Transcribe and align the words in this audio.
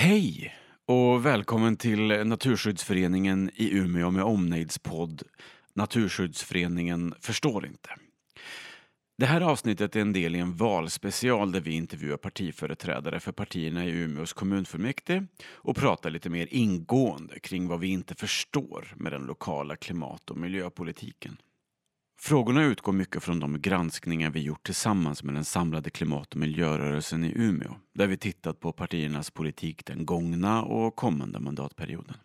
Hej 0.00 0.54
och 0.86 1.26
välkommen 1.26 1.76
till 1.76 2.26
Naturskyddsföreningen 2.26 3.50
i 3.54 3.76
Umeå 3.76 4.10
med 4.10 4.22
omnejdspodd 4.22 5.22
Naturskyddsföreningen 5.74 7.14
förstår 7.20 7.66
inte. 7.66 7.90
Det 9.18 9.26
här 9.26 9.40
avsnittet 9.40 9.96
är 9.96 10.00
en 10.00 10.12
del 10.12 10.36
i 10.36 10.38
en 10.38 10.56
valspecial 10.56 11.52
där 11.52 11.60
vi 11.60 11.70
intervjuar 11.70 12.16
partiföreträdare 12.16 13.20
för 13.20 13.32
partierna 13.32 13.84
i 13.84 13.90
Umeås 13.90 14.32
kommunfullmäktige 14.32 15.26
och 15.50 15.76
pratar 15.76 16.10
lite 16.10 16.30
mer 16.30 16.48
ingående 16.50 17.40
kring 17.40 17.68
vad 17.68 17.80
vi 17.80 17.88
inte 17.88 18.14
förstår 18.14 18.94
med 18.96 19.12
den 19.12 19.22
lokala 19.22 19.76
klimat 19.76 20.30
och 20.30 20.36
miljöpolitiken. 20.36 21.36
Frågorna 22.20 22.64
utgår 22.64 22.92
mycket 22.92 23.22
från 23.22 23.40
de 23.40 23.60
granskningar 23.60 24.30
vi 24.30 24.40
gjort 24.40 24.66
tillsammans 24.66 25.22
med 25.22 25.34
den 25.34 25.44
samlade 25.44 25.90
klimat 25.90 26.32
och 26.32 26.40
miljörörelsen 26.40 27.24
i 27.24 27.32
Umeå, 27.36 27.74
där 27.94 28.06
vi 28.06 28.16
tittat 28.16 28.60
på 28.60 28.72
partiernas 28.72 29.30
politik 29.30 29.86
den 29.86 30.06
gångna 30.06 30.62
och 30.62 30.96
kommande 30.96 31.40
mandatperioden. 31.40 32.16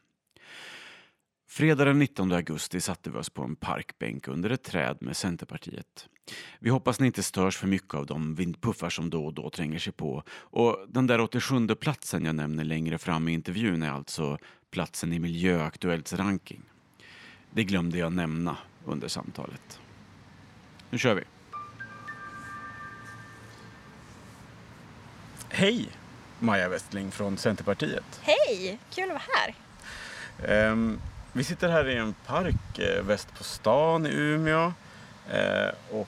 Fredag 1.50 1.86
den 1.86 2.00
19 2.00 2.32
augusti 2.32 2.82
satte 2.82 3.10
vi 3.10 3.18
oss 3.18 3.30
på 3.30 3.44
en 3.44 3.56
parkbänk 3.56 4.28
under 4.28 4.50
ett 4.50 4.64
träd 4.64 4.98
med 5.02 5.18
Centerpartiet. 5.18 6.08
Vi 6.60 6.70
hoppas 6.70 7.00
ni 7.00 7.08
inte 7.08 7.24
störs 7.24 7.58
för 7.58 7.68
mycket 7.68 7.94
av 7.94 8.06
de 8.06 8.36
vindpuffar 8.36 8.90
som 8.90 9.10
då 9.10 9.26
och 9.26 9.34
då 9.34 9.50
tränger 9.50 9.80
sig 9.80 9.94
på. 9.94 10.24
Och 10.30 10.86
den 10.88 11.08
där 11.08 11.20
87 11.22 11.68
platsen 11.68 12.26
jag 12.26 12.36
nämner 12.36 12.64
längre 12.64 12.98
fram 12.98 13.28
i 13.28 13.34
intervjun 13.34 13.84
är 13.84 13.92
alltså 13.92 14.38
platsen 14.72 15.14
i 15.14 15.20
Miljöaktuellts 15.20 16.14
ranking. 16.14 16.62
Det 17.52 17.64
glömde 17.64 17.98
jag 17.98 18.14
nämna 18.14 18.58
under 18.86 19.08
samtalet. 19.08 19.80
Nu 20.94 21.00
kör 21.00 21.16
vi. 21.16 21.24
Hej 25.50 25.90
Maja 26.40 26.70
Westling 26.70 27.12
från 27.12 27.38
Centerpartiet. 27.38 28.22
Hej! 28.22 28.80
Kul 28.92 29.04
att 29.04 29.10
vara 29.10 29.22
här. 29.28 29.56
Ehm, 30.48 31.00
vi 31.32 31.44
sitter 31.44 31.70
här 31.70 31.90
i 31.90 31.98
en 31.98 32.14
park 32.26 32.80
eh, 32.80 33.04
väst 33.04 33.38
på 33.38 33.44
stan 33.44 34.06
i 34.06 34.10
Umeå 34.10 34.74
eh, 35.32 35.70
och 35.92 36.08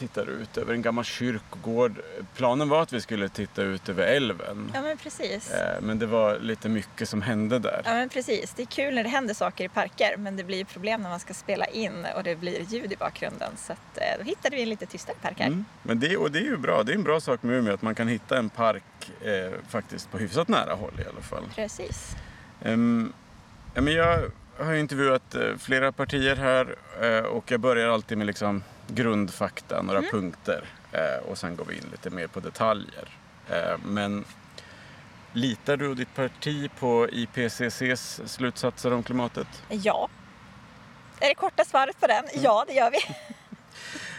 tittar 0.00 0.30
ut 0.30 0.58
över 0.58 0.74
en 0.74 0.82
gammal 0.82 1.04
kyrkogård. 1.04 1.92
Planen 2.34 2.68
var 2.68 2.82
att 2.82 2.92
vi 2.92 3.00
skulle 3.00 3.28
titta 3.28 3.62
ut 3.62 3.88
över 3.88 4.06
älven. 4.06 4.70
Ja 4.74 4.82
men 4.82 4.96
precis. 4.96 5.50
Eh, 5.50 5.80
men 5.80 5.98
det 5.98 6.06
var 6.06 6.38
lite 6.38 6.68
mycket 6.68 7.08
som 7.08 7.22
hände 7.22 7.58
där. 7.58 7.82
Ja 7.84 7.92
men 7.94 8.08
precis. 8.08 8.52
Det 8.56 8.62
är 8.62 8.66
kul 8.66 8.94
när 8.94 9.02
det 9.02 9.08
händer 9.08 9.34
saker 9.34 9.64
i 9.64 9.68
parker 9.68 10.16
men 10.16 10.36
det 10.36 10.44
blir 10.44 10.64
problem 10.64 11.02
när 11.02 11.10
man 11.10 11.20
ska 11.20 11.34
spela 11.34 11.66
in 11.66 12.06
och 12.16 12.22
det 12.22 12.36
blir 12.36 12.60
ljud 12.60 12.92
i 12.92 12.96
bakgrunden. 12.96 13.52
Så 13.56 13.72
att, 13.72 13.98
eh, 13.98 14.18
då 14.18 14.24
hittade 14.24 14.56
vi 14.56 14.62
en 14.62 14.68
lite 14.68 14.86
tystare 14.86 15.16
park 15.22 15.38
här. 15.38 15.46
Mm. 15.46 15.64
Men 15.82 16.00
det, 16.00 16.16
och 16.16 16.30
det 16.30 16.38
är 16.38 16.42
ju 16.42 16.56
bra. 16.56 16.82
Det 16.82 16.92
är 16.92 16.96
en 16.96 17.02
bra 17.02 17.20
sak 17.20 17.42
med 17.42 17.56
Umeå 17.56 17.74
att 17.74 17.82
man 17.82 17.94
kan 17.94 18.08
hitta 18.08 18.38
en 18.38 18.50
park 18.50 19.12
eh, 19.24 19.52
faktiskt 19.68 20.10
på 20.10 20.18
hyfsat 20.18 20.48
nära 20.48 20.74
håll 20.74 21.00
i 21.04 21.08
alla 21.08 21.20
fall. 21.20 21.44
Precis. 21.54 22.16
Um, 22.62 23.12
ja, 23.74 23.80
men 23.80 23.94
jag 23.94 24.30
har 24.58 24.74
intervjuat 24.74 25.34
eh, 25.34 25.56
flera 25.58 25.92
partier 25.92 26.36
här 26.36 26.76
och 27.26 27.50
jag 27.50 27.60
börjar 27.60 27.88
alltid 27.88 28.18
med 28.18 28.26
liksom 28.26 28.62
grundfakta, 28.94 29.82
några 29.82 29.98
Mm. 29.98 30.10
punkter 30.10 30.64
eh, 30.92 31.28
och 31.30 31.38
sen 31.38 31.56
går 31.56 31.64
vi 31.64 31.76
in 31.76 31.84
lite 31.90 32.10
mer 32.10 32.26
på 32.26 32.40
detaljer. 32.40 33.08
Eh, 33.50 33.78
men 33.84 34.24
litar 35.32 35.76
du 35.76 35.88
och 35.88 35.96
ditt 35.96 36.14
parti 36.14 36.70
på 36.78 37.08
IPCCs 37.12 38.20
slutsatser 38.26 38.92
om 38.92 39.02
klimatet? 39.02 39.62
Ja. 39.68 40.08
Är 41.20 41.28
det 41.28 41.34
korta 41.34 41.64
svaret 41.64 42.00
på 42.00 42.06
den? 42.06 42.24
Ja, 42.34 42.64
det 42.68 42.74
gör 42.74 42.90
vi. 42.90 42.98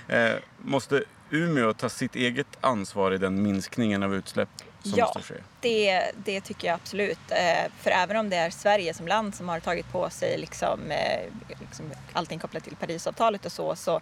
Eh, 0.07 0.35
måste 0.57 1.03
Umeå 1.29 1.73
ta 1.73 1.89
sitt 1.89 2.15
eget 2.15 2.47
ansvar 2.61 3.11
i 3.11 3.17
den 3.17 3.41
minskningen 3.43 4.03
av 4.03 4.15
utsläpp 4.15 4.49
som 4.83 4.93
Ja. 4.95 5.05
måste 5.15 5.33
ske? 5.33 5.39
Det, 5.61 6.11
det 6.15 6.41
tycker 6.41 6.67
jag 6.67 6.75
absolut. 6.75 7.19
För 7.79 7.91
även 7.91 8.17
om 8.17 8.29
det 8.29 8.35
är 8.35 8.49
Sverige 8.49 8.93
som 8.93 9.07
land 9.07 9.35
som 9.35 9.49
har 9.49 9.59
tagit 9.59 9.91
på 9.91 10.09
sig 10.09 10.37
liksom, 10.37 10.79
liksom 11.59 11.85
allting 12.13 12.39
kopplat 12.39 12.63
till 12.63 12.75
Parisavtalet 12.75 13.45
och 13.45 13.51
så, 13.51 13.75
så 13.75 14.01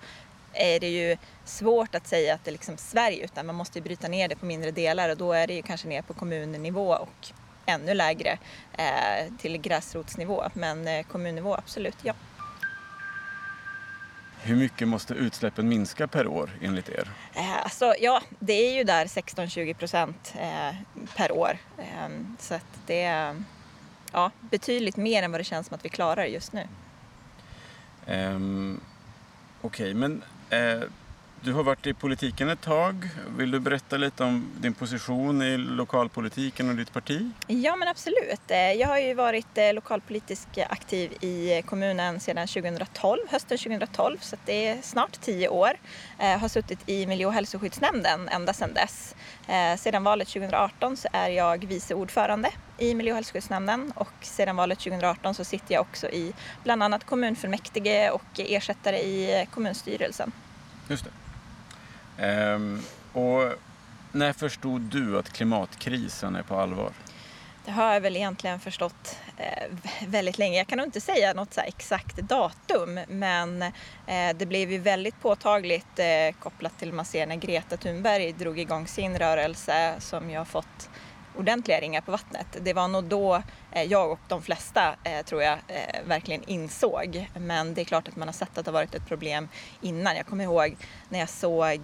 är 0.60 0.80
det 0.80 0.90
ju 0.90 1.18
svårt 1.46 1.96
att 1.96 2.08
säga 2.08 2.34
att 2.34 2.44
det 2.44 2.50
är 2.50 2.52
liksom 2.52 2.78
Sverige 2.78 3.24
utan 3.24 3.46
man 3.46 3.56
måste 3.56 3.80
ju 3.80 3.84
bryta 3.84 4.08
ner 4.08 4.28
det 4.28 4.36
på 4.36 4.46
mindre 4.46 4.72
delar 4.72 5.10
och 5.10 5.18
då 5.18 5.34
är 5.34 5.48
det 5.48 5.54
ju 5.54 5.62
kanske 5.62 5.88
ner 5.88 6.02
på 6.02 6.14
kommunnivå 6.14 6.94
och 6.94 7.28
ännu 7.66 7.94
lägre 7.94 8.38
eh, 8.78 9.34
till 9.40 9.58
gräsrotsnivå. 9.58 10.44
Men 10.54 10.88
eh, 10.88 11.06
kommunnivå, 11.06 11.56
absolut, 11.56 11.98
ja. 12.04 12.14
Hur 14.42 14.56
mycket 14.56 14.88
måste 14.88 15.14
utsläppen 15.14 15.70
minska 15.70 16.08
per 16.08 16.28
år 16.28 16.50
enligt 16.62 16.90
er? 16.90 17.10
Eh, 17.34 17.58
Alltså, 17.64 17.94
ja, 18.00 18.22
det 18.40 18.54
är 18.54 18.74
ju 18.74 18.84
där 18.84 19.06
16-20 19.06 19.74
procent 19.74 20.34
eh, 20.40 20.76
per 21.16 21.32
år. 21.32 21.58
Eh, 21.78 22.10
så 22.40 22.54
att 22.54 22.80
det 22.86 23.02
är 23.02 23.44
ja, 24.14 24.32
betydligt 24.40 24.98
mer 24.98 25.24
än 25.24 25.32
vad 25.32 25.40
det 25.40 25.46
känns 25.46 25.68
som 25.68 25.76
att 25.76 25.86
vi 25.86 25.90
klarar 25.90 26.26
just 26.26 26.54
nu. 26.54 26.68
Um, 28.08 28.82
Okej, 29.62 29.94
men 29.94 30.24
eh, 30.52 30.88
du 31.44 31.54
har 31.54 31.64
varit 31.64 31.88
i 31.88 31.94
politiken 31.94 32.50
ett 32.50 32.62
tag. 32.62 33.10
Vill 33.38 33.52
du 33.52 33.60
berätta 33.60 33.98
lite 33.98 34.24
om 34.24 34.52
din 34.58 34.74
position 34.74 35.42
i 35.42 35.58
lokalpolitiken 35.58 36.70
och 36.70 36.76
ditt 36.76 36.94
parti? 36.94 37.32
Ja, 37.48 37.76
men 37.76 37.88
absolut. 37.88 38.42
Eh, 38.52 38.58
Jag 38.72 38.88
har 38.88 38.98
ju 39.00 39.14
varit 39.14 39.58
eh, 39.58 39.74
lokalpolitiskt 39.74 40.58
aktiv 40.70 41.12
i 41.24 41.62
kommunen 41.66 42.20
sedan 42.20 42.48
2012, 42.48 43.20
hösten 43.30 43.58
2012, 43.58 44.18
så 44.22 44.36
det 44.46 44.68
är 44.68 44.82
snart 44.82 45.22
tio 45.22 45.48
år. 45.50 45.72
Jag 46.18 46.40
har 46.40 46.48
suttit 46.48 46.80
i 46.90 47.06
miljö 47.08 47.26
och 47.28 47.34
hälsoskyddsnämnden 47.34 48.30
ända 48.30 48.54
sedan 48.54 48.74
dess. 48.74 49.16
Eh, 49.48 49.78
Sedan 49.78 50.04
valet 50.04 50.28
2018 50.28 50.98
så 50.98 51.08
är 51.14 51.30
jag 51.30 51.66
vice 51.66 51.94
ordförande 51.96 52.50
i 52.78 52.96
miljö 52.96 53.12
och 53.12 53.16
hälsoskyddsnämnden 53.16 53.92
och 53.96 54.12
sedan 54.22 54.56
valet 54.56 54.80
2018 54.80 55.34
så 55.36 55.44
sitter 55.44 55.74
jag 55.74 55.82
också 55.82 56.08
i 56.10 56.34
bland 56.64 56.84
annat 56.84 57.04
kommunfullmäktige 57.06 58.10
och 58.10 58.24
ersättare 58.38 58.98
i 59.00 59.48
kommunstyrelsen. 59.54 60.32
Just 60.88 61.04
det. 61.04 61.12
Ehm, 62.22 62.82
och 63.14 63.54
när 64.12 64.34
förstod 64.34 64.82
du 64.82 65.20
att 65.20 65.34
klimatkrisen 65.34 66.36
är 66.36 66.44
på 66.44 66.56
allvar? 66.56 66.92
Det 67.66 67.72
har 67.72 67.94
jag 67.94 68.02
väl 68.02 68.16
egentligen 68.16 68.60
förstått 68.60 69.20
eh, 69.38 69.64
väldigt 70.08 70.38
länge. 70.38 70.58
Jag 70.58 70.68
kan 70.68 70.78
nog 70.78 70.88
inte 70.88 71.02
säga 71.02 71.34
något 71.34 71.54
så 71.54 71.62
här 71.62 71.68
exakt 71.68 72.18
datum 72.18 73.00
men 73.08 73.62
eh, 73.62 74.36
det 74.36 74.46
blev 74.46 74.72
ju 74.72 74.78
väldigt 74.78 75.22
påtagligt 75.22 76.00
eh, 76.00 76.36
kopplat 76.40 76.80
till 76.80 76.94
man 76.94 77.06
ser 77.06 77.28
när 77.28 77.36
Greta 77.36 77.78
Thunberg 77.78 78.32
drog 78.34 78.60
igång 78.60 78.88
sin 78.88 79.20
rörelse 79.20 79.96
som 80.00 80.30
jag 80.30 80.40
har 80.40 80.46
fått 80.46 80.90
ordentliga 81.40 81.80
ringar 81.80 82.02
på 82.02 82.12
vattnet. 82.12 82.48
Det 82.62 82.74
var 82.74 82.88
nog 82.88 83.04
då 83.04 83.42
eh, 83.72 83.84
jag 83.84 84.12
och 84.12 84.20
de 84.28 84.42
flesta, 84.42 84.96
eh, 85.04 85.26
tror 85.26 85.44
jag, 85.44 85.54
eh, 85.68 86.02
verkligen 86.06 86.44
insåg. 86.44 87.30
Men 87.36 87.74
det 87.74 87.82
är 87.82 87.86
klart 87.86 88.08
att 88.08 88.16
man 88.16 88.28
har 88.28 88.34
sett 88.34 88.58
att 88.58 88.66
det 88.66 88.72
har 88.72 88.74
varit 88.74 88.96
ett 88.96 89.08
problem 89.08 89.50
innan. 89.82 90.16
Jag 90.16 90.26
kommer 90.26 90.44
ihåg 90.44 90.76
när 91.10 91.20
jag 91.20 91.30
såg 91.30 91.80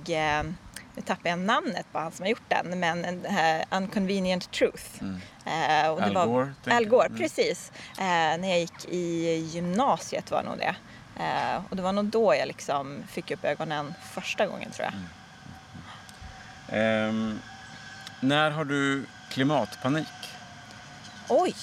nu 0.97 1.01
tappar 1.01 1.29
jag 1.29 1.39
namnet 1.39 1.85
på 1.91 1.99
han 1.99 2.11
som 2.11 2.23
har 2.23 2.29
gjort 2.29 2.49
den, 2.49 2.79
men 2.79 3.01
den 3.01 3.25
här 3.25 3.66
Unconvenient 3.71 4.51
Truth. 4.51 5.03
Eh, 5.45 5.89
och 5.89 5.99
det 6.01 6.05
Al 6.05 6.13
var, 6.13 6.25
Gore, 6.25 6.53
tänker 6.63 6.77
Al? 6.77 6.85
Gore, 6.85 7.05
Mm. 7.05 7.17
precis. 7.17 7.72
Eh, 7.99 8.03
när 8.05 8.47
jag 8.49 8.59
gick 8.59 8.85
i 8.89 9.33
gymnasiet 9.35 10.31
var 10.31 10.43
nog 10.43 10.57
det. 10.57 10.75
Eh, 11.19 11.61
och 11.69 11.75
det 11.75 11.81
var 11.81 11.91
nog 11.91 12.05
då 12.05 12.35
jag 12.35 12.47
liksom 12.47 13.03
fick 13.07 13.31
upp 13.31 13.45
ögonen 13.45 13.93
första 14.13 14.47
gången 14.47 14.72
tror 14.72 14.85
jag. 14.85 14.93
Mm. 14.93 15.07
Ehm, 17.09 17.39
när 18.19 18.51
har 18.51 18.66
du 18.66 19.05
klimatpanik? 19.35 20.07
Oj! 21.29 21.56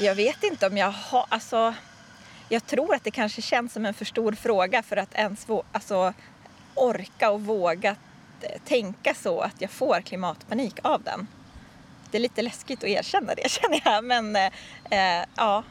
Jag 0.00 0.14
vet 0.14 0.44
inte 0.44 0.66
om 0.66 0.76
jag 0.76 0.90
har, 0.90 1.26
alltså 1.28 1.74
jag 2.48 2.66
tror 2.66 2.94
att 2.94 3.04
det 3.04 3.10
kanske 3.10 3.42
känns 3.42 3.72
som 3.72 3.86
en 3.86 3.94
för 3.94 4.04
stor 4.04 4.32
fråga 4.32 4.82
för 4.82 4.96
att 4.96 5.14
ens 5.14 5.48
vå, 5.48 5.64
alltså, 5.72 6.12
orka 6.74 7.30
och 7.30 7.40
våga 7.40 7.96
tänka 8.64 9.14
så 9.14 9.40
att 9.40 9.60
jag 9.60 9.70
får 9.70 10.00
klimatpanik 10.00 10.78
av 10.82 11.02
den. 11.02 11.26
Det 12.10 12.18
är 12.18 12.22
lite 12.22 12.42
läskigt 12.42 12.84
att 12.84 12.90
erkänna 12.90 13.34
det 13.34 13.50
känner 13.50 13.82
jag 13.84 14.04
men 14.04 14.36
eh, 14.36 14.50
eh, 14.90 15.24
ja, 15.36 15.62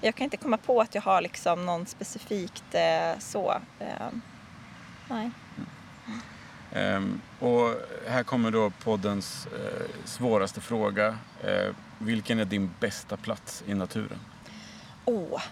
jag 0.00 0.14
kan 0.14 0.24
inte 0.24 0.36
komma 0.36 0.56
på 0.56 0.80
att 0.80 0.94
jag 0.94 1.02
har 1.02 1.20
liksom 1.20 1.66
någon 1.66 1.86
specifikt 1.86 2.74
eh, 2.74 3.18
så. 3.18 3.50
Eh, 3.78 4.08
nej. 5.08 5.30
Ehm, 6.74 7.20
och 7.38 7.74
här 8.08 8.22
kommer 8.22 8.50
då 8.50 8.70
poddens 8.70 9.46
eh, 9.46 9.86
svåraste 10.04 10.60
fråga. 10.60 11.18
Eh, 11.44 11.74
vilken 11.98 12.38
är 12.38 12.44
din 12.44 12.70
bästa 12.80 13.16
plats 13.16 13.64
i 13.66 13.74
naturen? 13.74 14.18
Åh, 15.04 15.42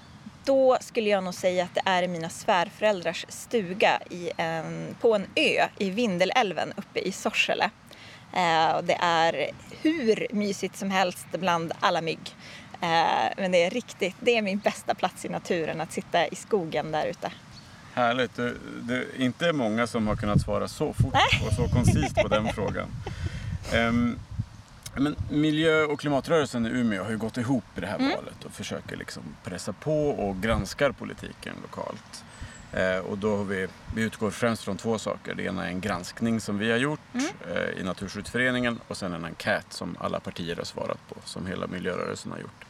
då 0.45 0.79
skulle 0.81 1.11
jag 1.11 1.25
nog 1.25 1.35
säga 1.35 1.65
att 1.65 1.75
det 1.75 1.83
är 1.85 2.09
mina 2.09 2.29
svärföräldrars 2.29 3.27
stuga 3.29 4.01
i 4.11 4.31
en, 4.37 4.97
på 5.01 5.15
en 5.15 5.27
ö 5.37 5.67
i 5.79 5.91
Vindelälven 5.91 6.73
uppe 6.77 7.01
i 7.01 7.13
Sorsele. 7.13 7.71
Eh, 8.33 8.77
och 8.77 8.85
det 8.85 8.99
är 9.01 9.51
hur 9.83 10.27
mysigt 10.31 10.77
som 10.77 10.91
helst 10.91 11.27
bland 11.31 11.73
alla 11.81 12.01
mygg. 12.01 12.37
Men 13.37 13.53
det 13.53 13.65
är 13.65 13.71
riktigt, 13.71 14.17
det 14.21 14.37
är 14.37 14.43
min 14.43 14.59
bästa 14.59 14.95
plats 14.95 15.25
i 15.25 15.29
naturen 15.29 15.81
att 15.81 15.93
sitta 15.93 16.27
i 16.27 16.35
skogen 16.35 16.93
där 16.93 17.07
ute. 17.07 17.33
Härligt. 17.95 18.35
Det, 18.37 18.55
det 18.83 18.95
är 18.95 19.21
inte 19.21 19.53
många 19.53 19.87
som 19.87 20.07
har 20.07 20.17
kunnat 20.17 20.41
svara 20.41 20.69
så 20.69 20.93
fort 20.93 21.15
och 21.47 21.53
så 21.53 21.69
koncist 21.69 22.15
på 22.15 22.29
den 22.29 22.49
frågan. 22.53 22.87
Ehm, 23.73 24.19
Men 24.97 25.17
miljö 25.31 25.83
och 25.85 26.01
klimatrörelsen 26.01 26.67
i 26.67 26.69
Umeå 26.69 27.03
har 27.05 27.11
ju 27.11 27.19
gått 27.19 27.37
ihop 27.37 27.65
i 27.77 27.81
det 27.81 27.87
här 27.87 27.97
Mm. 27.99 28.11
valet 28.11 28.45
och 28.45 28.53
försöker 28.53 28.97
liksom 28.97 29.23
pressa 29.45 29.73
på 29.73 30.09
och 30.11 30.43
granskar 30.43 30.93
politiken 30.93 31.55
lokalt. 31.63 32.25
Eh, 32.73 32.99
och 32.99 33.19
då 33.19 33.37
har 33.37 33.45
vi, 33.45 33.67
vi 33.95 34.03
utgår 34.03 34.31
främst 34.31 34.65
från 34.65 34.77
två 34.77 34.99
saker. 34.99 35.35
Det 35.35 35.43
ena 35.43 35.65
är 35.65 35.69
en 35.69 35.81
granskning 35.81 36.41
som 36.41 36.59
vi 36.59 36.71
har 36.71 36.79
gjort 36.79 37.01
Mm. 37.15 37.27
eh, 37.51 37.81
i 37.81 37.83
Naturskyddsföreningen 37.85 38.81
och 38.89 38.97
sen 38.97 39.13
en 39.13 39.25
enkät 39.25 39.67
som 39.73 39.97
alla 40.01 40.21
partier 40.21 40.57
har 40.57 40.65
svarat 40.65 41.09
på, 41.09 41.15
som 41.25 41.47
hela 41.47 41.67
miljörörelsen 41.67 42.33
har 42.33 42.39
gjort. 42.39 42.65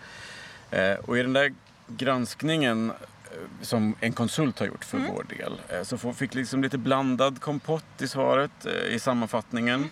Eh, 0.71 0.95
och 1.09 1.19
i 1.19 1.23
den 1.23 1.33
där 1.33 1.55
granskningen 1.89 2.93
som 3.63 3.95
en 4.01 4.13
konsult 4.13 4.59
har 4.59 4.67
gjort 4.67 4.85
för 4.85 4.99
Mm. 4.99 5.11
vår 5.15 5.25
del 5.39 5.61
eh, 5.69 5.83
så 5.83 5.99
får- 5.99 6.13
fick 6.13 6.35
liksom 6.35 6.63
lite 6.63 6.79
blandad 6.79 7.41
kompott 7.41 8.03
i 8.03 8.09
svaret, 8.09 8.67
eh, 8.67 8.95
i 8.95 8.99
sammanfattningen. 8.99 9.91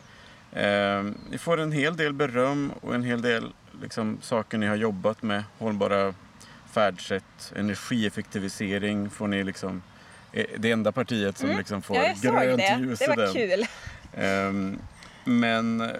Eh, 0.52 1.02
ni 1.30 1.38
får 1.38 1.60
en 1.60 1.72
hel 1.72 1.96
del 1.96 2.12
beröm 2.12 2.72
och 2.80 2.94
en 2.94 3.02
hel 3.04 3.22
del 3.22 3.52
liksom, 3.82 4.18
saker 4.22 4.58
ni 4.58 4.66
har 4.66 4.76
jobbat 4.76 5.22
med. 5.22 5.44
Hållbara 5.58 6.14
färdsätt, 6.72 7.52
energieffektivisering 7.56 9.10
får 9.10 9.28
ni 9.28 9.44
liksom 9.44 9.82
det 10.58 10.70
enda 10.70 10.92
partiet 10.92 11.38
som 11.38 11.48
liksom 11.50 11.82
får 11.82 11.94
Mm. 11.96 12.06
Jag 12.06 12.16
såg 12.18 12.32
grönt 12.34 12.56
det. 12.58 12.76
ljus 12.80 12.98
Det 12.98 13.08
var 13.08 13.16
den. 13.16 13.32
kul. 13.32 13.66
Ehm, 14.14 14.78
men 15.24 15.90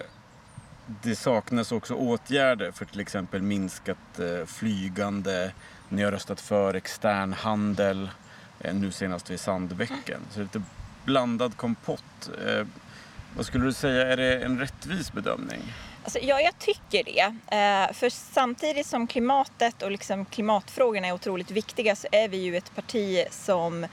det 1.03 1.15
saknas 1.15 1.71
också 1.71 1.93
åtgärder 1.93 2.71
för 2.71 2.85
till 2.85 2.99
exempel 2.99 3.41
minskat 3.41 4.19
eh, 4.19 4.45
flygande. 4.45 5.51
Ni 5.93 6.03
har 6.03 6.11
röstat 6.11 6.41
för 6.41 6.73
extern 6.73 7.33
handel, 7.33 8.09
eh, 8.59 8.73
nu 8.73 8.91
senast 8.91 9.29
vid 9.29 9.39
Sandbäcken. 9.39 10.21
Så 10.31 10.39
lite 10.39 10.61
blandad 11.05 11.57
kompott. 11.57 12.29
Eh, 12.47 12.67
vad 13.35 13.45
skulle 13.45 13.65
du 13.65 13.73
säga, 13.73 14.07
är 14.07 14.17
det 14.17 14.43
en 14.43 14.59
rättvis 14.59 15.13
bedömning? 15.13 15.73
Alltså, 16.03 16.19
ja, 16.19 16.41
jag 16.41 16.59
tycker 16.59 17.03
det. 17.03 17.21
Eh, 17.57 17.93
för 17.93 18.09
samtidigt 18.09 18.87
som 18.87 19.07
klimatet 19.07 19.81
och 19.81 19.91
liksom 19.91 20.25
klimatfrågorna 20.25 21.07
är 21.07 21.13
otroligt 21.13 21.51
viktiga 21.51 21.95
så 21.95 22.07
är 22.11 22.27
vi 22.27 22.37
ju 22.37 22.57
ett 22.57 22.75
parti 22.75 23.25
som 23.31 23.87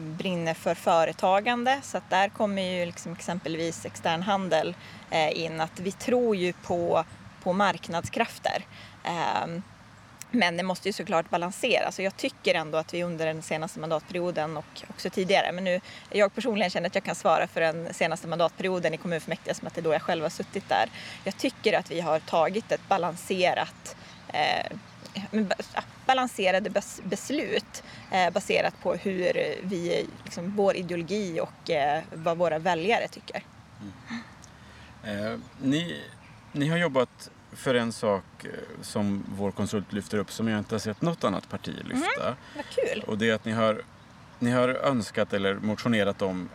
brinner 0.00 0.54
för 0.54 0.74
företagande. 0.74 1.80
Så 1.82 1.98
att 1.98 2.10
där 2.10 2.28
kommer 2.28 2.62
ju 2.62 2.86
liksom 2.86 3.12
exempelvis 3.12 3.86
extern 3.86 4.22
handel 4.22 4.74
in. 5.32 5.60
Att 5.60 5.80
vi 5.80 5.92
tror 5.92 6.36
ju 6.36 6.52
på, 6.52 7.04
på 7.42 7.52
marknadskrafter. 7.52 8.64
Ehm, 9.04 9.62
men 10.30 10.56
det 10.56 10.62
måste 10.62 10.88
ju 10.88 10.92
såklart 10.92 11.30
balanseras 11.30 11.98
och 11.98 12.04
jag 12.04 12.16
tycker 12.16 12.54
ändå 12.54 12.78
att 12.78 12.94
vi 12.94 13.02
under 13.02 13.26
den 13.26 13.42
senaste 13.42 13.80
mandatperioden 13.80 14.56
och 14.56 14.82
också 14.90 15.10
tidigare, 15.10 15.52
men 15.52 15.64
nu 15.64 15.80
jag 16.10 16.34
personligen 16.34 16.70
känner 16.70 16.86
att 16.86 16.94
jag 16.94 17.04
kan 17.04 17.14
svara 17.14 17.46
för 17.46 17.60
den 17.60 17.94
senaste 17.94 18.28
mandatperioden 18.28 18.94
i 18.94 18.96
kommunfullmäktige 18.96 19.54
som 19.54 19.66
att 19.66 19.74
det 19.74 19.80
är 19.80 19.82
då 19.82 19.92
jag 19.92 20.02
själv 20.02 20.22
har 20.22 20.30
suttit 20.30 20.68
där. 20.68 20.90
Jag 21.24 21.36
tycker 21.36 21.78
att 21.78 21.90
vi 21.90 22.00
har 22.00 22.18
tagit 22.18 22.72
ett 22.72 22.88
balanserat 22.88 23.96
eh, 24.28 24.76
balanserade 26.06 26.82
beslut 27.02 27.82
eh, 28.10 28.30
baserat 28.30 28.74
på 28.82 28.94
hur 28.94 29.32
vi, 29.62 30.06
liksom, 30.24 30.56
vår 30.56 30.76
ideologi 30.76 31.40
och 31.40 31.70
eh, 31.70 32.02
vad 32.12 32.38
våra 32.38 32.58
väljare 32.58 33.08
tycker. 33.08 33.42
Mm. 35.04 35.32
Eh, 35.32 35.38
ni, 35.62 36.04
ni 36.52 36.68
har 36.68 36.76
jobbat 36.76 37.30
för 37.60 37.74
en 37.74 37.92
sak 37.92 38.24
eh, 38.44 38.50
som 38.82 39.24
vår 39.36 39.50
konsult 39.50 39.92
lyfter 39.92 40.18
upp 40.18 40.32
som 40.32 40.48
jag 40.48 40.58
inte 40.58 40.74
har 40.74 40.80
sett 40.80 41.02
något 41.02 41.24
annat 41.24 41.48
parti 41.48 41.74
lyfta. 41.84 42.36
Vad 42.56 42.64
kul! 42.70 43.04
Och 43.06 43.18
det 43.18 43.30
är 43.30 43.34
att 43.34 43.44
ni 43.44 43.52
har, 43.52 43.82
ni 44.38 44.50
har 44.50 44.68
önskat 44.68 45.32
eller 45.32 45.54
motionerat 45.54 46.22
om 46.22 46.48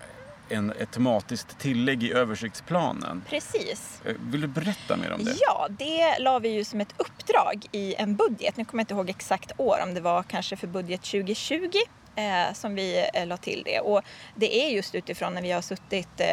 en, 0.50 0.72
ett 0.80 0.92
tematiskt 0.92 1.60
tillägg 1.60 2.04
i 2.04 2.14
översiktsplanen. 2.14 3.24
Precis. 3.30 4.02
Eh, 4.06 4.16
Vill 4.20 4.42
du 4.42 4.48
berätta 4.48 4.98
mer 4.98 5.12
om 5.12 5.24
det? 5.26 5.36
Ja, 5.40 5.68
det 5.70 6.20
la 6.20 6.40
vi 6.40 6.50
ju 6.50 6.64
som 6.64 6.82
ett 6.82 6.94
uppdrag 6.98 7.66
i 7.72 7.96
en 7.96 8.16
budget. 8.16 8.58
Nu 8.58 8.66
kommer 8.66 8.82
jag 8.82 8.84
inte 8.84 8.94
ihåg 8.94 9.10
exakt 9.10 9.52
år, 9.58 9.78
om 9.84 9.94
det 9.94 10.02
var 10.02 10.24
kanske 10.24 10.56
för 10.56 10.68
budget 10.68 11.02
2020 11.02 11.70
eh, 12.16 12.54
som 12.54 12.76
vi 12.76 13.08
eh, 13.14 13.28
la 13.28 13.38
till 13.38 13.62
det. 13.66 13.80
Och 13.80 14.02
det 14.36 14.66
är 14.66 14.70
just 14.70 14.96
utifrån 14.96 15.34
när 15.34 15.42
vi 15.42 15.52
har 15.52 15.62
suttit, 15.62 16.20
eh, 16.20 16.28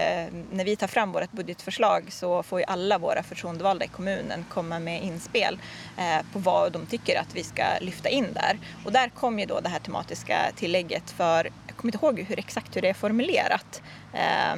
när 0.52 0.64
vi 0.64 0.76
tar 0.76 0.86
fram 0.86 1.12
vårt 1.12 1.32
budgetförslag 1.32 2.12
så 2.12 2.42
får 2.42 2.60
ju 2.60 2.64
alla 2.64 2.98
våra 2.98 3.22
förtroendevalda 3.22 3.84
i 3.84 3.88
kommunen 3.88 4.44
komma 4.48 4.78
med 4.78 5.02
inspel 5.02 5.58
eh, 5.98 6.26
på 6.32 6.38
vad 6.38 6.72
de 6.72 6.86
tycker 6.86 7.20
att 7.20 7.34
vi 7.34 7.44
ska 7.44 7.64
lyfta 7.80 8.08
in 8.08 8.32
där. 8.32 8.58
Och 8.84 8.92
där 8.92 9.08
kom 9.08 9.38
ju 9.38 9.46
då 9.46 9.60
det 9.60 9.68
här 9.68 9.78
tematiska 9.78 10.38
tillägget 10.56 11.10
för, 11.10 11.50
jag 11.66 11.76
kommer 11.76 11.94
inte 11.94 12.06
ihåg 12.06 12.20
hur 12.20 12.38
exakt 12.38 12.76
hur 12.76 12.82
det 12.82 12.88
är 12.88 12.94
formulerat. 12.94 13.82
Eh, 14.12 14.56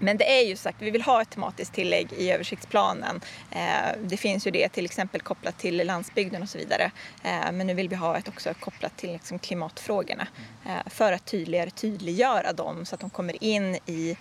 men 0.00 0.16
det 0.16 0.40
är 0.40 0.46
ju 0.46 0.56
sagt, 0.56 0.82
vi 0.82 0.90
vill 0.90 1.02
ha 1.02 1.22
ett 1.22 1.30
tematiskt 1.30 1.74
tillägg 1.74 2.12
i 2.12 2.30
översiktsplanen. 2.30 3.20
Eh, 3.50 3.98
det 4.02 4.16
finns 4.16 4.46
ju 4.46 4.50
det 4.50 4.68
till 4.68 4.84
exempel 4.84 5.20
kopplat 5.20 5.58
till 5.58 5.86
landsbygden 5.86 6.42
och 6.42 6.48
så 6.48 6.58
vidare. 6.58 6.90
Eh, 7.22 7.52
men 7.52 7.66
nu 7.66 7.74
vill 7.74 7.88
vi 7.88 7.96
ha 7.96 8.16
ett 8.16 8.28
också 8.28 8.54
kopplat 8.60 8.96
till 8.96 9.12
liksom 9.12 9.38
klimatfrågorna. 9.38 10.26
Eh, 10.66 10.90
för 10.90 11.12
att 11.12 11.26
tydligare 11.26 11.70
tydliggöra 11.70 12.52
dem 12.52 12.86
så 12.86 12.94
att 12.94 13.00
de 13.00 13.10
kommer 13.10 13.44
in 13.44 13.74
i 13.74 14.16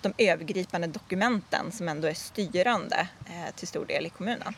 de 0.00 0.12
övergripande 0.18 0.86
dokumenten 0.86 1.72
som 1.72 1.88
ändå 1.88 2.08
är 2.08 2.14
styrande 2.14 3.08
till 3.56 3.68
stor 3.68 3.86
del 3.86 4.06
i 4.06 4.10
kommunen. 4.10 4.54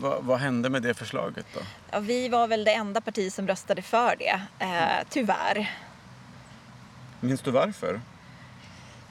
Vad, 0.00 0.24
vad 0.24 0.38
hände 0.38 0.70
med 0.70 0.82
det 0.82 0.94
förslaget 0.94 1.46
då? 1.54 1.60
Ja, 1.90 1.98
vi 1.98 2.28
var 2.28 2.48
väl 2.48 2.64
det 2.64 2.74
enda 2.74 3.00
parti 3.00 3.32
som 3.32 3.48
röstade 3.48 3.82
för 3.82 4.16
det, 4.18 4.40
eh, 4.58 5.06
tyvärr. 5.10 5.70
Minns 7.20 7.40
du 7.40 7.50
varför? 7.50 8.00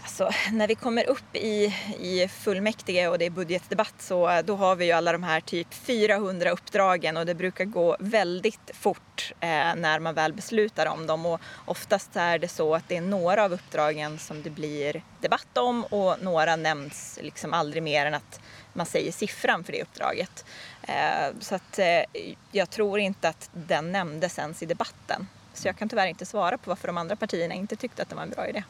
Alltså, 0.03 0.29
när 0.51 0.67
vi 0.67 0.75
kommer 0.75 1.09
upp 1.09 1.35
i, 1.35 1.75
i 1.99 2.27
fullmäktige 2.27 3.07
och 3.07 3.17
det 3.17 3.25
är 3.25 3.29
budgetdebatt 3.29 3.93
så 3.99 4.41
då 4.45 4.55
har 4.55 4.75
vi 4.75 4.85
ju 4.85 4.91
alla 4.91 5.11
de 5.11 5.23
här 5.23 5.41
typ 5.41 5.73
400 5.73 6.51
uppdragen 6.51 7.17
och 7.17 7.25
det 7.25 7.35
brukar 7.35 7.65
gå 7.65 7.97
väldigt 7.99 8.71
fort 8.73 9.33
eh, 9.39 9.75
när 9.75 9.99
man 9.99 10.13
väl 10.13 10.33
beslutar 10.33 10.85
om 10.85 11.07
dem 11.07 11.25
och 11.25 11.41
oftast 11.65 12.15
är 12.15 12.39
det 12.39 12.47
så 12.47 12.75
att 12.75 12.83
det 12.87 12.97
är 12.97 13.01
några 13.01 13.43
av 13.43 13.53
uppdragen 13.53 14.19
som 14.19 14.41
det 14.43 14.49
blir 14.49 15.03
debatt 15.21 15.57
om 15.57 15.83
och 15.83 16.15
några 16.21 16.55
nämns 16.55 17.19
liksom 17.21 17.53
aldrig 17.53 17.83
mer 17.83 18.05
än 18.05 18.13
att 18.13 18.39
man 18.73 18.85
säger 18.85 19.11
siffran 19.11 19.63
för 19.63 19.71
det 19.71 19.81
uppdraget. 19.81 20.45
Eh, 20.83 21.35
så 21.39 21.55
att 21.55 21.79
eh, 21.79 22.03
jag 22.51 22.69
tror 22.69 22.99
inte 22.99 23.29
att 23.29 23.49
den 23.53 23.91
nämndes 23.91 24.39
ens 24.39 24.63
i 24.63 24.65
debatten. 24.65 25.27
Så 25.53 25.67
jag 25.67 25.77
kan 25.77 25.89
tyvärr 25.89 26.07
inte 26.07 26.25
svara 26.25 26.57
på 26.57 26.69
varför 26.69 26.87
de 26.87 26.97
andra 26.97 27.15
partierna 27.15 27.53
inte 27.53 27.75
tyckte 27.75 28.01
att 28.01 28.09
det 28.09 28.15
var 28.15 28.23
en 28.23 28.29
bra 28.29 28.47
idé. 28.47 28.63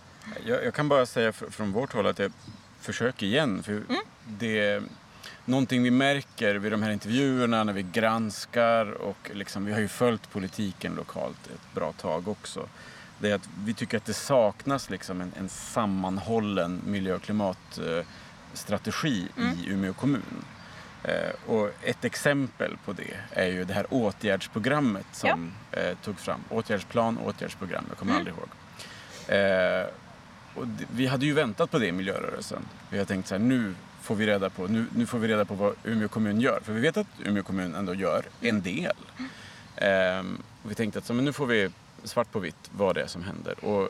Jag, 0.45 0.65
jag 0.65 0.73
kan 0.73 0.89
bara 0.89 1.05
säga 1.05 1.31
fr- 1.31 1.49
från 1.49 1.71
vårt 1.71 1.93
håll 1.93 2.07
att 2.07 2.19
jag 2.19 2.31
försöker 2.79 3.25
igen. 3.25 3.63
För 3.63 3.83
det 4.25 4.59
är 4.59 4.83
någonting 5.45 5.83
vi 5.83 5.91
märker 5.91 6.55
vid 6.55 6.71
de 6.71 6.83
här 6.83 6.91
intervjuerna 6.91 7.63
när 7.63 7.73
vi 7.73 7.83
granskar 7.83 8.91
och 8.91 9.31
liksom, 9.33 9.65
vi 9.65 9.73
har 9.73 9.79
ju 9.79 9.87
följt 9.87 10.31
politiken 10.31 10.95
lokalt 10.95 11.47
ett 11.47 11.73
bra 11.75 11.91
tag 11.91 12.27
också. 12.27 12.67
Det 13.19 13.31
är 13.31 13.35
att 13.35 13.49
vi 13.65 13.73
tycker 13.73 13.97
att 13.97 14.05
det 14.05 14.13
saknas 14.13 14.89
liksom 14.89 15.21
en, 15.21 15.31
en 15.39 15.49
sammanhållen 15.49 16.81
miljö 16.85 17.15
och 17.15 17.21
klimatstrategi 17.21 19.27
i 19.37 19.69
Umeå 19.69 19.93
kommun. 19.93 20.45
Eh, 21.03 21.31
och 21.51 21.69
ett 21.81 22.05
exempel 22.05 22.77
på 22.85 22.93
det 22.93 23.13
är 23.31 23.47
ju 23.47 23.63
det 23.63 23.73
här 23.73 23.85
åtgärdsprogrammet 23.89 25.05
som 25.11 25.53
eh, 25.71 25.97
togs 26.03 26.23
fram. 26.23 26.39
Åtgärdsplan, 26.49 27.17
åtgärdsprogram, 27.17 27.85
jag 27.89 27.97
kommer 27.97 28.15
aldrig 28.15 28.35
ihåg. 28.35 28.49
Eh, 29.27 29.85
och 30.55 30.65
vi 30.93 31.07
hade 31.07 31.25
ju 31.25 31.33
väntat 31.33 31.71
på 31.71 31.79
det 31.79 31.87
i 31.87 31.91
miljörörelsen. 31.91 32.65
Vi 32.89 32.97
hade 32.97 33.07
tänkt 33.07 33.27
så 33.27 33.35
här, 33.35 33.39
nu 33.39 33.75
får 34.01 34.15
vi 34.15 34.25
reda 34.25 34.49
på, 34.49 34.67
nu, 34.67 34.85
nu 34.95 35.05
får 35.05 35.19
vi 35.19 35.27
reda 35.27 35.45
på 35.45 35.53
vad 35.53 35.75
Umeå 35.83 36.07
kommun 36.07 36.41
gör. 36.41 36.59
För 36.63 36.73
vi 36.73 36.81
vet 36.81 36.97
att 36.97 37.07
Umeå 37.25 37.43
kommun 37.43 37.75
ändå 37.75 37.93
gör 37.93 38.25
en 38.41 38.61
del. 38.61 38.95
Ehm, 39.75 40.41
och 40.63 40.71
vi 40.71 40.75
tänkte 40.75 40.99
att 40.99 41.05
så, 41.05 41.13
men 41.13 41.25
nu 41.25 41.33
får 41.33 41.45
vi 41.45 41.69
svart 42.03 42.31
på 42.31 42.39
vitt 42.39 42.69
vad 42.71 42.95
det 42.95 43.01
är 43.01 43.07
som 43.07 43.23
händer. 43.23 43.65
Och 43.65 43.89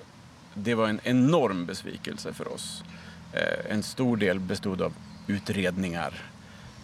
det 0.53 0.75
var 0.75 0.87
en 0.87 0.99
enorm 1.03 1.65
besvikelse 1.65 2.33
för 2.33 2.53
oss. 2.53 2.83
Ehm, 3.33 3.65
en 3.69 3.83
stor 3.83 4.17
del 4.17 4.39
bestod 4.39 4.81
av 4.81 4.93
utredningar. 5.27 6.13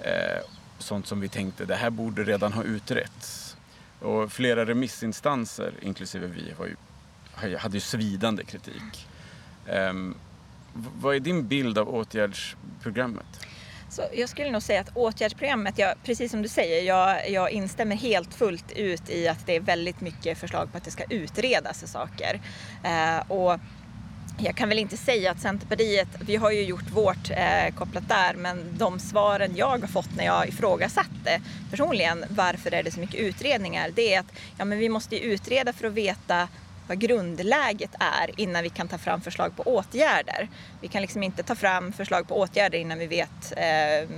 Ehm, 0.04 0.44
sånt 0.80 1.08
som 1.08 1.20
vi 1.20 1.30
tänkte, 1.30 1.66
det 1.66 1.76
här 1.76 1.90
borde 1.90 2.24
redan 2.24 2.54
ha 2.54 2.64
utretts. 2.64 3.58
Och 4.00 4.32
flera 4.32 4.66
remissinstanser, 4.66 5.74
inklusive 5.82 6.28
vi, 6.28 6.54
var 6.58 6.66
ju, 6.66 7.58
hade 7.58 7.78
ju 7.78 7.82
svidande 7.82 8.44
kritik. 8.44 9.08
Ehm, 9.72 10.16
vad 10.74 11.16
är 11.16 11.20
din 11.20 11.48
bild 11.48 11.78
av 11.78 11.96
åtgärdsprogrammet? 11.96 13.48
Så 13.90 14.02
jag 14.14 14.30
skulle 14.30 14.52
nog 14.52 14.62
säga 14.62 14.82
att 14.82 14.98
åtgärdsprogrammet, 14.98 15.78
jag, 15.78 15.94
precis 16.04 16.32
som 16.32 16.42
du 16.42 16.48
säger, 16.48 16.84
jag, 16.84 17.30
jag 17.30 17.52
instämmer 17.52 17.96
helt 17.96 18.34
fullt 18.34 18.72
ut 18.72 19.10
i 19.10 19.28
att 19.28 19.46
det 19.46 19.56
är 19.56 19.60
väldigt 19.60 20.02
mycket 20.02 20.38
förslag 20.38 20.72
på 20.72 20.78
att 20.78 20.84
det 20.84 20.92
ska 20.92 21.04
utredas 21.04 21.92
saker. 21.92 22.40
Eh, 22.84 23.32
och 23.32 23.60
jag 24.40 24.56
kan 24.56 24.70
väl 24.70 24.80
inte 24.80 24.98
säga 24.98 25.32
att 25.32 25.40
Centerpartiet, 25.40 26.08
vi 26.20 26.36
har 26.36 26.52
ju 26.52 26.62
gjort 26.64 26.90
vårt 26.92 27.30
eh, 27.30 27.76
kopplat 27.76 28.10
där, 28.10 28.34
men 28.34 28.78
de 28.78 29.00
svaren 29.00 29.56
jag 29.56 29.80
har 29.80 29.88
fått 29.88 30.16
när 30.16 30.26
jag 30.26 30.48
ifrågasatte 30.48 31.42
personligen 31.72 32.26
varför 32.30 32.74
är 32.74 32.84
det 32.84 32.92
så 32.92 33.00
mycket 33.00 33.20
utredningar, 33.20 33.92
det 33.96 34.14
är 34.14 34.20
att 34.20 34.34
ja, 34.58 34.66
men 34.66 34.78
vi 34.78 34.90
måste 34.90 35.16
ju 35.16 35.22
utreda 35.22 35.74
för 35.74 35.88
att 35.88 35.94
veta 35.94 36.48
vad 36.88 37.00
grundläget 37.00 37.96
är 38.00 38.40
innan 38.40 38.64
vi 38.64 38.70
kan 38.70 38.88
ta 38.88 38.98
fram 38.98 39.22
förslag 39.22 39.56
på 39.56 39.64
åtgärder. 39.64 40.48
Vi 40.82 40.88
kan 40.88 41.02
liksom 41.02 41.24
inte 41.24 41.44
ta 41.44 41.56
fram 41.56 41.94
förslag 41.94 42.28
på 42.28 42.40
åtgärder 42.40 42.78
innan 42.78 43.00
vi 43.00 43.08
vet 43.08 43.54
eh, 43.58 44.10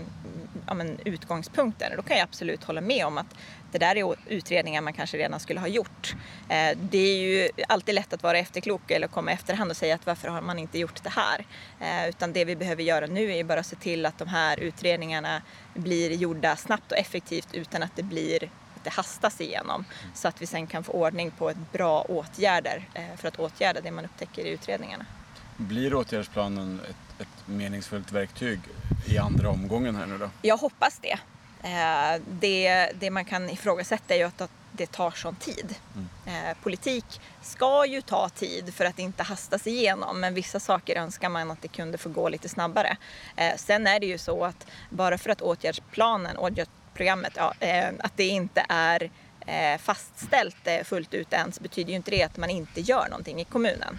ja, 0.68 0.74
men, 0.74 1.00
utgångspunkten. 1.06 1.92
Då 1.96 2.02
kan 2.02 2.18
jag 2.18 2.24
absolut 2.24 2.64
hålla 2.64 2.82
med 2.82 3.06
om 3.06 3.18
att 3.18 3.36
det 3.72 3.78
där 3.78 3.96
är 3.96 4.16
utredningar 4.28 4.82
man 4.82 4.94
kanske 4.94 5.18
redan 5.18 5.40
skulle 5.40 5.60
ha 5.60 5.68
gjort. 5.68 6.16
Eh, 6.50 6.78
det 6.82 6.98
är 6.98 7.18
ju 7.18 7.50
alltid 7.68 7.96
lätt 7.96 8.14
att 8.14 8.24
vara 8.24 8.38
efterklok 8.38 8.92
eller 8.92 9.08
komma 9.08 9.32
i 9.32 9.34
efterhand 9.34 9.72
och 9.72 9.78
säga 9.78 9.96
att 9.96 10.06
varför 10.06 10.28
har 10.28 10.42
man 10.42 10.60
inte 10.60 10.80
gjort 10.80 11.04
det 11.04 11.10
här? 11.10 11.46
Eh, 11.80 12.10
utan 12.10 12.34
det 12.34 12.46
vi 12.46 12.56
behöver 12.56 12.84
göra 12.84 13.06
nu 13.06 13.36
är 13.36 13.44
bara 13.44 13.60
att 13.60 13.66
se 13.66 13.76
till 13.76 14.06
att 14.06 14.18
de 14.18 14.28
här 14.28 14.60
utredningarna 14.60 15.42
blir 15.74 16.12
gjorda 16.12 16.56
snabbt 16.56 16.92
och 16.92 16.98
effektivt 16.98 17.48
utan 17.54 17.84
att 17.84 17.96
det 17.96 18.04
blir 18.04 18.50
det 18.84 18.90
hastas 18.90 19.42
igenom 19.42 19.86
så 20.14 20.28
att 20.28 20.42
vi 20.42 20.46
sen 20.46 20.68
kan 20.68 20.84
få 20.84 20.92
ordning 20.92 21.32
på 21.32 21.50
ett 21.50 21.72
bra 21.72 22.02
åtgärder 22.02 22.88
eh, 22.94 23.04
för 23.18 23.28
att 23.28 23.40
åtgärda 23.40 23.82
det 23.82 23.92
man 23.92 24.06
upptäcker 24.06 24.46
i 24.46 24.50
utredningarna. 24.50 25.06
Blir 25.58 25.94
åtgärdsplanen 25.94 26.82
ett, 26.90 27.22
ett 27.22 27.48
meningsfullt 27.48 28.12
verktyg 28.12 28.60
i 29.06 29.18
andra 29.18 29.50
omgången 29.50 29.96
här 29.96 30.06
nu 30.06 30.18
då? 30.18 30.30
Jag 30.42 30.58
hoppas 30.58 31.00
det. 31.02 31.20
Eh, 31.64 32.22
det, 32.30 32.92
det 33.00 33.10
man 33.10 33.26
kan 33.26 33.50
ifrågasätta 33.50 34.14
är 34.14 34.18
ju 34.18 34.24
att 34.24 34.52
det 34.72 34.92
tar 34.92 35.12
sån 35.12 35.36
tid. 35.36 35.76
Mm. 35.96 36.08
Eh, 36.26 36.58
politik 36.64 37.22
ska 37.42 37.86
ju 37.86 38.02
ta 38.02 38.30
tid 38.30 38.74
för 38.74 38.86
att 38.86 39.00
inte 39.00 39.24
hastas 39.24 39.68
igenom 39.68 40.20
men 40.20 40.34
vissa 40.34 40.60
saker 40.60 40.96
önskar 40.96 41.30
man 41.30 41.52
att 41.52 41.62
det 41.62 41.68
kunde 41.68 41.98
få 41.98 42.10
gå 42.10 42.30
lite 42.30 42.50
snabbare. 42.50 42.98
Sen 43.56 43.88
är 43.88 44.00
det 44.00 44.06
ju 44.06 44.18
så 44.18 44.46
att 44.46 44.68
bara 44.90 45.18
för 45.18 45.30
att 45.30 45.42
åtgärdsplanen, 45.42 46.38
åtgärdsprogrammet, 46.90 47.34
ja, 47.36 47.54
att 48.00 48.18
det 48.18 48.28
inte 48.28 48.66
är 48.70 49.10
fastställt 49.78 50.68
fullt 50.84 51.14
ut 51.14 51.34
ens 51.34 51.60
betyder 51.60 51.90
ju 51.90 51.96
inte 51.96 52.12
det 52.12 52.24
att 52.24 52.38
man 52.38 52.50
inte 52.50 52.82
gör 52.82 53.08
någonting 53.10 53.42
i 53.42 53.46
kommunen. 53.46 53.98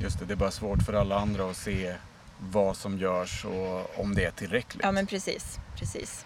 Just 0.00 0.18
det, 0.18 0.24
det 0.24 0.34
är 0.34 0.36
bara 0.36 0.50
svårt 0.50 0.82
för 0.82 0.92
alla 0.92 1.18
andra 1.18 1.50
att 1.50 1.56
se 1.56 1.94
vad 2.38 2.76
som 2.76 2.98
görs 2.98 3.44
och 3.44 4.00
om 4.00 4.14
det 4.14 4.24
är 4.24 4.30
tillräckligt. 4.30 4.82
Ja 4.82 4.92
men 4.92 5.06
precis, 5.06 5.58
precis. 5.76 6.24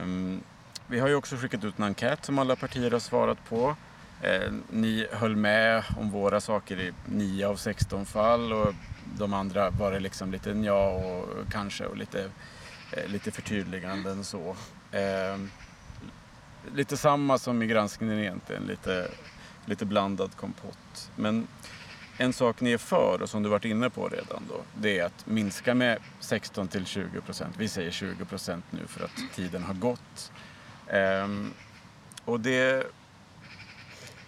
Um, 0.00 0.42
vi 0.88 1.00
har 1.00 1.08
ju 1.08 1.14
också 1.14 1.36
skickat 1.36 1.64
ut 1.64 1.78
en 1.78 1.84
enkät 1.84 2.24
som 2.24 2.38
alla 2.38 2.56
partier 2.56 2.90
har 2.90 2.98
svarat 2.98 3.38
på. 3.48 3.76
Eh, 4.22 4.52
ni 4.70 5.06
höll 5.12 5.36
med 5.36 5.84
om 5.98 6.10
våra 6.10 6.40
saker 6.40 6.80
i 6.80 6.92
9 7.06 7.46
av 7.46 7.56
16 7.56 8.06
fall 8.06 8.52
och 8.52 8.74
de 9.18 9.34
andra 9.34 9.70
var 9.70 9.92
det 9.92 10.00
liksom 10.00 10.32
lite 10.32 10.50
ja 10.50 10.88
och 10.88 11.52
kanske 11.52 11.84
och 11.84 11.96
lite, 11.96 12.20
eh, 12.20 12.30
Eh, 12.92 13.08
lite 13.08 13.30
förtydliganden 13.30 14.24
så. 14.24 14.56
Eh, 14.92 15.38
lite 16.74 16.96
samma 16.96 17.38
som 17.38 17.62
i 17.62 17.66
granskningen 17.66 18.18
egentligen, 18.18 18.62
lite, 18.62 19.10
lite 19.66 19.84
blandad 19.84 20.36
kompott. 20.36 21.10
Men 21.16 21.46
en 22.18 22.32
sak 22.32 22.60
ni 22.60 22.72
är 22.72 22.78
för 22.78 23.22
och 23.22 23.30
som 23.30 23.42
du 23.42 23.48
varit 23.48 23.64
inne 23.64 23.90
på 23.90 24.08
redan 24.08 24.42
då, 24.48 24.60
det 24.80 24.98
är 24.98 25.04
att 25.04 25.26
minska 25.26 25.74
med 25.74 25.98
16 26.20 26.68
till 26.68 26.86
20 26.86 27.20
procent. 27.20 27.54
Vi 27.58 27.68
säger 27.68 27.90
20 27.90 28.24
procent 28.24 28.64
nu 28.70 28.86
för 28.86 29.04
att 29.04 29.34
tiden 29.34 29.62
har 29.62 29.74
gått. 29.74 30.32
Um, 30.92 31.52
och 32.24 32.40
det, 32.40 32.86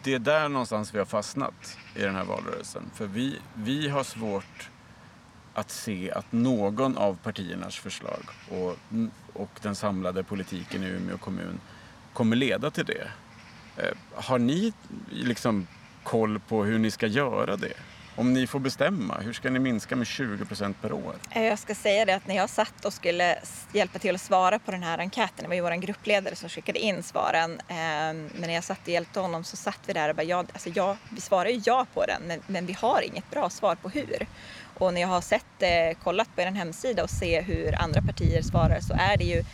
det 0.03 0.15
är 0.15 0.19
där 0.19 0.49
någonstans 0.49 0.95
vi 0.95 0.99
har 0.99 1.07
fastnat 1.07 1.79
i 1.95 2.03
den 2.03 2.15
här 2.15 2.25
valrörelsen. 2.25 2.83
För 2.95 3.07
vi, 3.07 3.39
vi 3.55 3.89
har 3.89 4.05
svårt 4.05 4.71
att 5.59 5.71
se 5.71 6.11
att 6.11 6.33
någon 6.33 6.97
av 6.97 7.19
partiernas 7.23 7.77
förslag 7.77 8.23
och, 8.51 8.77
och 9.33 9.51
den 9.63 9.75
samlade 9.75 10.23
politiken 10.23 10.83
i 10.83 10.87
Umeå 10.87 11.19
kommun 11.19 11.61
kommer 12.13 12.37
leda 12.37 12.71
till 12.71 12.85
det. 12.85 13.11
Eh, 13.77 13.95
har 14.15 14.39
ni 14.39 14.73
liksom 15.11 15.67
koll 16.03 16.39
på 16.39 16.65
hur 16.65 16.79
ni 16.79 16.91
ska 16.91 17.07
göra 17.07 17.57
det? 17.57 17.73
Om 18.19 18.33
ni 18.33 18.47
får 18.47 18.59
bestämma, 18.61 19.19
hur 19.21 19.33
ska 19.33 19.51
ni 19.51 19.59
minska 19.59 19.97
med 19.97 20.07
20 20.07 20.45
procent 20.45 20.77
per 20.83 20.93
år? 20.93 21.15
Eh, 21.31 21.45
jag 21.45 21.59
ska 21.59 21.75
säga 21.75 22.05
det 22.05 22.15
att 22.15 22.27
när 22.27 22.37
jag 22.37 22.51
satt 22.51 22.85
och 22.85 22.93
skulle 22.93 23.39
hjälpa 23.73 23.99
till 23.99 24.15
att 24.15 24.21
svara 24.21 24.59
på 24.59 24.71
den 24.71 24.83
här 24.83 24.99
enkäten, 24.99 25.43
det 25.43 25.49
var 25.49 25.55
ju 25.55 25.61
vår 25.61 25.71
gruppledare 25.71 26.37
som 26.37 26.49
skickade 26.49 26.79
in 26.79 27.03
svaren, 27.03 27.61
ehm, 27.69 28.31
men 28.35 28.41
när 28.41 28.55
jag 28.55 28.65
satt 28.65 28.81
och 28.83 28.89
hjälpte 28.89 29.21
honom 29.21 29.45
så 29.45 29.57
satt 29.57 29.79
vi 29.87 29.93
där 29.93 30.09
och 30.09 30.17
bara, 30.17 30.23
ja, 30.23 30.39
alltså 30.39 30.69
ja, 30.75 30.97
vi 31.11 31.21
svarar 31.21 31.49
ju 31.49 31.61
ja 31.65 31.87
på 31.95 32.05
den, 32.07 32.23
men, 32.27 32.41
men 32.47 32.67
vi 32.67 32.73
har 32.73 33.03
inget 33.03 33.31
bra 33.31 33.51
svar 33.51 33.75
på 33.75 33.89
hur. 33.89 34.27
Och 34.79 34.95
när 34.95 35.01
jag 35.01 35.09
har 35.09 35.21
sett, 35.21 35.63
eh, 35.63 36.03
kollat 36.03 36.29
på 36.35 36.41
er 36.41 36.47
hemsida 36.47 37.03
och 37.03 37.11
se 37.11 37.41
hur 37.41 37.83
andra 37.83 38.03
partier 38.03 38.43
svarar 38.43 38.81
så 38.81 38.95
är 38.95 39.17
det 39.17 39.25
ju 39.25 39.45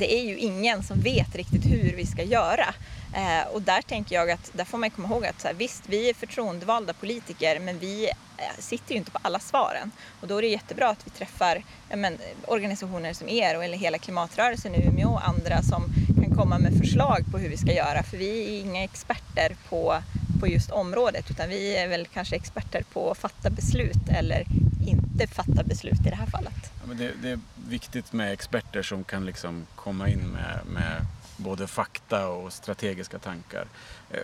det 0.00 0.14
är 0.14 0.24
ju 0.24 0.38
ingen 0.38 0.82
som 0.82 1.00
vet 1.00 1.36
riktigt 1.36 1.64
hur 1.64 1.96
vi 1.96 2.06
ska 2.06 2.22
göra. 2.22 2.74
Eh, 3.14 3.52
och 3.52 3.62
där 3.62 3.82
tänker 3.82 4.14
jag 4.14 4.30
att 4.30 4.50
där 4.52 4.64
får 4.64 4.78
man 4.78 4.90
komma 4.90 5.08
ihåg 5.08 5.26
att 5.26 5.40
så 5.40 5.46
här, 5.46 5.54
visst, 5.54 5.82
vi 5.86 6.10
är 6.10 6.14
förtroendevalda 6.14 6.92
politiker 6.92 7.58
men 7.60 7.78
vi 7.78 8.06
eh, 8.06 8.58
sitter 8.58 8.92
ju 8.92 8.98
inte 8.98 9.10
på 9.10 9.18
alla 9.22 9.38
svaren. 9.38 9.90
Och 10.20 10.28
då 10.28 10.38
är 10.38 10.42
det 10.42 10.48
jättebra 10.48 10.88
att 10.88 11.06
vi 11.06 11.10
träffar 11.10 11.62
men, 11.94 12.18
organisationer 12.46 13.12
som 13.12 13.28
er 13.28 13.56
och 13.56 13.64
eller 13.64 13.78
hela 13.78 13.98
klimatrörelsen 13.98 14.74
i 14.74 14.86
Umeå 14.86 15.08
och 15.08 15.28
andra 15.28 15.62
som 15.62 15.84
kan 16.22 16.36
komma 16.36 16.58
med 16.58 16.78
förslag 16.78 17.24
på 17.32 17.38
hur 17.38 17.48
vi 17.48 17.56
ska 17.56 17.72
göra. 17.72 18.02
För 18.02 18.16
vi 18.16 18.44
är 18.44 18.60
inga 18.60 18.84
experter 18.84 19.56
på, 19.68 20.02
på 20.40 20.48
just 20.48 20.70
området 20.70 21.30
utan 21.30 21.48
vi 21.48 21.76
är 21.76 21.88
väl 21.88 22.06
kanske 22.06 22.36
experter 22.36 22.84
på 22.92 23.10
att 23.10 23.18
fatta 23.18 23.50
beslut 23.50 24.08
eller 24.08 24.44
inte 24.86 25.26
fatta 25.26 25.62
beslut 25.64 26.00
i 26.06 26.10
det 26.10 26.16
här 26.16 26.26
fallet. 26.26 26.79
Det, 26.94 27.12
det 27.22 27.30
är 27.30 27.40
viktigt 27.68 28.12
med 28.12 28.32
experter 28.32 28.82
som 28.82 29.04
kan 29.04 29.26
liksom 29.26 29.66
komma 29.76 30.08
in 30.08 30.18
med, 30.18 30.60
med 30.66 31.06
både 31.36 31.66
fakta 31.66 32.28
och 32.28 32.52
strategiska 32.52 33.18
tankar. 33.18 33.66
Eh, 34.10 34.22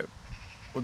och 0.73 0.83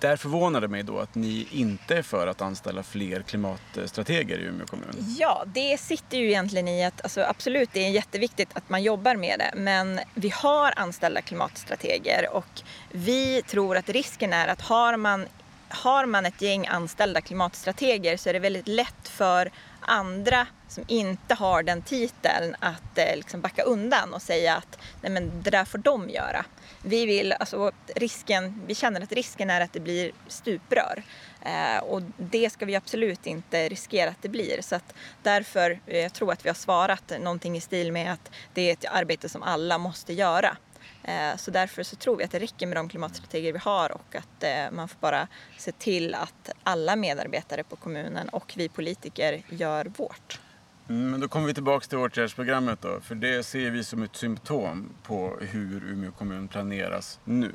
där 0.00 0.16
förvånade 0.16 0.68
mig 0.68 0.82
då 0.82 0.98
att 0.98 1.14
ni 1.14 1.48
inte 1.50 1.96
är 1.96 2.02
för 2.02 2.26
att 2.26 2.40
anställa 2.42 2.82
fler 2.82 3.22
klimatstrateger 3.22 4.38
i 4.38 4.42
Umeå 4.42 4.66
kommun. 4.66 5.16
Ja, 5.18 5.44
det 5.46 5.80
sitter 5.80 6.18
ju 6.18 6.28
egentligen 6.28 6.68
i 6.68 6.84
att 6.84 7.02
alltså 7.02 7.22
absolut, 7.22 7.70
det 7.72 7.86
är 7.86 7.90
jätteviktigt 7.90 8.48
att 8.52 8.68
man 8.68 8.82
jobbar 8.82 9.16
med 9.16 9.38
det. 9.38 9.52
Men 9.60 10.00
vi 10.14 10.28
har 10.28 10.72
anställda 10.76 11.22
klimatstrateger 11.22 12.28
och 12.32 12.62
vi 12.90 13.42
tror 13.42 13.76
att 13.76 13.88
risken 13.88 14.32
är 14.32 14.48
att 14.48 14.60
har 14.60 14.96
man, 14.96 15.26
har 15.70 16.06
man 16.06 16.26
ett 16.26 16.42
gäng 16.42 16.66
anställda 16.66 17.20
klimatstrateger 17.20 18.16
så 18.16 18.28
är 18.28 18.32
det 18.32 18.38
väldigt 18.38 18.68
lätt 18.68 19.08
för 19.08 19.50
andra 19.80 20.46
som 20.68 20.84
inte 20.88 21.34
har 21.34 21.62
den 21.62 21.82
titeln 21.82 22.56
att 22.58 22.98
eh, 22.98 23.16
liksom 23.16 23.40
backa 23.40 23.62
undan 23.62 24.14
och 24.14 24.22
säga 24.22 24.56
att 24.56 24.78
nej 25.00 25.12
men 25.12 25.42
det 25.42 25.50
där 25.50 25.64
får 25.64 25.78
de 25.78 26.10
göra. 26.10 26.44
Vi, 26.82 27.06
vill, 27.06 27.32
alltså, 27.32 27.72
risken, 27.96 28.62
vi 28.66 28.74
känner 28.74 29.00
att 29.00 29.12
risken 29.12 29.50
är 29.50 29.60
att 29.60 29.72
det 29.72 29.80
blir 29.80 30.12
stuprör. 30.28 31.02
Eh, 31.42 31.82
och 31.82 32.02
det 32.16 32.50
ska 32.50 32.66
vi 32.66 32.76
absolut 32.76 33.26
inte 33.26 33.68
riskera 33.68 34.10
att 34.10 34.22
det 34.22 34.28
blir. 34.28 34.62
Så 34.62 34.74
att 34.76 34.94
därför, 35.22 35.80
eh, 35.86 35.98
jag 35.98 36.12
tror 36.12 36.32
att 36.32 36.44
vi 36.44 36.48
har 36.48 36.54
svarat 36.54 37.12
någonting 37.20 37.56
i 37.56 37.60
stil 37.60 37.92
med 37.92 38.12
att 38.12 38.30
det 38.54 38.62
är 38.62 38.72
ett 38.72 38.84
arbete 38.84 39.28
som 39.28 39.42
alla 39.42 39.78
måste 39.78 40.12
göra. 40.12 40.56
Eh, 41.02 41.36
så 41.36 41.50
därför 41.50 41.82
så 41.82 41.96
tror 41.96 42.16
vi 42.16 42.24
att 42.24 42.30
det 42.30 42.38
räcker 42.38 42.66
med 42.66 42.76
de 42.76 42.88
klimatstrategier 42.88 43.52
vi 43.52 43.58
har 43.58 43.92
och 43.92 44.14
att 44.14 44.42
eh, 44.42 44.70
man 44.72 44.88
får 44.88 44.98
bara 45.00 45.28
se 45.58 45.72
till 45.72 46.14
att 46.14 46.50
alla 46.62 46.96
medarbetare 46.96 47.64
på 47.64 47.76
kommunen 47.76 48.28
och 48.28 48.52
vi 48.56 48.68
politiker 48.68 49.42
gör 49.48 49.84
vårt. 49.96 50.40
Mm, 50.88 51.10
men 51.10 51.20
då 51.20 51.28
kommer 51.28 51.46
vi 51.46 51.54
tillbaka 51.54 51.86
till 51.86 51.98
åtgärdsprogrammet 51.98 52.82
då, 52.82 53.00
för 53.00 53.14
det 53.14 53.42
ser 53.42 53.70
vi 53.70 53.84
som 53.84 54.02
ett 54.02 54.16
symptom 54.16 54.88
på 55.02 55.38
hur 55.40 55.84
Umeå 55.84 56.12
kommun 56.12 56.48
planeras 56.48 57.20
nu. 57.24 57.52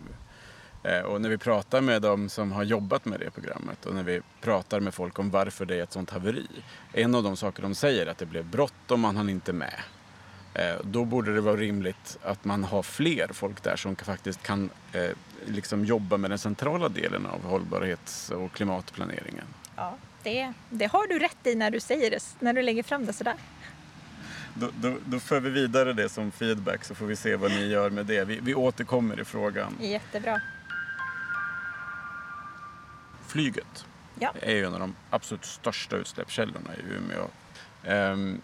Eh, 0.83 1.01
och 1.01 1.21
när 1.21 1.29
vi 1.29 1.37
pratar 1.37 1.81
med 1.81 2.01
de 2.01 2.29
som 2.29 2.51
har 2.51 2.63
jobbat 2.63 3.05
med 3.05 3.19
det 3.19 3.31
programmet 3.31 3.85
och 3.85 3.95
när 3.95 4.03
vi 4.03 4.21
pratar 4.41 4.79
med 4.79 4.93
folk 4.93 5.19
om 5.19 5.29
varför 5.29 5.65
det 5.65 5.75
är 5.75 5.83
ett 5.83 5.91
sånt 5.91 6.09
haveri. 6.09 6.47
En 6.93 7.15
av 7.15 7.23
de 7.23 7.37
saker 7.37 7.61
de 7.61 7.75
säger 7.75 8.05
är 8.05 8.11
att 8.11 8.17
det 8.17 8.25
blev 8.25 8.45
bråttom, 8.45 9.01
man 9.01 9.17
hann 9.17 9.29
inte 9.29 9.53
med. 9.53 9.79
Eh, 10.55 10.75
då 10.83 11.05
borde 11.05 11.33
det 11.33 11.41
vara 11.41 11.55
rimligt 11.55 12.17
att 12.23 12.45
man 12.45 12.63
har 12.63 12.83
fler 12.83 13.27
folk 13.33 13.63
där 13.63 13.75
som 13.75 13.95
faktiskt 13.95 14.43
kan 14.43 14.69
eh, 14.93 15.09
liksom 15.45 15.85
jobba 15.85 16.17
med 16.17 16.31
den 16.31 16.39
centrala 16.39 16.89
delen 16.89 17.25
av 17.25 17.43
hållbarhets 17.43 18.29
och 18.29 18.51
klimatplaneringen. 18.51 19.45
Ja, 19.75 19.95
det, 20.23 20.53
det 20.69 20.85
har 20.85 21.07
du 21.07 21.19
rätt 21.19 21.47
i 21.47 21.55
när 21.55 21.71
du 21.71 21.79
säger 21.79 22.11
det, 22.11 22.35
när 22.39 22.53
du 22.53 22.61
lägger 22.61 22.83
fram 22.83 23.05
det 23.05 23.13
sådär. 23.13 23.35
Då, 24.53 24.69
då, 24.81 24.97
då 25.05 25.19
för 25.19 25.39
vi 25.39 25.49
vidare 25.49 25.93
det 25.93 26.09
som 26.09 26.31
feedback 26.31 26.83
så 26.83 26.95
får 26.95 27.05
vi 27.05 27.15
se 27.15 27.35
vad 27.35 27.51
ni 27.51 27.67
gör 27.67 27.89
med 27.89 28.05
det. 28.05 28.25
Vi, 28.25 28.39
vi 28.39 28.55
återkommer 28.55 29.19
i 29.19 29.25
frågan. 29.25 29.77
Jättebra. 29.79 30.41
Flyget 33.27 33.85
ja. 34.19 34.33
är 34.41 34.55
ju 34.55 34.65
en 34.65 34.73
av 34.73 34.79
de 34.79 34.95
absolut 35.09 35.45
största 35.45 35.95
utsläppskällorna 35.95 36.69
i 36.75 36.95
Umeå. 36.95 37.27
Um, 38.11 38.41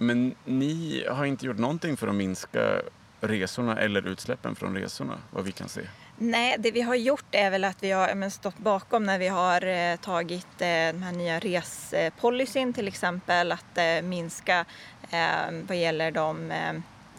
men 0.00 0.34
ni 0.44 1.04
har 1.10 1.24
inte 1.24 1.46
gjort 1.46 1.58
någonting 1.58 1.96
för 1.96 2.08
att 2.08 2.14
minska 2.14 2.82
resorna 3.20 3.80
eller 3.80 4.08
utsläppen 4.08 4.54
från 4.54 4.76
resorna, 4.76 5.18
vad 5.30 5.44
vi 5.44 5.52
kan 5.52 5.68
se? 5.68 5.80
Nej, 6.18 6.56
det 6.58 6.70
vi 6.70 6.80
har 6.80 6.94
gjort 6.94 7.24
är 7.30 7.50
väl 7.50 7.64
att 7.64 7.82
vi 7.82 7.90
har 7.90 8.14
men, 8.14 8.30
stått 8.30 8.58
bakom 8.58 9.04
när 9.04 9.18
vi 9.18 9.28
har 9.28 9.66
eh, 9.66 9.96
tagit 9.96 10.46
eh, 10.58 10.66
den 10.66 11.02
här 11.02 11.12
nya 11.12 11.38
respolicyn 11.38 12.72
till 12.72 12.88
exempel, 12.88 13.52
att 13.52 13.78
eh, 13.78 14.02
minska 14.02 14.64
eh, 15.10 15.52
vad 15.66 15.76
gäller 15.76 16.10
de 16.10 16.50
eh, 16.50 16.72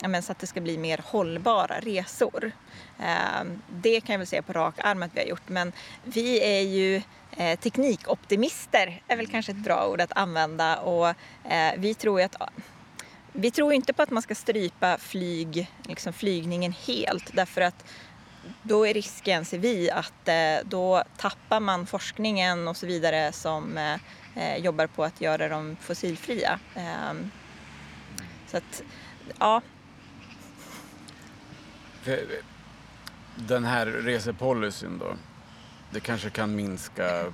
men, 0.08 0.24
så 0.24 0.32
att 0.32 0.40
det 0.40 0.48
ska 0.48 0.62
bli 0.62 0.78
mer 0.78 1.02
hållbara 1.06 1.80
resor. 1.80 2.52
Eh, 3.00 3.46
det 3.70 4.02
kan 4.02 4.14
jag 4.14 4.18
väl 4.18 4.28
säga 4.28 4.42
på 4.42 4.54
rak 4.54 4.76
arm 4.80 5.04
att 5.04 5.16
vi 5.16 5.20
har 5.20 5.28
gjort, 5.28 5.50
men 5.50 5.72
vi 6.04 6.44
är 6.44 6.62
ju 6.62 7.02
eh, 7.32 7.60
teknikoptimister, 7.60 9.02
är 9.08 9.18
väl 9.18 9.28
kanske 9.28 9.52
ett 9.52 9.58
bra 9.58 9.88
ord 9.88 10.02
att 10.02 10.18
använda 10.18 10.78
och 10.78 11.08
eh, 11.52 11.74
vi 11.78 11.94
tror 11.94 12.20
ju 12.20 12.26
att 12.26 12.36
vi 13.34 13.52
tror 13.52 13.74
inte 13.74 13.94
på 13.94 14.02
att 14.02 14.10
man 14.10 14.22
ska 14.22 14.36
strypa 14.36 14.98
flyg, 14.98 15.72
liksom 15.84 16.14
flygningen 16.14 16.72
helt 16.72 17.32
därför 17.34 17.62
att 17.62 17.86
då 18.64 18.88
är 18.88 18.94
risken, 18.94 19.46
ser 19.46 19.58
vi, 19.58 19.92
att 19.92 20.28
eh, 20.28 20.70
då 20.70 21.04
tappar 21.18 21.60
man 21.60 21.86
forskningen 21.86 22.68
och 22.68 22.78
så 22.78 22.86
vidare 22.86 23.32
som 23.32 23.78
eh, 23.78 23.98
eh, 24.36 24.58
jobbar 24.58 24.88
på 24.88 25.04
att 25.04 25.22
göra 25.22 25.48
dem 25.48 25.78
fossilfria. 25.82 26.60
Ehm, 26.76 27.32
så 28.48 28.58
att, 28.58 28.84
ja. 29.40 29.62
Den 33.36 33.66
här 33.66 33.86
resepolicyn 33.86 34.98
då, 34.98 35.16
det 35.92 36.00
kanske 36.00 36.30
kan 36.30 36.56
minska 36.56 37.34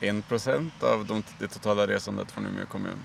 en 0.00 0.22
procent 0.22 0.82
av 0.82 1.06
de, 1.06 1.22
det 1.38 1.48
totala 1.48 1.86
resandet 1.86 2.30
från 2.30 2.46
Umeå 2.46 2.66
kommun. 2.66 2.98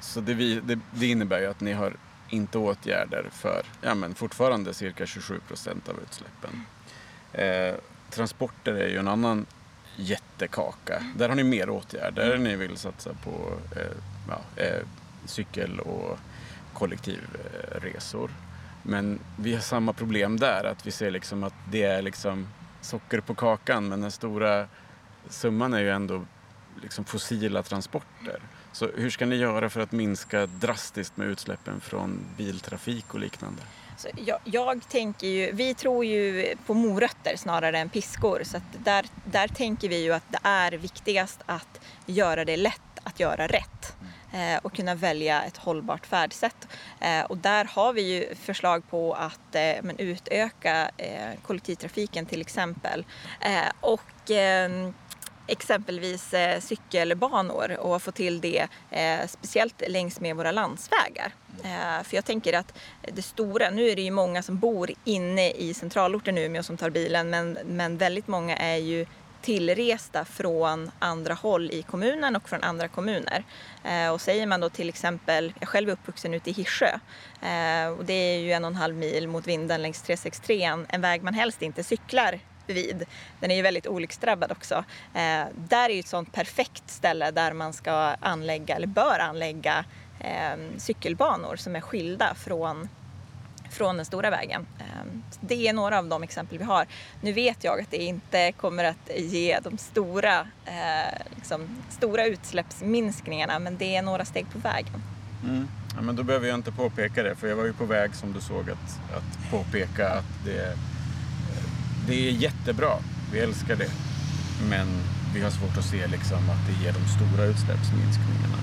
Så 0.00 0.20
det, 0.20 0.34
vi, 0.34 0.60
det, 0.60 0.78
det, 0.94 1.06
innebär 1.06 1.40
ju 1.40 1.46
att 1.46 1.60
ni 1.60 1.72
har 1.72 1.92
inte 2.28 2.58
åtgärder 2.58 3.26
för 3.32 3.62
ja, 3.80 3.94
men 3.94 4.14
fortfarande 4.14 4.74
cirka 4.74 5.06
27 5.06 5.40
procent 5.48 5.88
av 5.88 5.94
utsläppen. 6.02 6.64
Eh, 7.32 7.74
transporter 8.10 8.74
är 8.74 8.88
ju 8.88 8.98
en 8.98 9.08
annan 9.08 9.46
jättekaka. 9.96 11.02
Där 11.16 11.28
har 11.28 11.36
ni 11.36 11.44
mer 11.44 11.70
åtgärder. 11.70 12.38
Ni 12.38 12.56
vill 12.56 12.76
satsa 12.76 13.10
på 13.24 13.52
eh, 13.76 13.96
ja, 14.28 14.62
eh, 14.62 14.82
cykel 15.26 15.80
och 15.80 16.18
kollektivresor. 16.72 18.30
Men 18.82 19.18
vi 19.36 19.54
har 19.54 19.60
samma 19.60 19.92
problem 19.92 20.38
där, 20.38 20.64
att 20.64 20.86
vi 20.86 20.90
ser 20.90 21.10
liksom 21.10 21.44
att 21.44 21.54
det 21.70 21.82
är 21.82 22.02
liksom 22.02 22.48
socker 22.80 23.20
på 23.20 23.34
kakan 23.34 23.88
men 23.88 24.00
den 24.00 24.10
stora 24.10 24.66
summan 25.28 25.74
är 25.74 25.80
ju 25.80 25.90
ändå 25.90 26.24
liksom 26.82 27.04
fossila 27.04 27.62
transporter. 27.62 28.40
Så 28.78 28.90
hur 28.96 29.10
ska 29.10 29.26
ni 29.26 29.36
göra 29.36 29.70
för 29.70 29.80
att 29.80 29.92
minska 29.92 30.46
drastiskt 30.46 31.16
med 31.16 31.28
utsläppen 31.28 31.80
från 31.80 32.26
biltrafik 32.36 33.14
och 33.14 33.20
liknande? 33.20 33.62
Så 33.96 34.08
jag, 34.26 34.38
jag, 34.44 34.88
tänker 34.88 35.26
ju, 35.26 35.52
vi 35.52 35.74
tror 35.74 36.04
ju 36.04 36.54
på 36.66 36.74
morötter 36.74 37.36
snarare 37.36 37.78
än 37.78 37.88
piskor. 37.88 38.40
Så 38.44 38.60
där, 38.78 39.06
där 39.24 39.48
tänker 39.48 39.88
vi 39.88 40.02
ju 40.02 40.12
att 40.12 40.22
det 40.28 40.38
är 40.42 40.72
viktigast 40.72 41.40
att 41.46 41.80
göra 42.06 42.44
det 42.44 42.56
lätt 42.56 42.80
att 43.02 43.20
göra 43.20 43.46
rätt 43.46 43.96
eh, 44.32 44.56
och 44.62 44.72
kunna 44.72 44.94
välja 44.94 45.42
ett 45.42 45.56
hållbart 45.56 46.06
färdsätt. 46.06 46.68
Eh, 47.00 47.24
och 47.24 47.36
där 47.36 47.64
har 47.64 47.92
vi 47.92 48.02
ju 48.02 48.34
förslag 48.34 48.90
på 48.90 49.14
att 49.14 49.54
eh, 49.54 49.82
men 49.82 49.98
utöka 49.98 50.90
eh, 50.96 51.40
kollektivtrafiken 51.42 52.26
till 52.26 52.40
exempel. 52.40 53.04
Eh, 53.40 53.72
och 53.80 54.30
ehm, 54.30 54.94
exempelvis 55.48 56.34
eh, 56.34 56.60
cykelbanor 56.60 57.76
och 57.80 58.02
få 58.02 58.12
till 58.12 58.40
det 58.40 58.68
eh, 58.90 59.26
speciellt 59.26 59.82
längs 59.88 60.20
med 60.20 60.36
våra 60.36 60.52
landsvägar. 60.52 61.32
Eh, 61.64 62.04
för 62.04 62.14
jag 62.16 62.24
tänker 62.24 62.52
att 62.52 62.78
det 63.12 63.22
stora, 63.22 63.70
nu 63.70 63.88
är 63.88 63.96
det 63.96 64.02
ju 64.02 64.10
många 64.10 64.42
som 64.42 64.58
bor 64.58 64.90
inne 65.04 65.50
i 65.50 65.74
centralorten 65.74 66.38
Umeå 66.38 66.62
som 66.62 66.76
tar 66.76 66.90
bilen 66.90 67.30
men, 67.30 67.58
men 67.64 67.96
väldigt 67.96 68.28
många 68.28 68.56
är 68.56 68.76
ju 68.76 69.06
tillresta 69.42 70.24
från 70.24 70.90
andra 70.98 71.34
håll 71.34 71.70
i 71.70 71.82
kommunen 71.82 72.36
och 72.36 72.48
från 72.48 72.62
andra 72.62 72.88
kommuner. 72.88 73.44
Eh, 73.84 74.10
och 74.10 74.20
säger 74.20 74.46
man 74.46 74.60
då 74.60 74.68
till 74.68 74.88
exempel, 74.88 75.52
jag 75.60 75.68
själv 75.68 75.88
är 75.88 75.92
uppvuxen 75.92 76.34
ute 76.34 76.50
i 76.50 76.52
Hirsö 76.52 76.98
eh, 77.42 77.88
och 77.98 78.04
det 78.04 78.12
är 78.12 78.38
ju 78.38 78.52
en 78.52 78.64
och 78.64 78.70
en 78.70 78.76
halv 78.76 78.94
mil 78.94 79.28
mot 79.28 79.46
vinden 79.46 79.82
längs 79.82 80.02
363, 80.02 80.84
en 80.88 81.00
väg 81.00 81.22
man 81.22 81.34
helst 81.34 81.62
inte 81.62 81.84
cyklar 81.84 82.40
vid. 82.70 83.04
Den 83.40 83.50
är 83.50 83.56
ju 83.56 83.62
väldigt 83.62 83.86
olycksdrabbad 83.86 84.52
också. 84.52 84.74
Eh, 85.14 85.44
där 85.54 85.88
är 85.88 85.94
ju 85.94 86.00
ett 86.00 86.08
sånt 86.08 86.32
perfekt 86.32 86.90
ställe 86.90 87.30
där 87.30 87.52
man 87.52 87.72
ska 87.72 87.92
anlägga, 88.20 88.76
eller 88.76 88.86
bör 88.86 89.18
anlägga, 89.18 89.84
eh, 90.20 90.58
cykelbanor 90.76 91.56
som 91.56 91.76
är 91.76 91.80
skilda 91.80 92.34
från 92.34 92.88
från 93.70 93.96
den 93.96 94.06
stora 94.06 94.30
vägen. 94.30 94.66
Ehm, 94.78 95.22
det 95.40 95.68
är 95.68 95.72
några 95.72 95.98
av 95.98 96.06
de 96.06 96.22
exempel 96.22 96.58
vi 96.58 96.64
har. 96.64 96.86
Nu 97.20 97.32
vet 97.32 97.64
jag 97.64 97.80
att 97.80 97.90
det 97.90 97.96
inte 97.96 98.52
kommer 98.52 98.84
att 98.84 99.10
ge 99.16 99.58
de 99.62 99.78
stora, 99.78 100.38
eh, 100.64 101.34
liksom, 101.36 101.68
stora 101.90 102.26
utsläppsminskningarna 102.26 103.58
men 103.58 103.76
det 103.76 103.96
är 103.96 104.02
några 104.02 104.24
steg 104.24 104.46
på 104.52 104.58
vägen. 104.58 105.02
Mm. 105.44 105.68
Ja, 105.96 106.02
men 106.02 106.16
då 106.16 106.22
behöver 106.22 106.48
jag 106.48 106.54
inte 106.54 106.72
påpeka 106.72 107.22
det 107.22 107.36
för 107.36 107.48
jag 107.48 107.56
var 107.56 107.64
ju 107.64 107.72
på 107.72 107.84
väg 107.84 108.14
som 108.14 108.32
du 108.32 108.40
såg 108.40 108.70
att, 108.70 109.16
att 109.16 109.50
påpeka 109.50 110.08
att 110.10 110.44
det 110.44 110.76
det 112.08 112.28
är 112.28 112.32
jättebra. 112.32 112.98
Vi 113.32 113.38
älskar 113.38 113.76
det. 113.76 113.90
Men 114.68 114.86
vi 115.34 115.40
har 115.40 115.50
svårt 115.50 115.78
att 115.78 115.84
se 115.84 116.06
liksom 116.06 116.50
att 116.50 116.66
det 116.66 116.84
ger 116.84 116.92
de 116.92 117.08
stora 117.08 117.44
utsläppsminskningarna. 117.44 118.58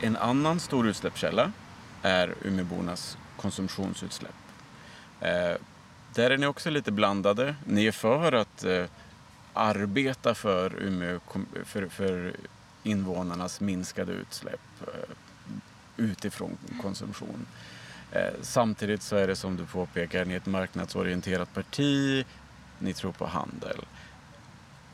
En 0.00 0.16
annan 0.16 0.60
stor 0.60 0.88
utsläppskälla 0.88 1.52
är 2.02 2.34
Umeåbornas 2.42 3.18
konsumtionsutsläpp. 3.36 4.34
Eh, 5.20 5.54
där 6.14 6.30
är 6.30 6.38
ni 6.38 6.46
också 6.46 6.70
lite 6.70 6.92
blandade. 6.92 7.56
Ni 7.64 7.86
är 7.86 7.92
för 7.92 8.32
att 8.32 8.64
eh, 8.64 8.84
arbeta 9.52 10.34
för, 10.34 10.82
Umeå, 10.82 11.20
för, 11.64 11.88
för 11.88 12.36
invånarnas 12.82 13.60
minskade 13.60 14.12
utsläpp 14.12 14.60
eh, 14.80 15.14
utifrån 15.96 16.58
konsumtion. 16.82 17.46
Eh, 18.14 18.32
samtidigt 18.42 19.02
så 19.02 19.16
är 19.16 19.26
det 19.26 19.36
som 19.36 19.56
du 19.56 19.66
påpekar, 19.66 20.24
ni 20.24 20.34
är 20.34 20.38
ett 20.38 20.46
marknadsorienterat 20.46 21.54
parti, 21.54 22.24
ni 22.78 22.94
tror 22.94 23.12
på 23.12 23.26
handel. 23.26 23.84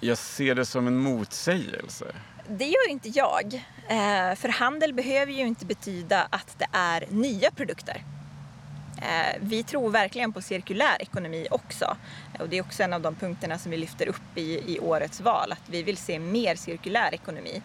Jag 0.00 0.18
ser 0.18 0.54
det 0.54 0.66
som 0.66 0.86
en 0.86 0.98
motsägelse. 0.98 2.04
Det 2.48 2.64
gör 2.64 2.90
inte 2.90 3.08
jag. 3.08 3.54
Eh, 3.88 4.34
för 4.34 4.48
handel 4.48 4.94
behöver 4.94 5.32
ju 5.32 5.46
inte 5.46 5.66
betyda 5.66 6.26
att 6.30 6.58
det 6.58 6.66
är 6.72 7.04
nya 7.10 7.50
produkter. 7.50 8.04
Eh, 9.02 9.36
vi 9.40 9.62
tror 9.62 9.90
verkligen 9.90 10.32
på 10.32 10.42
cirkulär 10.42 11.02
ekonomi 11.02 11.46
också. 11.50 11.96
Och 12.38 12.48
det 12.48 12.58
är 12.58 12.62
också 12.62 12.82
en 12.82 12.92
av 12.92 13.00
de 13.00 13.14
punkterna 13.14 13.58
som 13.58 13.70
vi 13.70 13.76
lyfter 13.76 14.06
upp 14.06 14.36
i, 14.38 14.74
i 14.74 14.78
årets 14.78 15.20
val, 15.20 15.52
att 15.52 15.68
vi 15.68 15.82
vill 15.82 15.96
se 15.96 16.18
mer 16.18 16.54
cirkulär 16.54 17.14
ekonomi. 17.14 17.62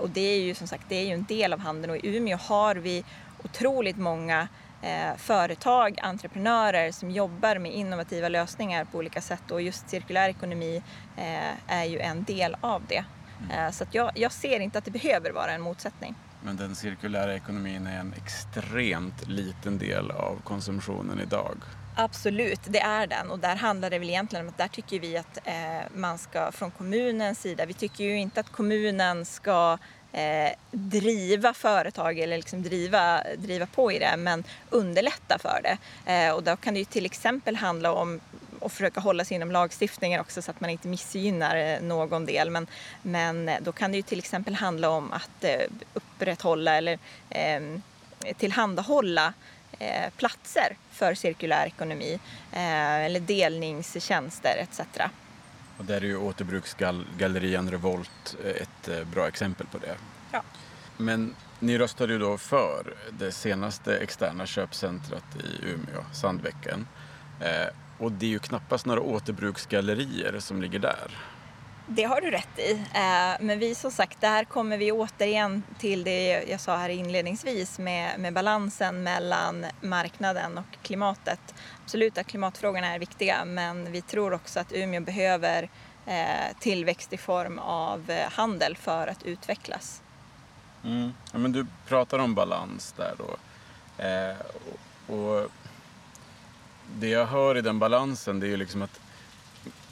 Och 0.00 0.10
det 0.10 0.20
är 0.20 0.40
ju 0.40 0.54
som 0.54 0.66
sagt 0.66 0.84
det 0.88 0.96
är 0.96 1.06
ju 1.06 1.12
en 1.12 1.24
del 1.24 1.52
av 1.52 1.58
handeln 1.58 1.90
och 1.90 1.96
i 1.96 2.16
Umeå 2.16 2.36
har 2.36 2.74
vi 2.74 3.04
otroligt 3.44 3.96
många 3.96 4.48
eh, 4.86 5.16
företag, 5.16 5.98
entreprenörer 6.02 6.92
som 6.92 7.10
jobbar 7.10 7.58
med 7.58 7.72
innovativa 7.72 8.28
lösningar 8.28 8.84
på 8.84 8.98
olika 8.98 9.20
sätt 9.20 9.50
och 9.50 9.62
just 9.62 9.90
cirkulär 9.90 10.28
ekonomi 10.28 10.82
eh, 11.16 11.76
är 11.76 11.84
ju 11.84 11.98
en 11.98 12.24
del 12.24 12.56
av 12.60 12.82
det. 12.88 13.04
Mm. 13.40 13.66
Eh, 13.66 13.70
så 13.70 13.84
jag, 13.90 14.10
jag 14.14 14.32
ser 14.32 14.60
inte 14.60 14.78
att 14.78 14.84
det 14.84 14.90
behöver 14.90 15.30
vara 15.30 15.52
en 15.52 15.60
motsättning. 15.60 16.14
Men 16.42 16.56
den 16.56 16.74
cirkulära 16.74 17.34
ekonomin 17.34 17.86
är 17.86 18.00
en 18.00 18.14
extremt 18.16 19.28
liten 19.28 19.78
del 19.78 20.10
av 20.10 20.40
konsumtionen 20.44 21.20
idag. 21.20 21.56
Absolut, 21.98 22.60
det 22.64 22.80
är 22.80 23.06
den 23.06 23.30
och 23.30 23.38
där 23.38 23.56
handlar 23.56 23.90
det 23.90 23.98
väl 23.98 24.08
egentligen 24.08 24.44
om 24.44 24.48
att 24.48 24.58
där 24.58 24.68
tycker 24.68 25.00
vi 25.00 25.16
att 25.16 25.38
eh, 25.44 25.54
man 25.94 26.18
ska 26.18 26.52
från 26.52 26.70
kommunens 26.70 27.40
sida, 27.40 27.66
vi 27.66 27.74
tycker 27.74 28.04
ju 28.04 28.18
inte 28.18 28.40
att 28.40 28.52
kommunen 28.52 29.24
ska 29.24 29.78
eh, 30.16 30.52
driva 30.70 31.54
företag 31.54 32.18
eller 32.18 32.36
liksom 32.36 32.62
driva, 32.62 33.22
driva 33.36 33.66
på 33.66 33.92
i 33.92 33.98
det 33.98 34.14
men 34.16 34.44
underlätta 34.70 35.38
för 35.38 35.60
det. 35.62 35.78
Eh, 36.12 36.32
och 36.34 36.42
då 36.42 36.56
kan 36.56 36.74
det 36.74 36.80
ju 36.80 36.84
till 36.84 37.06
exempel 37.06 37.56
handla 37.56 37.92
om 37.92 38.20
att 38.60 38.72
försöka 38.72 39.00
hålla 39.00 39.24
sig 39.24 39.34
inom 39.34 39.50
lagstiftningen 39.50 40.20
också 40.20 40.42
så 40.42 40.50
att 40.50 40.60
man 40.60 40.70
inte 40.70 40.88
missgynnar 40.88 41.56
eh, 41.56 41.80
någon 41.80 42.26
del. 42.26 42.50
Men, 42.50 42.66
men 43.02 43.48
eh, 43.48 43.56
då 43.60 43.72
kan 43.72 43.90
det 43.90 43.96
ju 43.96 44.02
till 44.02 44.18
exempel 44.18 44.54
handla 44.54 44.90
om 44.90 45.12
att 45.12 45.44
eh, 45.44 45.60
upprätthålla 45.94 46.74
eller 46.76 46.98
eh, 47.30 47.60
tillhandahålla 48.36 49.32
eh, 49.78 50.10
platser 50.16 50.76
för 50.92 51.14
cirkulär 51.14 51.66
ekonomi 51.66 52.18
eh, 52.52 53.04
eller 53.04 53.20
delningstjänster 53.20 54.56
etc. 54.56 54.80
Och 55.78 55.84
där 55.84 55.96
är 55.96 56.06
ju 56.06 56.16
återbruksgallerian 56.16 57.70
Revolt 57.70 58.36
eh, 58.44 58.50
ett 58.50 58.88
eh, 58.88 59.04
bra 59.04 59.28
exempel 59.28 59.66
på 59.66 59.78
det. 59.78 59.96
Ja. 60.32 60.42
Men 60.96 61.34
ni 61.60 61.78
röstade 61.78 62.12
ju 62.12 62.18
då 62.18 62.38
för 62.38 62.94
det 63.18 63.32
senaste 63.32 63.96
externa 63.96 64.46
köpcentret 64.46 65.24
i 65.36 65.64
Umeå, 65.66 66.04
Sandbäcken. 66.12 66.86
Eh, 67.40 67.74
och 67.98 68.12
det 68.12 68.26
är 68.26 68.30
ju 68.30 68.38
knappast 68.38 68.86
några 68.86 69.00
återbruksgallerier 69.00 70.38
som 70.38 70.62
ligger 70.62 70.78
där. 70.78 71.10
Det 71.88 72.04
har 72.04 72.20
du 72.20 72.30
rätt 72.30 72.58
i. 72.58 72.72
Eh, 72.72 73.44
men 73.46 73.58
vi 73.58 73.74
som 73.74 73.90
sagt, 73.90 74.20
där 74.20 74.44
kommer 74.44 74.78
vi 74.78 74.92
återigen 74.92 75.62
till 75.78 76.04
det 76.04 76.44
jag 76.48 76.60
sa 76.60 76.76
här 76.76 76.88
inledningsvis 76.88 77.78
med, 77.78 78.20
med 78.20 78.32
balansen 78.32 79.02
mellan 79.02 79.66
marknaden 79.80 80.58
och 80.58 80.82
klimatet 80.82 81.54
absolut 81.84 82.18
att 82.18 82.26
klimatfrågorna 82.26 82.94
är 82.94 82.98
viktiga 82.98 83.44
men 83.44 83.92
vi 83.92 84.02
tror 84.02 84.32
också 84.32 84.60
att 84.60 84.72
Umeå 84.72 85.00
behöver 85.00 85.68
eh, 86.06 86.56
tillväxt 86.60 87.12
i 87.12 87.16
form 87.16 87.58
av 87.58 88.10
eh, 88.10 88.30
handel 88.30 88.76
för 88.76 89.06
att 89.06 89.22
utvecklas. 89.22 90.02
Mm. 90.84 91.12
Ja, 91.32 91.38
men 91.38 91.52
du 91.52 91.66
pratar 91.88 92.18
om 92.18 92.34
balans 92.34 92.94
där 92.96 93.14
då. 93.18 93.36
Eh, 94.04 94.36
och, 95.16 95.50
det 96.94 97.08
jag 97.08 97.26
hör 97.26 97.56
i 97.56 97.60
den 97.60 97.78
balansen 97.78 98.40
det 98.40 98.46
är 98.46 98.48
ju 98.48 98.56
liksom 98.56 98.82
att 98.82 99.00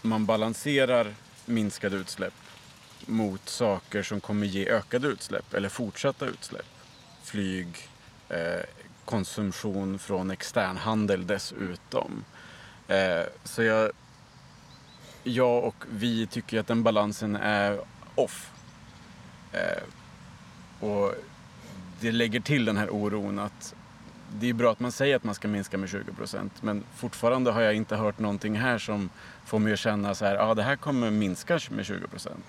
man 0.03 0.27
balanserar 0.27 1.15
minskade 1.47 1.97
utsläpp 1.97 2.35
mot 3.07 3.49
saker 3.49 4.03
som 4.03 4.21
kommer 4.21 4.47
ge 4.47 4.69
ökade 4.69 5.09
utsläpp 5.09 5.55
eller 5.55 5.69
fortsatta 5.69 6.27
utsläpp. 6.27 6.67
Flyg, 7.23 7.69
eh, 8.29 8.61
konsumtion 9.05 9.99
från 9.99 10.31
externhandel 10.31 11.27
dessutom. 11.27 12.25
Eh, 12.89 13.23
så 13.45 13.63
jag, 13.63 13.91
jag 15.23 15.65
och 15.65 15.85
vi 15.91 16.27
tycker 16.27 16.61
att 16.61 16.67
den 16.67 16.83
balansen 16.83 17.37
är 17.37 17.81
off. 18.15 18.51
Eh, 19.53 19.83
och 20.89 21.15
det 22.01 22.13
lägger 22.13 22.41
till 22.41 22.65
den 22.65 22.77
här 22.77 22.91
oron 22.91 23.39
att 23.39 23.75
det 24.33 24.49
är 24.49 24.53
bra 24.53 24.73
att 24.73 24.81
man 24.81 24.93
säger 24.93 25.17
att 25.17 25.25
man 25.25 25.35
ska 25.35 25.49
minska 25.49 25.79
med 25.79 25.89
20 25.89 26.13
procent 26.13 26.63
men 26.63 26.85
fortfarande 26.97 27.51
har 27.51 27.61
jag 27.61 27.75
inte 27.75 27.97
hört 27.97 28.19
någonting 28.19 28.57
här 28.57 28.79
som 28.79 29.11
får 29.45 29.59
mig 29.59 29.73
att 29.73 29.79
känna 29.79 30.15
så 30.15 30.25
här, 30.25 30.35
ja 30.35 30.43
ah, 30.43 30.55
det 30.55 30.63
här 30.63 30.77
kommer 30.77 31.11
minska 31.11 31.61
med 31.71 31.87
20 31.87 32.09
procent. 32.09 32.45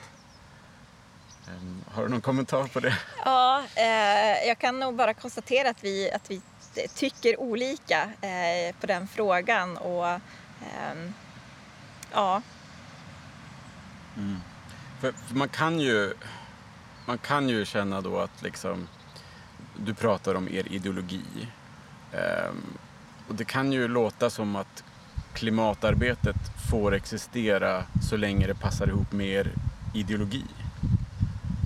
Um, 1.47 1.83
har 1.91 2.03
du 2.03 2.09
någon 2.09 2.21
kommentar 2.21 2.67
på 2.67 2.79
det? 2.79 2.97
Ja, 3.25 3.63
eh, 3.75 4.47
jag 4.47 4.59
kan 4.59 4.79
nog 4.79 4.95
bara 4.95 5.13
konstatera 5.13 5.69
att 5.69 5.83
vi, 5.83 6.11
att 6.11 6.31
vi 6.31 6.41
tycker 6.95 7.39
olika 7.39 8.09
eh, 8.21 8.75
på 8.79 8.87
den 8.87 9.07
frågan 9.07 9.77
och 9.77 10.07
eh, 10.07 10.19
ja. 12.13 12.41
Mm. 14.17 14.37
För, 15.01 15.11
för, 15.11 15.35
man 15.35 15.49
kan 15.49 15.79
ju 15.79 16.13
man 17.05 17.17
kan 17.17 17.49
ju 17.49 17.65
känna 17.65 18.01
då 18.01 18.19
att 18.19 18.41
liksom 18.41 18.87
du 19.77 19.93
pratar 19.93 20.35
om 20.35 20.47
er 20.49 20.67
ideologi 20.71 21.23
Ehm, 21.33 21.64
Ehm, 22.15 22.77
och 23.27 23.35
det 23.35 23.45
kan 23.45 23.71
ju 23.71 23.87
låta 23.87 24.29
som 24.29 24.55
att 24.55 24.83
klimatarbetet 25.33 26.35
får 26.71 26.93
existera 26.93 27.83
så 28.01 28.17
länge 28.17 28.47
det 28.47 28.55
passar 28.55 28.87
ihop 28.87 29.11
med 29.11 29.27
er 29.27 29.51
ideologi. 29.93 30.45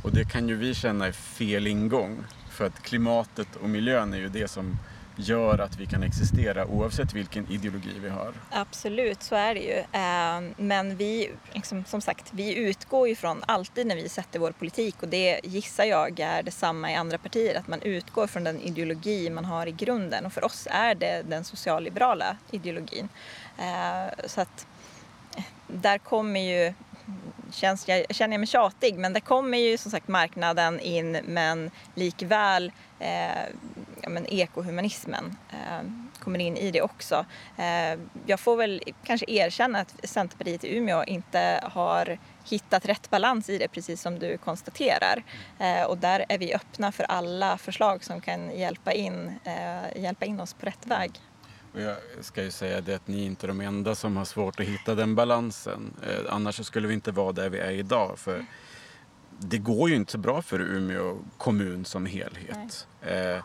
Och 0.04 0.12
det 0.12 0.26
kan 0.26 0.50
ju 0.50 0.56
vi 0.56 0.74
känna 0.74 1.08
är 1.08 1.12
fel 1.12 1.68
ingång. 1.68 2.18
För 2.50 2.66
att 2.66 2.84
klimatet 2.84 3.56
och 3.56 3.70
miljön 3.70 4.14
är 4.14 4.18
ju 4.18 4.30
det 4.30 4.48
som 4.48 4.78
gör 5.20 5.60
att 5.60 5.78
vi 5.78 5.86
kan 5.86 6.04
existera 6.04 6.66
oavsett 6.66 7.14
vilken 7.14 7.52
ideologi 7.52 8.00
vi 8.00 8.10
har. 8.10 8.34
Absolut, 8.52 9.24
så 9.24 9.36
är 9.36 9.54
det 9.54 9.60
ju. 9.60 9.84
Ehm, 9.92 10.54
men 10.58 10.96
vi, 10.96 11.32
liksom, 11.54 11.86
som 11.86 12.02
sagt, 12.02 12.30
vi 12.32 12.56
utgår 12.56 13.08
ju 13.08 13.16
från 13.16 13.44
alltid 13.46 13.88
när 13.88 13.96
vi 13.96 14.10
sätter 14.10 14.40
vår 14.40 14.52
politik 14.52 14.96
och 15.04 15.08
det 15.08 15.40
gissar 15.44 15.86
jag 15.86 16.20
är 16.20 16.44
detsamma 16.44 16.92
i 16.92 16.96
andra 16.96 17.18
partier, 17.18 17.60
att 17.60 17.68
man 17.68 17.82
utgår 17.82 18.28
från 18.28 18.44
den 18.44 18.62
ideologi 18.62 19.30
man 19.30 19.46
har 19.46 19.68
i 19.68 19.72
grunden 19.72 20.26
och 20.26 20.34
för 20.34 20.46
oss 20.46 20.68
är 20.72 20.96
det 20.96 21.22
den 21.30 21.44
socialliberala 21.44 22.38
ideologin. 22.52 23.10
Ehm, 23.58 24.10
så 24.26 24.42
att 24.42 24.68
eh, 25.38 25.44
där 25.68 25.98
kommer 25.98 26.40
ju 26.40 26.74
känns, 27.52 27.88
jag 27.88 28.06
känner 28.10 28.34
jag 28.34 28.40
mig 28.40 28.48
tjatig, 28.48 28.98
men 28.98 29.14
där 29.14 29.20
kommer 29.20 29.58
ju 29.58 29.78
som 29.78 29.92
sagt 29.92 30.08
marknaden 30.08 30.80
in 30.80 31.12
men 31.12 31.72
likväl 31.96 32.72
eh, 33.00 33.46
ja, 34.10 34.14
men 34.14 34.34
ekohumanismen 34.34 35.36
eh, 35.50 35.90
kommer 36.20 36.40
in 36.40 36.58
i 36.58 36.72
det 36.72 36.82
också. 36.82 37.26
Eh, 37.58 38.00
jag 38.26 38.40
får 38.40 38.58
väl 38.58 38.82
kanske 39.04 39.26
erkänna 39.30 39.80
att 39.80 39.96
Centerpartiet 40.04 40.64
i 40.64 40.78
Umeå 40.78 41.04
inte 41.04 41.60
har 41.64 42.20
hittat 42.50 42.86
rätt 42.86 43.10
balans 43.10 43.50
i 43.50 43.58
det, 43.58 43.68
precis 43.68 44.02
som 44.02 44.20
du 44.20 44.38
konstaterar. 44.38 45.24
Eh, 45.60 45.84
och 45.84 45.98
där 45.98 46.26
är 46.30 46.38
vi 46.38 46.54
öppna 46.54 46.92
för 46.92 47.04
alla 47.04 47.58
förslag 47.58 48.04
som 48.04 48.22
kan 48.22 48.58
hjälpa 48.58 48.94
in, 48.94 49.40
eh, 49.44 50.02
hjälpa 50.02 50.26
in 50.26 50.40
oss 50.40 50.54
på 50.54 50.66
rätt 50.66 50.88
väg. 50.88 51.12
Och 51.74 51.82
jag 51.82 51.98
ska 52.22 52.44
ju 52.44 52.52
säga 52.52 52.82
det 52.82 52.96
att 52.96 53.08
ni 53.08 53.22
är 53.22 53.26
inte 53.26 53.48
de 53.48 53.62
enda 53.62 53.96
som 53.96 54.18
har 54.18 54.26
svårt 54.26 54.60
att 54.60 54.66
hitta 54.66 54.96
den 54.96 55.16
balansen. 55.16 55.94
Eh, 56.04 56.34
annars 56.34 56.66
skulle 56.66 56.88
vi 56.88 56.94
inte 56.94 57.12
vara 57.12 57.32
där 57.32 57.50
vi 57.50 57.60
är 57.60 57.72
idag. 57.72 58.20
För 58.20 58.46
det 59.40 59.58
går 59.58 59.90
ju 59.90 59.96
inte 59.96 60.12
så 60.12 60.18
bra 60.18 60.42
för 60.42 60.60
Umeå 60.60 61.18
kommun 61.38 61.86
som 61.86 62.06
helhet. 62.06 62.88
Eh, 63.02 63.44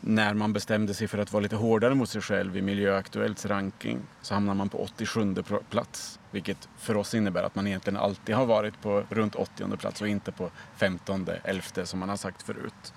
när 0.00 0.34
man 0.34 0.52
bestämde 0.52 0.94
sig 0.94 1.08
för 1.08 1.18
att 1.18 1.32
vara 1.32 1.42
lite 1.42 1.56
hårdare 1.56 1.94
mot 1.94 2.08
sig 2.08 2.22
själv 2.22 2.56
i 2.56 2.62
Miljöaktuellts 2.62 3.46
ranking 3.46 3.98
så 4.22 4.34
hamnar 4.34 4.54
man 4.54 4.68
på 4.68 4.78
87 4.78 5.34
plats. 5.70 6.18
Vilket 6.30 6.68
för 6.78 6.96
oss 6.96 7.14
innebär 7.14 7.42
att 7.42 7.54
man 7.54 7.66
egentligen 7.66 7.96
alltid 7.96 8.34
har 8.34 8.46
varit 8.46 8.82
på 8.82 9.04
runt 9.10 9.34
80 9.34 9.76
plats 9.76 10.00
och 10.00 10.08
inte 10.08 10.32
på 10.32 10.50
15, 10.76 11.26
11 11.44 11.62
som 11.84 12.00
man 12.00 12.08
har 12.08 12.16
sagt 12.16 12.42
förut. 12.42 12.92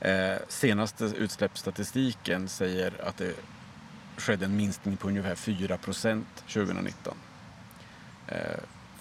Eh, 0.00 0.36
senaste 0.48 1.04
utsläppsstatistiken 1.04 2.48
säger 2.48 2.92
att 3.04 3.16
det 3.16 3.34
skedde 4.16 4.44
en 4.44 4.56
minskning 4.56 4.96
på 4.96 5.08
ungefär 5.08 5.34
4 5.34 5.76
procent 5.76 6.44
2019. 6.48 7.14
Eh, 8.26 8.36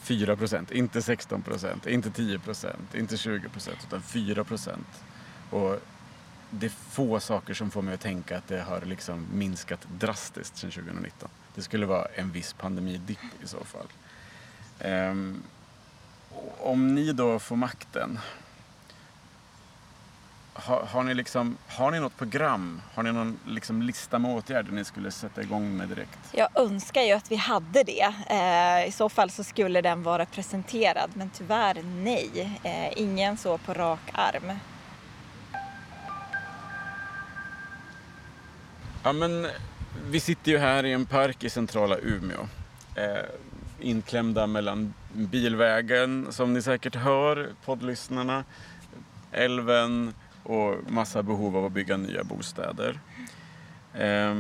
4 0.02 0.36
procent, 0.36 0.72
inte 0.72 1.02
16 1.02 1.42
procent, 1.42 1.88
inte 1.88 2.12
10 2.12 2.40
procent, 2.40 2.96
inte 2.96 3.18
20 3.18 3.50
procent, 3.50 3.78
utan 3.88 4.02
4 4.02 4.44
procent. 4.44 5.04
Och 5.50 5.82
det 6.50 6.66
är 6.66 6.70
få 6.70 7.20
saker 7.20 7.54
som 7.54 7.72
får 7.72 7.82
mig 7.82 7.94
att 7.94 8.02
tänka 8.02 8.38
att 8.38 8.48
det 8.48 8.62
har 8.62 8.82
liksom 8.82 9.28
minskat 9.34 9.88
drastiskt 10.00 10.58
sedan 10.58 10.72
2019. 10.72 11.30
Det 11.56 11.62
skulle 11.62 11.86
vara 11.86 12.06
en 12.06 12.32
viss 12.32 12.54
pandemidipp 12.54 13.44
i 13.44 13.48
så 13.48 13.64
fall. 13.64 13.88
Um, 14.92 15.44
om 16.60 16.96
ni 16.96 17.14
då 17.14 17.40
får 17.40 17.56
makten, 17.56 18.20
har, 20.60 20.86
har, 20.86 21.04
ni 21.04 21.14
liksom, 21.14 21.58
har 21.68 21.92
ni 21.92 22.00
något 22.00 22.18
program? 22.18 22.82
Har 22.94 23.04
ni 23.04 23.12
någon 23.12 23.40
liksom 23.48 23.82
lista 23.82 24.20
med 24.20 24.32
åtgärder 24.32 24.72
ni 24.72 24.86
skulle 24.86 25.12
sätta 25.12 25.42
igång 25.42 25.78
med 25.78 25.88
direkt? 25.88 26.20
Jag 26.32 26.50
önskar 26.56 27.02
ju 27.02 27.14
att 27.14 27.32
vi 27.32 27.36
hade 27.36 27.84
det. 27.84 28.14
Eh, 28.30 28.88
I 28.88 28.92
så 28.92 29.10
fall 29.10 29.30
så 29.30 29.44
skulle 29.44 29.82
den 29.82 30.04
vara 30.04 30.26
presenterad, 30.26 31.10
men 31.14 31.30
tyvärr 31.30 31.84
nej. 31.84 32.60
Eh, 32.64 33.02
ingen 33.02 33.38
så 33.38 33.58
på 33.58 33.74
rak 33.74 34.12
arm. 34.14 34.52
Ja, 39.04 39.14
men 39.14 39.48
vi 40.10 40.20
sitter 40.20 40.52
ju 40.52 40.58
här 40.58 40.86
i 40.86 40.94
en 40.94 41.06
park 41.06 41.44
i 41.44 41.50
centrala 41.50 41.98
Umeå. 41.98 42.48
Eh, 42.96 43.26
inklämda 43.80 44.48
mellan 44.48 44.94
bilvägen, 45.14 46.28
som 46.32 46.54
ni 46.54 46.62
säkert 46.62 46.96
hör, 46.96 47.50
poddlyssnarna, 47.66 48.44
älven 49.32 50.14
och 50.44 50.76
massa 50.92 51.24
behov 51.24 51.58
av 51.58 51.66
att 51.66 51.72
bygga 51.72 51.98
nya 51.98 52.24
bostäder. 52.24 53.00
Eh, 53.94 54.36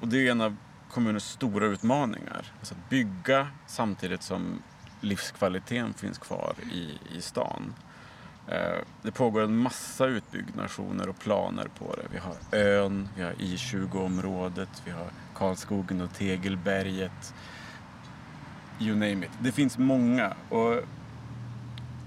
och 0.00 0.08
det 0.08 0.26
är 0.26 0.30
en 0.30 0.40
av 0.40 0.56
kommunens 0.90 1.30
stora 1.30 1.66
utmaningar. 1.66 2.52
Alltså 2.58 2.74
att 2.74 2.90
bygga 2.90 3.48
samtidigt 3.66 4.22
som 4.22 4.62
livskvaliteten 5.00 5.94
finns 5.94 6.18
kvar 6.18 6.54
i, 6.72 7.16
i 7.16 7.20
stan. 7.20 7.74
Eh, 8.48 8.78
det 9.02 9.12
pågår 9.12 9.42
en 9.42 9.56
massa 9.56 10.06
utbyggnationer 10.06 11.08
och 11.08 11.18
planer 11.18 11.68
på 11.78 11.94
det. 11.96 12.08
Vi 12.12 12.18
har 12.18 12.34
ön, 12.52 13.08
vi 13.16 13.22
har 13.22 13.32
I20-området, 13.32 14.82
vi 14.84 14.90
har 14.90 15.06
Karlskogen 15.34 16.00
och 16.00 16.14
Tegelberget. 16.14 17.34
You 18.80 18.94
name 18.94 19.26
it. 19.26 19.30
Det 19.40 19.52
finns 19.52 19.78
många 19.78 20.34
och 20.48 20.82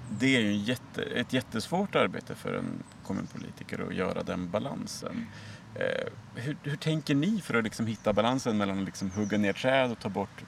det 0.09 0.35
är 0.35 0.41
ju 0.41 0.53
jätte, 0.53 1.01
ett 1.01 1.33
jättesvårt 1.33 1.95
arbete 1.95 2.35
för 2.35 2.53
en 2.53 2.83
kommunpolitiker 3.03 3.87
att 3.87 3.95
göra 3.95 4.23
den 4.23 4.49
balansen. 4.49 5.27
Eh, 5.75 6.11
hur, 6.35 6.57
hur, 6.63 6.75
tänker 6.75 7.15
ni 7.15 7.41
för 7.41 7.53
att 7.53 7.63
liksom 7.63 7.87
hitta 7.87 8.13
balansen 8.13 8.57
mellan 8.57 8.79
att 8.79 8.85
liksom 8.85 9.11
hugga 9.11 9.37
ner 9.37 9.53
träd 9.53 9.91
och 9.91 9.99
ta 9.99 10.09
bort 10.09 10.43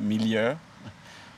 miljö 0.00 0.56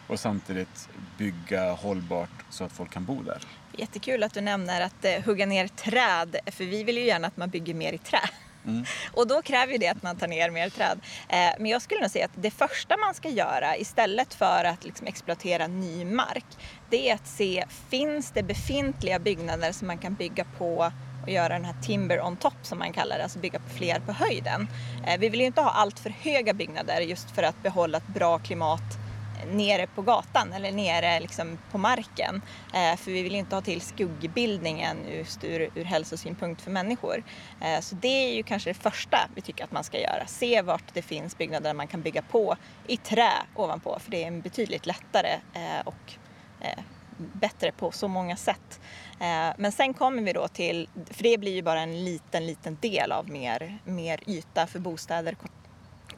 och 0.07 0.21
samtidigt 0.21 0.89
bygga 1.19 1.73
hållbart 1.73 2.45
så 2.51 2.65
att 2.65 2.73
folk 2.73 2.91
kan 2.91 3.05
bo 3.05 3.23
där? 3.23 3.43
Jättekul 3.79 4.23
att 4.23 4.35
du 4.35 4.41
nämner 4.41 4.81
att 4.81 5.05
eh, 5.05 5.23
hugga 5.25 5.47
ner 5.47 5.69
träd, 5.69 6.37
för 6.47 6.65
vi 6.65 6.85
vill 6.85 6.99
ju 6.99 7.05
gärna 7.05 7.29
att 7.29 7.37
man 7.37 7.51
bygger 7.51 7.75
mer 7.75 7.93
i 7.93 7.99
trä. 7.99 8.21
Mm. 8.67 8.85
Och 9.13 9.27
då 9.27 9.43
kräver 9.43 9.79
det 9.79 9.89
att 9.89 10.03
man 10.03 10.17
tar 10.17 10.27
ner 10.27 10.51
mer 10.51 10.71
träd. 10.71 11.01
Eh, 11.29 11.51
men 11.59 11.67
jag 11.67 11.83
skulle 11.83 12.01
nog 12.01 12.11
säga 12.11 12.25
att 12.25 12.43
det 12.43 12.51
första 12.51 12.97
man 12.97 13.15
ska 13.15 13.29
göra 13.29 13.77
istället 13.77 14.35
för 14.35 14.65
att 14.65 14.85
liksom 14.85 15.07
exploatera 15.07 15.67
ny 15.67 16.05
mark, 16.05 16.45
det 16.91 17.11
är 17.11 17.15
att 17.15 17.27
se, 17.27 17.65
finns 17.91 18.31
det 18.31 18.43
befintliga 18.43 19.19
byggnader 19.19 19.73
som 19.73 19.87
man 19.87 19.99
kan 19.99 20.15
bygga 20.15 20.45
på 20.45 20.93
och 21.23 21.31
göra 21.31 21.49
den 21.49 21.65
här 21.65 21.83
timber 21.83 22.21
on 22.21 22.37
top 22.37 22.57
som 22.63 22.79
man 22.79 22.93
kallar 22.93 23.17
det, 23.17 23.23
alltså 23.23 23.39
bygga 23.39 23.59
på 23.59 23.69
fler 23.69 24.01
på 24.01 24.13
höjden. 24.13 24.69
Eh, 25.07 25.19
vi 25.19 25.29
vill 25.29 25.41
ju 25.41 25.47
inte 25.47 25.61
ha 25.61 25.71
allt 25.71 25.99
för 25.99 26.11
höga 26.11 26.55
byggnader 26.55 27.01
just 27.01 27.31
för 27.31 27.43
att 27.43 27.63
behålla 27.63 27.99
ett 27.99 28.09
bra 28.09 28.39
klimat 28.39 29.08
nere 29.53 29.87
på 29.87 30.03
gatan 30.03 30.53
eller 30.53 30.73
nere 30.73 31.21
liksom 31.21 31.59
på 31.71 31.79
marken. 31.79 32.43
Eh, 32.75 32.97
för 32.97 33.11
vi 33.11 33.23
vill 33.23 33.35
inte 33.35 33.57
ha 33.57 33.63
till 33.63 33.81
skuggbildningen 33.81 34.97
just 35.13 35.45
ur, 35.45 35.71
ur 35.75 35.85
hälsosynpunkt 35.85 36.63
för 36.63 36.71
människor. 36.71 37.25
Eh, 37.61 37.81
så 37.81 37.95
det 37.95 38.09
är 38.09 38.35
ju 38.35 38.43
kanske 38.43 38.71
det 38.71 38.75
första 38.75 39.19
vi 39.35 39.41
tycker 39.41 39.65
att 39.65 39.73
man 39.73 39.85
ska 39.85 40.01
göra. 40.01 40.27
Se 40.27 40.63
vart 40.63 40.95
det 40.95 41.03
finns 41.03 41.39
byggnader 41.39 41.75
man 41.75 41.87
kan 41.87 42.03
bygga 42.03 42.23
på 42.23 42.57
i 42.87 42.97
trä 42.97 43.33
ovanpå 43.55 43.99
för 43.99 44.11
det 44.11 44.25
är 44.25 44.31
betydligt 44.31 44.87
lättare 44.87 45.33
eh, 45.55 45.81
och 45.85 46.15
eh, 46.61 46.79
bättre 47.19 47.73
på 47.73 47.91
så 47.91 48.09
många 48.09 48.37
sätt. 48.37 48.81
Eh, 49.21 49.55
men 49.59 49.73
sen 49.73 49.95
kommer 49.95 50.23
vi 50.23 50.33
då 50.33 50.49
till, 50.49 50.89
för 51.11 51.23
det 51.23 51.39
blir 51.39 51.55
ju 51.55 51.63
bara 51.63 51.81
en 51.81 52.05
liten, 52.05 52.47
liten 52.47 52.79
del 52.81 53.13
av 53.13 53.31
mer, 53.31 53.79
mer 53.85 54.21
yta 54.27 54.67
för 54.67 54.79
bostäder 54.79 55.37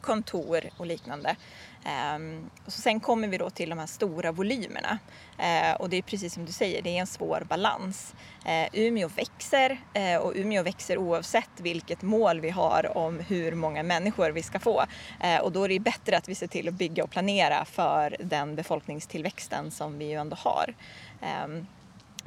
kontor 0.01 0.69
och 0.77 0.85
liknande. 0.85 1.35
Och 2.65 2.73
så 2.73 2.81
sen 2.81 2.99
kommer 2.99 3.27
vi 3.27 3.37
då 3.37 3.49
till 3.49 3.69
de 3.69 3.79
här 3.79 3.85
stora 3.85 4.31
volymerna. 4.31 4.99
Ehm, 5.37 5.75
och 5.75 5.89
det 5.89 5.97
är 5.97 6.01
precis 6.01 6.33
som 6.33 6.45
du 6.45 6.51
säger, 6.51 6.81
det 6.81 6.89
är 6.89 7.01
en 7.01 7.07
svår 7.07 7.43
balans. 7.49 8.15
Ehm, 8.45 8.69
Umeå 8.73 9.07
växer 9.07 9.77
eh, 9.93 10.17
och 10.17 10.33
Umeå 10.35 10.63
växer 10.63 10.97
oavsett 10.97 11.49
vilket 11.57 12.01
mål 12.01 12.39
vi 12.39 12.49
har 12.49 12.97
om 12.97 13.19
hur 13.19 13.55
många 13.55 13.83
människor 13.83 14.29
vi 14.29 14.43
ska 14.43 14.59
få. 14.59 14.83
och 15.41 15.51
då 15.51 15.63
är 15.63 15.69
det 15.69 15.79
bättre 15.79 16.17
att 16.17 16.29
vi 16.29 16.35
ser 16.35 16.47
till 16.47 16.67
att 16.67 16.73
bygga 16.73 17.03
och 17.03 17.09
planera 17.09 17.65
för 17.65 18.15
den 18.19 18.55
befolkningstillväxten 18.55 19.71
som 19.71 19.97
vi 19.97 20.05
ju 20.05 20.15
ändå 20.15 20.35
har. 20.35 20.75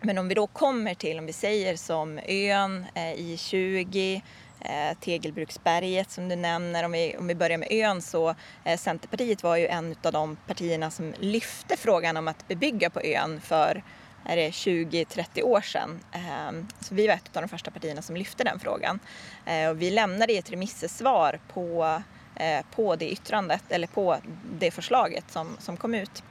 Men 0.07 0.19
om 0.19 0.29
vi 0.29 0.35
då 0.35 0.47
kommer 0.47 0.95
till, 0.95 1.19
om 1.19 1.27
vi 1.27 1.33
säger 1.33 1.77
som 1.77 2.21
ön, 2.27 2.87
eh, 2.95 3.01
I20, 3.01 4.23
eh, 4.64 4.98
Tegelbruksberget 5.00 6.11
som 6.11 6.29
du 6.29 6.37
nämner. 6.37 6.85
Om 6.85 6.92
vi, 6.92 7.16
om 7.18 7.27
vi 7.27 7.35
börjar 7.35 7.59
med 7.59 7.68
ön 7.70 8.03
så 8.03 8.35
eh, 8.64 8.79
Centerpartiet 8.79 9.42
var 9.42 9.57
ju 9.57 9.66
en 9.66 9.96
av 10.03 10.12
de 10.12 10.37
partierna 10.46 10.90
som 10.90 11.14
lyfte 11.18 11.77
frågan 11.77 12.16
om 12.16 12.29
att 12.29 12.48
bebygga 12.48 12.90
på 12.90 13.00
ön 13.00 13.40
för 13.40 13.83
är 14.24 14.37
det 14.37 14.50
20-30 14.50 15.42
år 15.42 15.61
sedan. 15.61 16.00
Eh, 16.12 16.53
så 16.81 16.94
vi 16.94 17.07
var 17.07 17.14
ett 17.14 17.37
av 17.37 17.42
de 17.42 17.48
första 17.48 17.70
partierna 17.70 18.03
som 18.03 18.16
lyfte 18.16 18.44
den 18.44 18.61
frågan. 18.61 18.98
Eh, 19.46 19.68
och 19.68 19.83
vi 19.83 19.90
lämnade 19.90 20.33
ett 20.33 20.50
remissvar 20.50 21.40
på, 21.53 22.03
eh, 22.35 22.64
på 22.74 22.96
det 22.96 23.12
yttrandet, 23.12 23.62
eller 23.68 23.87
på 23.87 24.16
det 24.59 24.70
förslaget 24.70 25.24
som, 25.31 25.57
som 25.59 25.77
kom 25.77 25.94
ut 25.94 26.22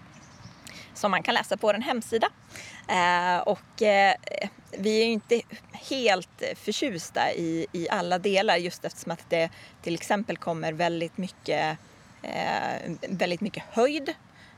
som 0.94 1.12
man 1.12 1.24
kan 1.24 1.34
läsa 1.34 1.58
på 1.58 1.68
vår 1.68 1.74
hemsida. 1.74 2.30
Eh, 2.88 3.38
och 3.38 3.82
eh, 3.82 4.16
vi 4.78 5.02
är 5.02 5.06
ju 5.06 5.12
inte 5.12 5.42
helt 5.72 6.44
förtjusta 6.56 7.32
i, 7.34 7.68
i 7.72 7.90
alla 7.90 8.20
delar 8.20 8.58
just 8.58 8.86
eftersom 8.86 9.12
att 9.12 9.30
det 9.30 9.50
till 9.82 9.94
exempel 9.94 10.38
kommer 10.38 10.74
väldigt 10.74 11.18
mycket, 11.18 11.78
eh, 12.22 12.92
väldigt 13.10 13.42
mycket 13.42 13.64
höjd. 13.72 14.14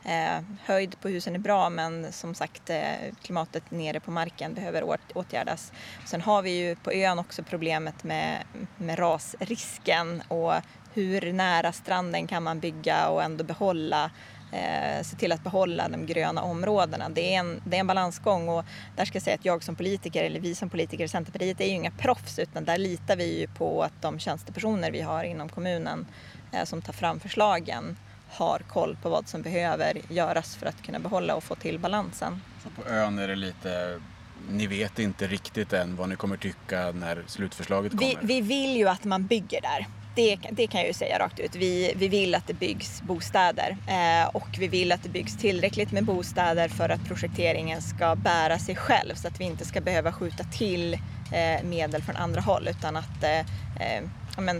Eh, 0.06 0.41
höjd 0.65 1.02
på 1.02 1.10
husen 1.10 1.36
är 1.36 1.39
bra 1.39 1.69
men 1.69 2.12
som 2.12 2.36
sagt 2.36 2.69
eh, 2.69 3.13
klimatet 3.24 3.71
nere 3.71 4.00
på 4.00 4.12
marken 4.12 4.54
behöver 4.54 4.98
åtgärdas. 5.13 5.71
Sen 6.06 6.21
har 6.21 6.41
vi 6.41 6.50
ju 6.50 6.76
på 6.76 6.91
ön 6.91 7.19
också 7.19 7.43
problemet 7.43 8.04
med, 8.04 8.43
med 8.78 9.00
rasrisken 9.00 10.24
och 10.28 10.54
hur 10.93 11.34
nära 11.34 11.71
stranden 11.71 12.28
kan 12.28 12.43
man 12.43 12.60
bygga 12.60 13.08
och 13.08 13.24
ändå 13.24 13.43
behålla 13.43 14.12
eh, 14.56 15.04
se 15.04 15.15
till 15.15 15.32
att 15.32 15.44
behålla 15.44 15.89
de 15.89 16.06
gröna 16.06 16.41
områdena. 16.41 17.10
Det 17.10 17.36
är, 17.36 17.39
en, 17.39 17.62
det 17.65 17.76
är 17.76 17.80
en 17.80 17.88
balansgång 17.88 18.50
och 18.50 18.65
där 18.96 19.06
ska 19.06 19.15
jag 19.15 19.24
säga 19.24 19.36
att 19.36 19.46
jag 19.46 19.63
som 19.63 19.76
politiker, 19.76 20.24
eller 20.24 20.39
vi 20.39 20.56
som 20.56 20.70
politiker 20.70 21.04
i 21.04 21.08
Centerpartiet, 21.08 21.62
är 21.62 21.65
ju 21.65 21.72
inga 21.72 21.91
proffs 21.91 22.39
utan 22.39 22.65
där 22.65 22.78
litar 22.78 23.15
vi 23.15 23.39
ju 23.39 23.48
på 23.48 23.84
att 23.84 24.02
de 24.02 24.20
tjänstepersoner 24.20 24.91
vi 24.91 25.02
har 25.02 25.24
inom 25.24 25.50
kommunen 25.50 26.08
eh, 26.52 26.63
som 26.63 26.82
tar 26.82 26.94
fram 26.94 27.20
förslagen 27.20 27.98
har 28.30 28.60
koll 28.60 28.98
på 29.02 29.10
vad 29.10 29.28
som 29.28 29.41
behöver 29.41 30.02
göras 30.10 30.56
för 30.56 30.65
att 30.65 30.82
kunna 30.82 31.00
behålla 31.00 31.36
och 31.36 31.44
få 31.44 31.56
till 31.56 31.80
balansen. 31.80 32.41
Så 32.63 32.82
på 32.82 32.89
ön 32.89 33.20
är 33.20 33.28
det 33.28 33.36
lite 33.36 34.02
ni 34.50 34.68
vet 34.68 35.00
inte 35.00 35.28
riktigt 35.28 35.74
än 35.74 35.96
vad 35.96 36.10
ni 36.10 36.15
kommer 36.15 36.38
tycka 36.38 36.91
när 36.91 37.24
slutförslaget 37.28 37.91
kommer? 37.91 38.06
Vi, 38.06 38.18
vi 38.22 38.41
vill 38.41 38.78
ju 38.78 38.88
att 38.88 39.04
man 39.04 39.28
bygger 39.28 39.62
där 39.62 39.88
det, 40.15 40.38
det 40.51 40.67
kan 40.67 40.80
jag 40.80 40.88
ju 40.88 40.93
säga 40.93 41.19
rakt 41.19 41.39
ut. 41.39 41.56
Vi, 41.56 41.93
vi 41.95 42.08
vill 42.08 42.36
att 42.36 42.47
det 42.47 42.54
byggs 42.54 43.01
bostäder 43.01 43.78
eh, 43.88 44.28
och 44.28 44.47
vi 44.60 44.67
vill 44.67 44.91
att 44.91 45.04
det 45.04 45.10
byggs 45.10 45.38
tillräckligt 45.38 45.91
med 45.91 46.04
bostäder 46.04 46.67
för 46.67 46.89
att 46.89 47.06
projekteringen 47.08 47.82
ska 47.82 48.15
bära 48.15 48.60
sig 48.60 48.75
själv 48.75 49.15
så 49.15 49.28
att 49.28 49.39
vi 49.39 49.43
inte 49.43 49.65
ska 49.65 49.82
behöva 49.82 50.12
skjuta 50.12 50.43
till 50.43 50.93
eh, 51.32 51.63
medel 51.63 52.01
från 52.01 52.15
andra 52.15 52.41
håll 52.41 52.67
utan 52.67 52.95
att, 52.95 53.23
eh, 53.23 53.39
eh 53.39 54.04
men, 54.38 54.58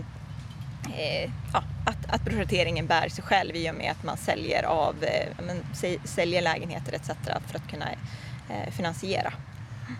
eh, 0.98 1.30
ja, 1.52 1.62
att, 1.86 2.14
att 2.14 2.24
projekteringen 2.24 2.86
bär 2.86 3.08
sig 3.08 3.24
själv 3.24 3.56
i 3.56 3.70
och 3.70 3.74
med 3.74 3.90
att 3.90 4.04
man 4.04 4.16
säljer, 4.16 4.62
av, 4.62 5.04
eh, 5.04 5.44
men, 5.46 5.62
säljer 6.04 6.42
lägenheter 6.42 6.92
etc. 6.92 7.10
för 7.46 7.56
att 7.56 7.70
kunna 7.70 7.86
eh, 8.50 8.72
finansiera. 8.72 9.32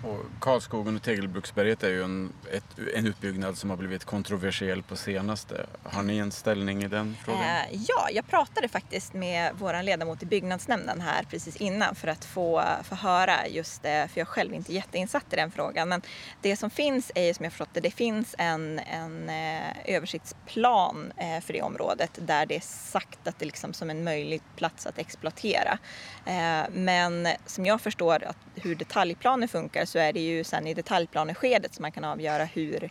Och 0.02 0.24
Karlskogen 0.40 0.96
och 0.96 1.02
Tegelbruksberget 1.02 1.82
är 1.82 1.88
ju 1.88 2.02
en, 2.02 2.32
ett, 2.52 2.78
en 2.94 3.06
utbyggnad 3.06 3.58
som 3.58 3.70
har 3.70 3.76
blivit 3.76 4.04
kontroversiell 4.04 4.82
på 4.82 4.96
senaste. 4.96 5.66
Har 5.82 6.02
ni 6.02 6.18
en 6.18 6.32
ställning 6.32 6.82
i 6.82 6.88
den 6.88 7.16
frågan? 7.24 7.42
Eh, 7.42 7.80
ja, 7.88 8.08
jag 8.12 8.26
pratade 8.26 8.68
faktiskt 8.68 9.14
med 9.14 9.52
vår 9.58 9.82
ledamot 9.82 10.22
i 10.22 10.26
byggnadsnämnden 10.26 11.00
här 11.00 11.24
precis 11.30 11.56
innan 11.56 11.94
för 11.94 12.08
att 12.08 12.24
få, 12.24 12.62
få 12.84 12.94
höra 12.94 13.48
just 13.48 13.82
det, 13.82 14.08
för 14.12 14.20
jag 14.20 14.28
själv 14.28 14.52
är 14.52 14.56
inte 14.56 14.74
jätteinsatt 14.74 15.32
i 15.32 15.36
den 15.36 15.50
frågan. 15.50 15.88
Men 15.88 16.02
det 16.42 16.56
som 16.56 16.70
finns 16.70 17.12
är 17.14 17.34
som 17.34 17.44
jag 17.44 17.52
förstått 17.52 17.68
det, 17.72 17.80
det 17.80 17.90
finns 17.90 18.34
en, 18.38 18.78
en 18.78 19.28
eh, 19.28 19.94
översiktsplan 19.96 21.12
eh, 21.16 21.40
för 21.40 21.52
det 21.52 21.62
området 21.62 22.18
där 22.22 22.46
det 22.46 22.56
är 22.56 22.60
sagt 22.60 23.28
att 23.28 23.38
det 23.38 23.44
liksom 23.44 23.72
som 23.72 23.90
en 23.90 24.04
möjlig 24.04 24.42
plats 24.56 24.86
att 24.86 24.98
exploatera. 24.98 25.78
Eh, 26.26 26.70
men 26.72 27.28
som 27.46 27.66
jag 27.66 27.80
förstår 27.80 28.24
att 28.24 28.36
hur 28.54 28.74
detaljplanen 28.74 29.48
funkar 29.48 29.75
så 29.84 29.98
är 29.98 30.12
det 30.12 30.20
ju 30.20 30.44
sen 30.44 30.66
i 30.66 30.74
detaljplaneskedet 30.74 31.74
som 31.74 31.82
man 31.82 31.92
kan 31.92 32.04
avgöra 32.04 32.44
hur, 32.44 32.84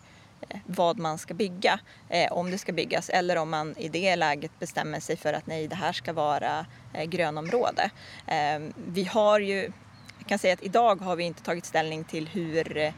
eh, 0.50 0.60
vad 0.66 1.00
man 1.00 1.18
ska 1.18 1.34
bygga, 1.34 1.80
eh, 2.10 2.32
om 2.32 2.52
det 2.52 2.58
ska 2.58 2.74
byggas 2.74 3.10
eller 3.10 3.36
om 3.36 3.50
man 3.50 3.78
i 3.78 3.90
det 3.90 4.16
läget 4.16 4.60
bestämmer 4.60 5.00
sig 5.00 5.18
för 5.18 5.34
att 5.34 5.48
nej, 5.48 5.68
det 5.68 5.76
här 5.76 5.94
ska 5.94 6.14
vara 6.14 6.66
eh, 6.94 7.04
grönområde. 7.04 7.90
Ehm, 8.28 8.74
vi 8.88 9.04
har 9.04 9.40
ju, 9.40 9.72
jag 10.20 10.28
kan 10.28 10.40
säga 10.40 10.54
att 10.54 10.64
idag 10.64 11.02
har 11.02 11.16
vi 11.16 11.24
inte 11.24 11.44
tagit 11.44 11.66
ställning 11.66 12.04
till 12.04 12.28
hur 12.28 12.94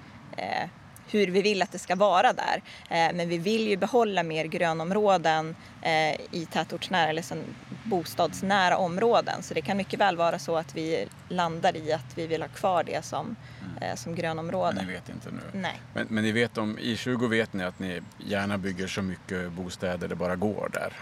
hur 1.11 1.27
vi 1.27 1.41
vill 1.41 1.61
att 1.61 1.71
det 1.71 1.79
ska 1.79 1.95
vara 1.95 2.33
där. 2.33 2.61
Eh, 2.89 3.15
men 3.15 3.29
vi 3.29 3.37
vill 3.37 3.67
ju 3.67 3.77
behålla 3.77 4.23
mer 4.23 4.45
grönområden 4.45 5.55
eh, 5.81 6.13
i 6.31 6.47
tätortsnära 6.51 7.09
eller 7.09 7.21
som 7.21 7.37
bostadsnära 7.83 8.77
områden. 8.77 9.43
Så 9.43 9.53
det 9.53 9.61
kan 9.61 9.77
mycket 9.77 9.99
väl 9.99 10.17
vara 10.17 10.39
så 10.39 10.55
att 10.55 10.75
vi 10.75 11.07
landar 11.29 11.77
i 11.77 11.93
att 11.93 12.17
vi 12.17 12.27
vill 12.27 12.41
ha 12.41 12.49
kvar 12.49 12.83
det 12.83 13.05
som, 13.05 13.35
mm. 13.61 13.83
Eh, 13.83 13.95
som 13.95 14.15
grönområde. 14.15 14.75
Men 14.75 14.85
ni 14.85 14.93
vet 14.93 15.09
inte 15.09 15.31
nu? 15.31 15.59
Nej. 15.59 15.81
Men, 15.93 16.07
men 16.09 16.23
ni 16.23 16.31
vet 16.31 16.57
om 16.57 16.79
i 16.79 16.97
20 16.97 17.27
vet 17.27 17.53
ni 17.53 17.63
att 17.63 17.79
ni 17.79 18.01
gärna 18.17 18.57
bygger 18.57 18.87
så 18.87 19.01
mycket 19.01 19.51
bostäder 19.51 20.07
det 20.07 20.15
bara 20.15 20.35
går 20.35 20.69
där? 20.73 20.93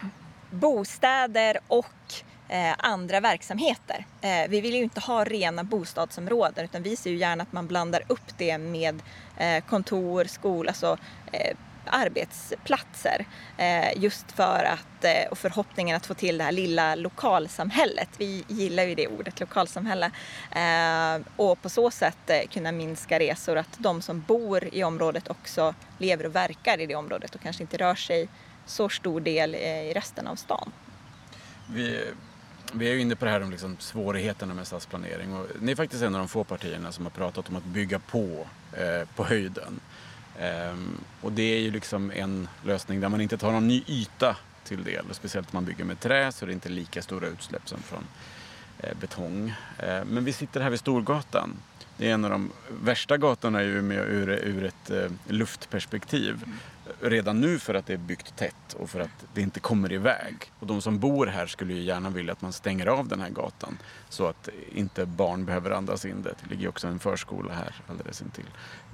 Bostäder 0.50 1.58
och 1.68 1.86
eh, 2.48 2.74
andra 2.78 3.20
verksamheter. 3.20 4.06
Eh, 4.22 4.50
vi 4.50 4.62
vill 4.62 4.76
ju 4.76 4.84
inte 4.84 5.00
ha 5.00 5.24
rena 5.24 5.64
bostadsområden 5.64 6.66
utan 6.66 6.84
vi 6.84 6.96
ser 6.96 7.10
ju 7.10 7.18
gärna 7.18 7.44
att 7.44 7.54
man 7.54 7.68
blandar 7.68 8.04
upp 8.08 8.38
det 8.38 8.58
med 8.58 9.02
Eh, 9.38 9.64
kontor, 9.64 10.26
skola, 10.26 10.70
alltså 10.70 10.98
eh, 11.32 11.58
arbetsplatser. 11.86 13.26
Eh, 13.58 14.04
just 14.04 14.32
för 14.32 14.64
att, 14.64 15.04
eh, 15.04 15.32
och 15.32 15.38
förhoppningen 15.38 15.98
att 15.98 16.06
få 16.06 16.14
till 16.14 16.38
det 16.38 16.44
här 16.44 16.52
lilla 16.52 16.96
lokalsamhället. 16.96 18.10
Vi 18.18 18.44
gillar 18.48 18.84
ju 18.84 18.96
det 18.96 19.08
ordet, 19.08 19.40
lokalsamhälle. 19.40 20.12
Eh, 20.52 21.22
och 21.36 21.62
på 21.62 21.70
så 21.70 21.92
sätt 21.92 22.30
eh, 22.30 22.48
kunna 22.50 22.72
minska 22.72 23.20
resor, 23.20 23.58
att 23.58 23.76
de 23.78 24.02
som 24.02 24.22
bor 24.22 24.70
i 24.72 24.84
området 24.84 25.30
också 25.30 25.76
lever 25.98 26.26
och 26.26 26.36
verkar 26.36 26.80
i 26.80 26.86
det 26.86 26.96
området 26.96 27.36
och 27.36 27.42
kanske 27.42 27.64
inte 27.64 27.78
rör 27.78 27.96
sig 27.96 28.28
så 28.66 28.90
stor 28.90 29.22
del 29.22 29.56
i 29.56 29.94
resten 29.96 30.28
av 30.28 30.36
stan. 30.36 30.72
Vi 31.74 32.08
vi 32.78 32.90
är 32.90 32.94
ju 32.94 33.02
inne 33.02 33.16
på 33.16 33.26
det 33.26 33.32
här 33.32 33.44
om 33.44 33.52
liksom 33.52 33.78
svårigheterna 33.80 34.54
med 34.54 34.68
stadsplanering 34.68 35.34
och 35.34 35.48
ni 35.60 35.72
är 35.72 35.76
faktiskt 35.76 36.04
en 36.04 36.16
av 36.16 36.20
de 36.20 36.28
få 36.28 36.44
partierna 36.44 36.92
som 36.92 37.06
har 37.06 37.12
pratat 37.12 37.50
om 37.50 37.56
att 37.56 37.66
bygga 37.66 38.00
på 38.00 38.48
eh, 38.74 39.08
på 39.16 39.24
höjden. 39.24 39.80
Ehm, 40.40 40.98
och 41.22 41.32
det 41.32 41.56
är 41.56 41.60
ju 41.60 41.72
liksom 41.72 42.12
en 42.12 42.48
lösning 42.64 43.02
där 43.02 43.10
man 43.10 43.22
inte 43.22 43.38
tar 43.38 43.52
någon 43.52 43.68
ny 43.68 43.84
yta 43.88 44.38
till 44.64 44.84
del. 44.84 45.06
Och 45.10 45.16
speciellt 45.16 45.48
om 45.48 45.58
man 45.58 45.66
bygger 45.66 45.84
med 45.84 46.00
trä 46.00 46.32
så 46.32 46.46
är 46.46 46.48
det 46.48 46.54
inte 46.54 46.70
lika 46.70 47.02
stora 47.02 47.28
utsläpp 47.28 47.70
som 47.70 47.82
från 47.82 48.04
eh, 48.80 48.98
betong. 49.00 49.54
Eh, 49.80 50.06
men 50.06 50.26
vi 50.26 50.34
sitter 50.34 50.62
här 50.62 50.70
vid 50.70 50.80
Storgatan. 50.80 51.54
Det 51.98 52.10
är 52.10 52.14
en 52.14 52.26
av 52.26 52.32
de 52.32 52.52
värsta 52.70 53.18
gatorna 53.18 53.64
i 53.64 53.68
Umeå 53.68 54.04
ur, 54.04 54.30
ur 54.30 54.64
ett 54.64 54.90
eh, 54.90 55.12
luftperspektiv 55.28 56.46
redan 57.02 57.42
nu 57.42 57.60
för 57.60 57.74
att 57.74 57.86
det 57.86 57.94
är 57.94 57.98
byggt 57.98 58.36
tätt 58.36 58.74
och 58.74 58.90
för 58.90 59.00
att 59.00 59.26
det 59.34 59.42
inte 59.42 59.60
kommer 59.60 59.92
iväg. 59.92 60.52
Och 60.60 60.68
de 60.68 60.82
som 60.82 61.00
bor 61.00 61.28
här 61.28 61.48
skulle 61.48 61.74
ju 61.74 61.82
gärna 61.82 62.10
vilja 62.10 62.34
att 62.34 62.42
man 62.42 62.54
stänger 62.54 62.88
av 62.88 63.08
den 63.08 63.22
här 63.22 63.30
gatan 63.30 63.78
så 64.10 64.28
att 64.28 64.50
inte 64.74 65.06
barn 65.06 65.46
behöver 65.46 65.72
andas 65.72 66.06
in 66.06 66.22
det. 66.22 66.34
Det 66.44 66.50
ligger 66.50 66.70
också 66.70 66.88
en 66.88 67.00
förskola 67.00 67.54
här 67.54 67.76
alldeles 67.88 68.22
intill. 68.22 68.50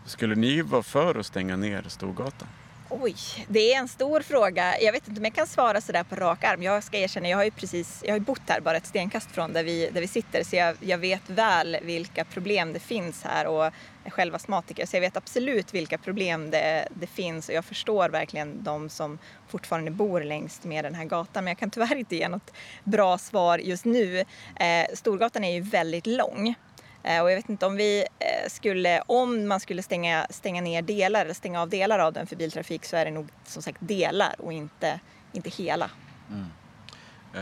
Skulle 0.06 0.36
ni 0.36 0.62
vara 0.62 0.84
för 0.84 1.15
att 1.15 1.25
stänga 1.25 1.56
ner 1.56 1.84
Storgatan? 1.88 2.47
Oj, 2.93 3.15
det 3.47 3.73
är 3.73 3.80
en 3.80 3.88
stor 3.88 4.21
fråga. 4.21 4.80
Jag 4.80 4.91
vet 4.91 5.08
inte 5.08 5.19
om 5.19 5.25
jag 5.25 5.34
kan 5.34 5.47
svara 5.47 5.82
sådär 5.82 6.04
på 6.04 6.15
rak 6.15 6.43
arm. 6.43 6.63
Jag 6.63 6.84
ska 6.84 6.97
erkänna, 6.97 7.30
jag 7.30 7.38
har 7.38 7.43
ju 7.43 7.51
precis, 7.51 8.01
jag 8.06 8.12
har 8.12 8.17
ju 8.17 8.25
bott 8.25 8.41
här 8.47 8.62
bara 8.62 8.77
ett 8.77 8.86
stenkast 8.86 9.32
från 9.32 9.54
där 9.54 9.63
vi, 9.63 9.89
där 9.93 10.01
vi 10.01 10.08
sitter 10.08 10.43
så 10.43 10.56
jag, 10.56 10.77
jag 10.80 10.97
vet 10.97 11.30
väl 11.30 11.77
vilka 11.82 12.25
problem 12.25 12.73
det 12.73 12.80
finns 12.80 13.23
här 13.23 13.47
och 13.47 13.63
jag 13.63 13.73
är 14.04 14.10
själv 14.10 14.36
astmatiker 14.36 14.86
så 14.86 14.95
jag 14.95 15.01
vet 15.01 15.17
absolut 15.17 15.73
vilka 15.73 15.97
problem 15.97 16.51
det, 16.51 16.88
det 16.95 17.08
finns 17.08 17.49
och 17.49 17.56
jag 17.56 17.65
förstår 17.65 18.10
verkligen 18.10 18.63
de 18.63 18.89
som 18.89 19.17
fortfarande 19.47 19.91
bor 19.91 20.21
längs 20.21 20.63
med 20.63 20.86
den 20.86 20.95
här 20.95 21.06
gatan 21.06 21.43
men 21.43 21.51
jag 21.51 21.58
kan 21.58 21.69
tyvärr 21.69 21.95
inte 21.95 22.15
ge 22.15 22.30
något 22.30 22.54
bra 22.84 23.17
svar 23.17 23.58
just 23.58 23.86
nu. 23.86 24.19
Eh, 24.60 24.86
Storgatan 24.93 25.43
är 25.43 25.54
ju 25.54 25.62
väldigt 25.62 26.08
lång 26.08 26.56
Eh, 27.03 27.21
och 27.21 27.31
jag 27.31 27.35
vet 27.35 27.49
inte 27.49 27.65
om 27.65 27.75
vi 27.75 27.99
eh, 27.99 28.49
skulle, 28.49 29.01
om 29.01 29.47
man 29.47 29.59
skulle 29.59 29.83
stänga, 29.83 30.27
stänga 30.29 30.61
ner 30.61 30.81
delar 30.81 31.25
eller 31.25 31.33
stänga 31.33 31.61
av 31.61 31.69
delar 31.69 31.99
av 31.99 32.13
den 32.13 32.27
för 32.27 32.35
biltrafik 32.35 32.85
så 32.85 32.95
är 32.95 33.05
det 33.05 33.11
nog 33.11 33.27
som 33.45 33.61
sagt 33.61 33.77
delar 33.79 34.35
och 34.37 34.53
inte, 34.53 34.99
inte 35.33 35.49
hela. 35.49 35.89
Mm. 36.29 36.47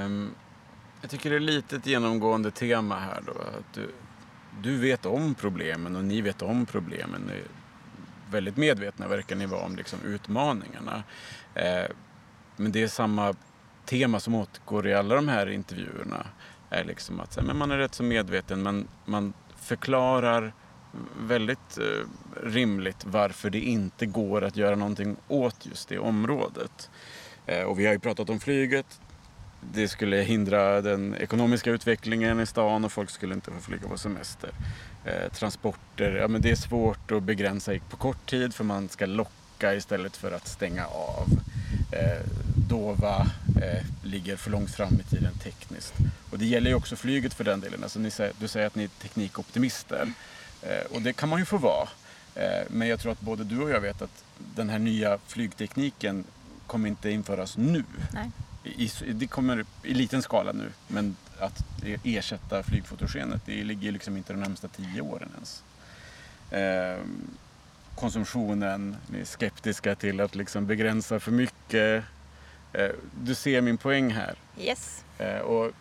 Um, 0.06 0.36
jag 1.02 1.12
tycker 1.12 1.30
det 1.30 1.36
är 1.36 1.40
lite 1.40 1.76
ett 1.76 1.86
genomgående 1.86 2.52
tema 2.52 3.00
här 3.00 3.22
då. 3.26 3.32
Att 3.32 3.74
du, 3.74 3.92
du 4.62 4.78
vet 4.78 5.06
om 5.06 5.36
problemen 5.36 5.96
och 5.96 6.04
ni 6.04 6.22
vet 6.22 6.42
om 6.42 6.66
problemen. 6.66 7.22
Ni 7.22 7.34
är 7.34 7.44
väldigt 8.32 8.58
medvetna 8.58 9.08
verkar 9.08 9.36
ni 9.36 9.46
vara 9.46 9.62
om 9.62 9.76
liksom, 9.76 10.00
utmaningarna. 10.06 11.04
Eh, 11.56 11.86
men 12.56 12.72
det 12.72 12.84
är 12.84 12.88
samma 12.88 13.36
tema 13.86 14.20
som 14.20 14.36
återgår 14.36 14.88
i 14.88 14.94
alla 14.94 15.16
de 15.16 15.28
här 15.28 15.50
intervjuerna. 15.50 16.26
Är 16.70 16.84
liksom 16.84 17.20
att 17.20 17.44
men 17.44 17.58
man 17.58 17.72
är 17.72 17.78
rätt 17.78 17.96
så 17.96 18.04
medveten, 18.04 18.64
men 18.64 18.88
man 19.06 19.34
förklarar 19.70 20.54
väldigt 21.20 21.78
eh, 21.78 22.08
rimligt 22.44 23.06
varför 23.06 23.50
det 23.50 23.60
inte 23.60 24.06
går 24.06 24.44
att 24.44 24.58
göra 24.58 24.76
någonting 24.76 25.16
åt 25.28 25.66
just 25.66 25.90
det 25.90 26.00
området. 26.00 26.90
Eh, 27.46 27.64
och 27.64 27.80
vi 27.80 27.86
har 27.86 27.94
ju 27.94 28.00
pratat 28.00 28.30
om 28.30 28.40
flyget. 28.40 29.02
Det 29.74 29.88
skulle 29.88 30.18
hindra 30.18 30.82
den 30.82 31.16
ekonomiska 31.16 31.72
utvecklingen 31.72 32.40
i 32.40 32.46
stan 32.46 32.86
och 32.86 32.92
folk 32.92 33.10
skulle 33.10 33.34
inte 33.34 33.52
få 33.52 33.60
flyga 33.60 33.88
på 33.88 33.98
semester. 33.98 34.50
Eh, 35.06 35.32
transporter, 35.32 36.16
ja 36.16 36.28
men 36.28 36.42
det 36.42 36.52
är 36.52 36.56
svårt 36.56 37.12
att 37.12 37.24
begränsa 37.24 37.74
på 37.90 37.98
kort 37.98 38.30
tid 38.30 38.54
för 38.54 38.64
man 38.64 38.90
ska 38.90 39.06
locka 39.06 39.39
istället 39.64 40.18
för 40.18 40.32
att 40.32 40.48
stänga 40.48 40.86
av. 40.86 41.28
Eh, 41.92 42.22
Dova 42.70 43.28
eh, 43.62 43.86
ligger 44.04 44.36
för 44.36 44.52
långt 44.52 44.72
fram 44.72 45.00
i 45.00 45.04
tiden 45.04 45.34
tekniskt. 45.44 45.94
Och 46.32 46.40
det 46.40 46.46
gäller 46.46 46.70
ju 46.70 46.76
också 46.76 46.96
flyget 46.96 47.34
för 47.34 47.44
den 47.44 47.60
delen. 47.60 47.84
Alltså, 47.84 48.10
säger, 48.10 48.34
du 48.40 48.48
säger 48.48 48.68
att 48.68 48.76
ni 48.76 48.84
är 48.84 48.88
teknikoptimister. 48.88 50.14
Eh, 50.62 50.96
och 50.96 51.02
det 51.02 51.14
kan 51.14 51.30
man 51.30 51.40
ju 51.40 51.46
få 51.46 51.58
vara. 51.58 51.88
Eh, 52.36 52.64
men 52.70 52.88
jag 52.88 53.00
tror 53.00 53.12
att 53.12 53.22
både 53.22 53.44
du 53.44 53.62
och 53.62 53.70
jag 53.70 53.82
vet 53.82 54.02
att 54.02 54.24
den 54.56 54.70
här 54.70 54.80
nya 54.80 55.18
flygtekniken 55.28 56.24
kommer 56.68 56.90
inte 56.90 57.10
införas 57.10 57.58
nu. 57.58 57.84
Nej. 58.14 58.32
I, 58.64 58.92
det 59.14 59.28
kommer 59.28 59.66
i 59.84 59.94
liten 59.94 60.22
skala 60.22 60.52
nu, 60.52 60.72
men 60.88 61.16
att 61.40 61.64
ersätta 62.04 62.64
flygfotogenet, 62.64 63.42
det 63.46 63.64
ligger 63.64 63.92
liksom 63.92 64.18
inte 64.18 64.34
de 64.34 64.40
närmsta 64.40 64.68
tio 64.68 65.02
åren 65.02 65.30
ens. 65.36 65.64
Konsumtionen, 68.00 68.96
ni 69.08 69.20
är 69.20 69.26
skeptiska 69.26 69.96
till 69.96 70.22
att 70.22 70.36
liksom 70.36 70.66
begränsa 70.66 71.20
för 71.20 71.32
mycket. 71.32 72.04
Eh, 72.74 72.90
du 73.22 73.36
ser 73.36 73.62
min 73.62 73.78
poäng 73.78 74.12
här. 74.12 74.36
Yes. 74.60 75.06
Eh, 75.18 75.40
och 75.40 75.72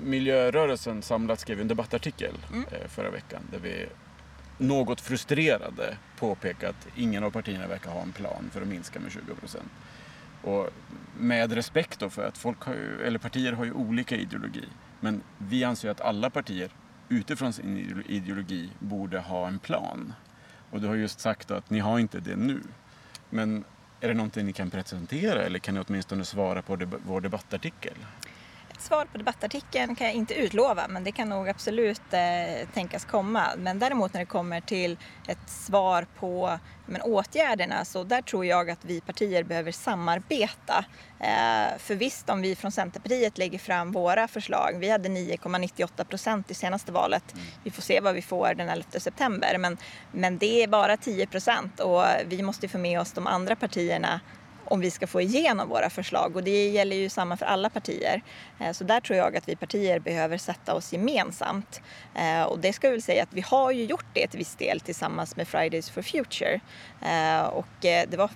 miljörörelsen 0.00 1.02
samlat 1.02 1.40
skrev 1.40 1.60
en 1.60 1.68
debattartikel 1.68 2.34
mm. 2.52 2.64
Eh, 2.72 2.88
förra 2.88 3.10
veckan 3.10 3.42
där 3.50 3.58
vi 3.58 3.86
något 4.58 5.00
frustrerade 5.00 5.96
påpekade 6.18 6.70
att 6.70 6.88
ingen 6.96 7.24
av 7.24 7.30
partierna 7.30 7.66
verkar 7.66 7.90
ha 7.90 8.02
en 8.02 8.12
plan 8.12 8.50
för 8.52 8.62
att 8.62 8.68
minska 8.68 9.00
med 9.00 9.12
20 9.12 9.34
procent. 9.34 9.70
Och 10.42 10.70
med 11.18 11.52
respekt 11.52 12.00
då 12.00 12.10
för 12.10 12.28
att 12.28 12.38
folk 12.38 12.62
har 12.62 12.74
ju, 12.74 13.02
eller 13.06 13.18
partier 13.18 13.52
har 13.52 13.64
ju 13.64 13.72
olika 13.72 14.16
ideologi. 14.16 14.64
Men 15.00 15.22
vi 15.38 15.64
anser 15.64 15.90
att 15.90 16.00
alla 16.00 16.30
partier 16.30 16.70
utifrån 17.08 17.52
sin 17.52 18.02
ideologi 18.08 18.70
borde 18.78 19.18
ha 19.18 19.48
en 19.48 19.58
plan. 19.58 20.14
Och 20.72 20.80
du 20.80 20.86
har 20.86 20.94
just 20.94 21.20
sagt 21.20 21.50
att 21.50 21.70
ni 21.70 21.78
har 21.78 21.98
inte 21.98 22.20
det 22.20 22.36
nu. 22.36 22.60
Men 23.30 23.64
är 24.00 24.08
det 24.08 24.14
någonting 24.14 24.46
ni 24.46 24.52
kan 24.52 24.70
presentera 24.70 25.42
eller 25.42 25.58
kan 25.58 25.74
ni 25.74 25.80
åtminstone 25.88 26.24
svara 26.24 26.62
på 26.62 26.78
vår 27.06 27.20
debattartikel? 27.20 27.94
Svar 28.82 29.04
på 29.04 29.18
debattartikeln 29.18 29.96
kan 29.96 30.06
jag 30.06 30.16
inte 30.16 30.34
utlova 30.34 30.88
men 30.88 31.04
det 31.04 31.12
kan 31.12 31.28
nog 31.28 31.48
absolut 31.48 32.02
eh, 32.10 32.68
tänkas 32.74 33.04
komma. 33.04 33.46
Men 33.56 33.78
däremot 33.78 34.14
när 34.14 34.20
det 34.20 34.26
kommer 34.26 34.60
till 34.60 34.98
ett 35.28 35.50
svar 35.50 36.06
på 36.18 36.58
men, 36.86 37.02
åtgärderna 37.02 37.84
så 37.84 38.04
där 38.04 38.22
tror 38.22 38.46
jag 38.46 38.70
att 38.70 38.84
vi 38.84 39.00
partier 39.00 39.42
behöver 39.42 39.72
samarbeta. 39.72 40.84
Eh, 41.20 41.78
för 41.78 41.94
visst 41.94 42.30
om 42.30 42.42
vi 42.42 42.56
från 42.56 42.72
Centerpartiet 42.72 43.38
lägger 43.38 43.58
fram 43.58 43.92
våra 43.92 44.28
förslag, 44.28 44.76
vi 44.78 44.90
hade 44.90 45.08
9,98 45.08 46.04
procent 46.04 46.50
i 46.50 46.54
senaste 46.54 46.92
valet. 46.92 47.34
Mm. 47.34 47.46
Vi 47.64 47.70
får 47.70 47.82
se 47.82 48.00
vad 48.00 48.14
vi 48.14 48.22
får 48.22 48.54
den 48.54 48.68
11 48.68 48.84
september 48.90 49.58
men, 49.58 49.78
men 50.12 50.38
det 50.38 50.62
är 50.62 50.68
bara 50.68 50.96
10 50.96 51.26
procent 51.26 51.80
och 51.80 52.04
vi 52.26 52.42
måste 52.42 52.68
få 52.68 52.78
med 52.78 53.00
oss 53.00 53.12
de 53.12 53.26
andra 53.26 53.56
partierna 53.56 54.20
om 54.72 54.80
vi 54.80 54.90
ska 54.90 55.06
få 55.06 55.20
igenom 55.20 55.68
våra 55.68 55.90
förslag 55.90 56.36
och 56.36 56.44
det 56.44 56.68
gäller 56.68 56.96
ju 56.96 57.08
samma 57.08 57.36
för 57.36 57.46
alla 57.46 57.70
partier. 57.70 58.22
Eh, 58.60 58.72
så 58.72 58.84
där 58.84 59.00
tror 59.00 59.18
jag 59.18 59.36
att 59.36 59.48
vi 59.48 59.56
partier 59.56 59.98
behöver 59.98 60.38
sätta 60.38 60.74
oss 60.74 60.92
gemensamt. 60.92 61.82
Eh, 62.14 62.42
och 62.42 62.58
det 62.58 62.72
ska 62.72 62.86
jag 62.86 62.92
väl 62.92 63.02
säga 63.02 63.22
att 63.22 63.32
vi 63.32 63.40
har 63.40 63.70
ju 63.70 63.84
gjort 63.84 64.06
det 64.14 64.26
till 64.28 64.38
viss 64.38 64.54
del 64.54 64.80
tillsammans 64.80 65.36
med 65.36 65.48
Fridays 65.48 65.90
for 65.90 66.02
Future. 66.02 66.60
Eh, 67.02 67.42
och 67.42 67.66
det 67.80 68.16
var 68.16 68.30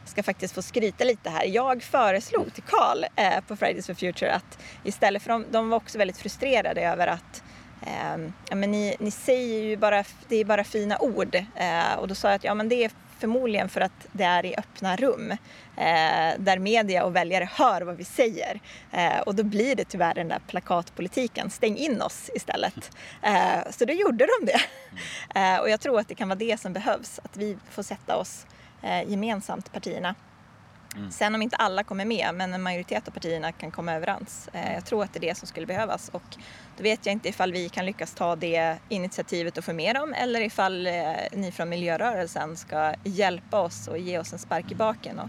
jag 0.00 0.08
ska 0.08 0.22
faktiskt 0.22 0.54
få 0.54 0.62
skryta 0.62 1.04
lite 1.04 1.30
här. 1.30 1.44
Jag 1.44 1.82
föreslog 1.82 2.54
till 2.54 2.62
Karl 2.62 3.04
på 3.48 3.56
Fridays 3.56 3.86
for 3.86 3.94
Future 3.94 4.32
att 4.32 4.58
istället 4.84 5.22
för 5.22 5.30
de, 5.30 5.44
de 5.50 5.68
var 5.68 5.76
också 5.76 5.98
väldigt 5.98 6.18
frustrerade 6.18 6.80
över 6.80 7.06
att 7.06 7.42
eh, 7.82 8.30
ja, 8.48 8.56
men 8.56 8.70
ni, 8.70 8.96
ni 8.98 9.10
säger 9.10 9.62
ju 9.62 9.76
bara, 9.76 10.04
det 10.28 10.36
är 10.36 10.44
bara 10.44 10.64
fina 10.64 10.98
ord. 10.98 11.34
Eh, 11.34 11.94
och 11.98 12.08
då 12.08 12.14
sa 12.14 12.28
jag 12.28 12.36
att 12.36 12.44
ja, 12.44 12.54
men 12.54 12.68
det 12.68 12.84
är 12.84 12.90
Förmodligen 13.22 13.68
för 13.68 13.80
att 13.80 14.06
det 14.12 14.24
är 14.24 14.46
i 14.46 14.54
öppna 14.56 14.96
rum 14.96 15.30
eh, 15.76 16.38
där 16.38 16.58
media 16.58 17.04
och 17.04 17.16
väljare 17.16 17.48
hör 17.52 17.82
vad 17.82 17.96
vi 17.96 18.04
säger. 18.04 18.60
Eh, 18.92 19.20
och 19.20 19.34
då 19.34 19.42
blir 19.42 19.76
det 19.76 19.84
tyvärr 19.84 20.14
den 20.14 20.28
där 20.28 20.40
plakatpolitiken, 20.46 21.50
stäng 21.50 21.76
in 21.76 22.02
oss 22.02 22.30
istället. 22.34 22.90
Eh, 23.22 23.70
så 23.70 23.84
då 23.84 23.92
gjorde 23.92 24.26
de 24.26 24.46
det. 24.46 24.60
Eh, 25.40 25.60
och 25.60 25.70
jag 25.70 25.80
tror 25.80 26.00
att 26.00 26.08
det 26.08 26.14
kan 26.14 26.28
vara 26.28 26.38
det 26.38 26.60
som 26.60 26.72
behövs, 26.72 27.20
att 27.24 27.36
vi 27.36 27.58
får 27.70 27.82
sätta 27.82 28.16
oss 28.16 28.46
eh, 28.82 29.10
gemensamt, 29.10 29.72
partierna, 29.72 30.14
Mm. 30.96 31.10
Sen 31.10 31.34
om 31.34 31.42
inte 31.42 31.56
alla 31.56 31.84
kommer 31.84 32.04
med, 32.04 32.34
men 32.34 32.54
en 32.54 32.62
majoritet 32.62 33.08
av 33.08 33.12
partierna 33.12 33.52
kan 33.52 33.70
komma 33.70 33.94
överens. 33.94 34.48
Eh, 34.52 34.74
jag 34.74 34.84
tror 34.84 35.04
att 35.04 35.12
det 35.12 35.18
är 35.18 35.28
det 35.28 35.34
som 35.34 35.48
skulle 35.48 35.66
behövas 35.66 36.08
och 36.08 36.36
då 36.76 36.82
vet 36.82 37.06
jag 37.06 37.12
inte 37.12 37.28
ifall 37.28 37.52
vi 37.52 37.68
kan 37.68 37.86
lyckas 37.86 38.14
ta 38.14 38.36
det 38.36 38.76
initiativet 38.88 39.58
och 39.58 39.64
få 39.64 39.72
med 39.72 39.96
dem 39.96 40.14
eller 40.14 40.40
ifall 40.40 40.86
eh, 40.86 40.92
ni 41.32 41.52
från 41.52 41.68
miljörörelsen 41.68 42.56
ska 42.56 42.94
hjälpa 43.04 43.60
oss 43.60 43.88
och 43.88 43.98
ge 43.98 44.18
oss 44.18 44.32
en 44.32 44.38
spark 44.38 44.72
i 44.72 44.74
baken 44.74 45.18
och 45.18 45.28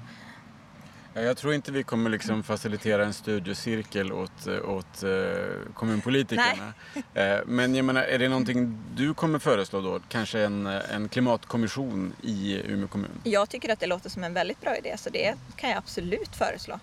jag 1.14 1.38
tror 1.38 1.54
inte 1.54 1.72
vi 1.72 1.84
kommer 1.84 2.10
liksom 2.10 2.44
facilitera 2.44 3.06
en 3.06 3.14
studiecirkel 3.14 4.14
åt, 4.14 4.48
åt 4.48 5.04
uh, 5.04 5.74
kommunpolitikerna. 5.74 6.74
Uh, 6.96 7.46
men 7.46 7.76
jag 7.76 7.86
menar, 7.86 8.02
är 8.02 8.20
det 8.20 8.30
någonting 8.30 8.78
du 8.96 9.14
kommer 9.14 9.40
föreslå 9.40 9.82
då? 9.82 10.00
Kanske 10.10 10.40
en, 10.40 10.66
en 10.66 11.10
klimatkommission 11.10 12.14
i 12.22 12.62
Umeå 12.66 12.88
kommun? 12.88 13.22
Jag 13.24 13.50
tycker 13.50 13.74
att 13.74 13.80
det 13.80 13.88
låter 13.88 14.10
som 14.10 14.24
en 14.24 14.34
väldigt 14.34 14.62
bra 14.62 14.78
idé 14.78 14.96
så 14.98 15.10
det 15.10 15.36
kan 15.56 15.70
jag 15.70 15.78
absolut 15.78 16.36
föreslå. 16.36 16.80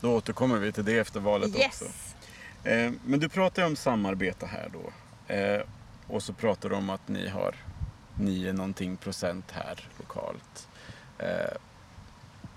Då 0.00 0.16
återkommer 0.16 0.58
vi 0.58 0.72
till 0.72 0.84
det 0.84 0.98
efter 0.98 1.20
valet 1.20 1.56
yes. 1.56 1.66
också. 1.66 1.84
Men 3.04 3.20
du 3.20 3.28
pratar 3.28 3.62
ju 3.62 3.68
om 3.68 3.76
samarbete 3.76 4.46
här 4.46 4.70
då. 4.72 4.92
och 6.14 6.22
så 6.22 6.32
pratar 6.32 6.68
du 6.68 6.74
om 6.74 6.90
att 6.90 7.08
ni 7.08 7.28
har 7.28 7.54
9 8.18 8.52
någonting 8.52 8.96
procent 8.96 9.50
här 9.50 9.88
lokalt 9.98 10.68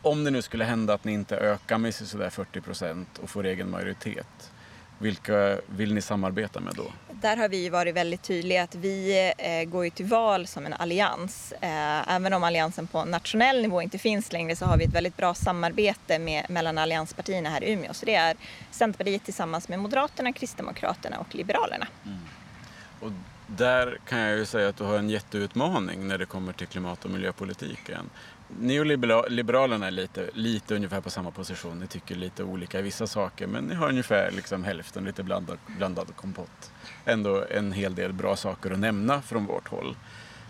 om 0.06 0.24
det 0.24 0.32
nu 0.32 0.42
skulle 0.42 0.64
hända 0.64 0.94
att 0.94 1.04
ni 1.04 1.14
inte 1.14 1.38
ökar 1.38 1.78
med 1.78 1.96
sådär 1.96 2.30
40 2.30 2.62
procent 2.62 3.18
och 3.18 3.30
får 3.30 3.46
egen 3.46 3.70
majoritet, 3.70 4.52
vilka 5.00 5.58
vill 5.68 5.94
ni 5.94 6.02
samarbeta 6.02 6.60
med 6.60 6.74
då? 6.76 6.92
Där 7.12 7.38
har 7.38 7.50
vi 7.50 7.70
varit 7.70 7.96
väldigt 7.96 8.24
tydliga 8.24 8.64
att 8.64 8.76
vi 8.76 9.32
eh, 9.38 9.70
går 9.70 9.84
ju 9.84 9.90
till 9.90 10.06
val 10.06 10.48
som 10.48 10.66
en 10.66 10.74
allians. 10.74 11.54
Eh, 11.62 12.16
även 12.16 12.34
om 12.34 12.44
alliansen 12.44 12.88
på 12.88 13.06
nationell 13.06 13.62
nivå 13.62 13.82
inte 13.82 13.98
finns 13.98 14.32
längre 14.32 14.56
så 14.56 14.66
har 14.66 14.78
vi 14.78 14.86
ett 14.86 14.94
väldigt 14.96 15.18
bra 15.18 15.34
samarbete 15.34 16.20
med, 16.20 16.46
mellan 16.50 16.78
allianspartierna 16.78 17.50
här 17.50 17.64
i 17.64 17.72
Umeå. 17.72 17.94
Så 17.94 18.06
det 18.06 18.16
är 18.16 18.36
Centerpartiet 18.72 19.24
tillsammans 19.24 19.70
med 19.70 19.80
Moderaterna, 19.80 20.34
Kristdemokraterna 20.34 21.18
och 21.20 21.36
Liberalerna. 21.36 21.88
Mm. 22.06 22.20
Och 23.00 23.12
där 23.48 23.98
kan 24.08 24.20
jag 24.20 24.38
ju 24.38 24.46
säga 24.46 24.70
att 24.70 24.78
du 24.78 24.84
har 24.84 24.98
en 24.98 25.10
jätteutmaning 25.10 26.08
när 26.08 26.18
det 26.18 26.26
kommer 26.26 26.54
till 26.54 26.68
klimat 26.68 27.06
och 27.06 27.12
miljöpolitiken. 27.12 28.10
Neoliberalerna 28.48 29.88
är 29.88 29.92
lite, 29.92 30.30
lite 30.34 30.76
ungefär 30.76 31.02
på 31.02 31.10
samma 31.10 31.32
position. 31.32 31.80
Ni 31.80 31.88
tycker 31.88 32.16
lite 32.16 32.44
olika 32.44 32.80
i 32.80 32.82
vissa 32.82 33.08
saker 33.08 33.48
men 33.48 33.64
ni 33.64 33.76
har 33.76 33.90
ungefär 33.90 34.32
liksom 34.32 34.64
hälften 34.64 35.06
lite 35.06 35.24
blandad, 35.24 35.58
blandad 35.78 36.16
kompott. 36.16 36.72
Ändå 37.06 37.46
en 37.52 37.72
hel 37.72 37.96
del 37.96 38.14
bra 38.14 38.36
saker 38.36 38.72
att 38.72 38.80
nämna 38.80 39.22
från 39.22 39.46
vårt 39.46 39.68
håll. 39.68 39.96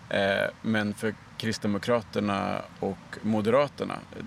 Eh, 0.09 0.49
men 0.61 0.93
för 0.93 1.15
Kristdemokraterna 1.37 2.61
och 2.79 3.17
Moderaterna 3.21 3.93
eh, 3.93 4.25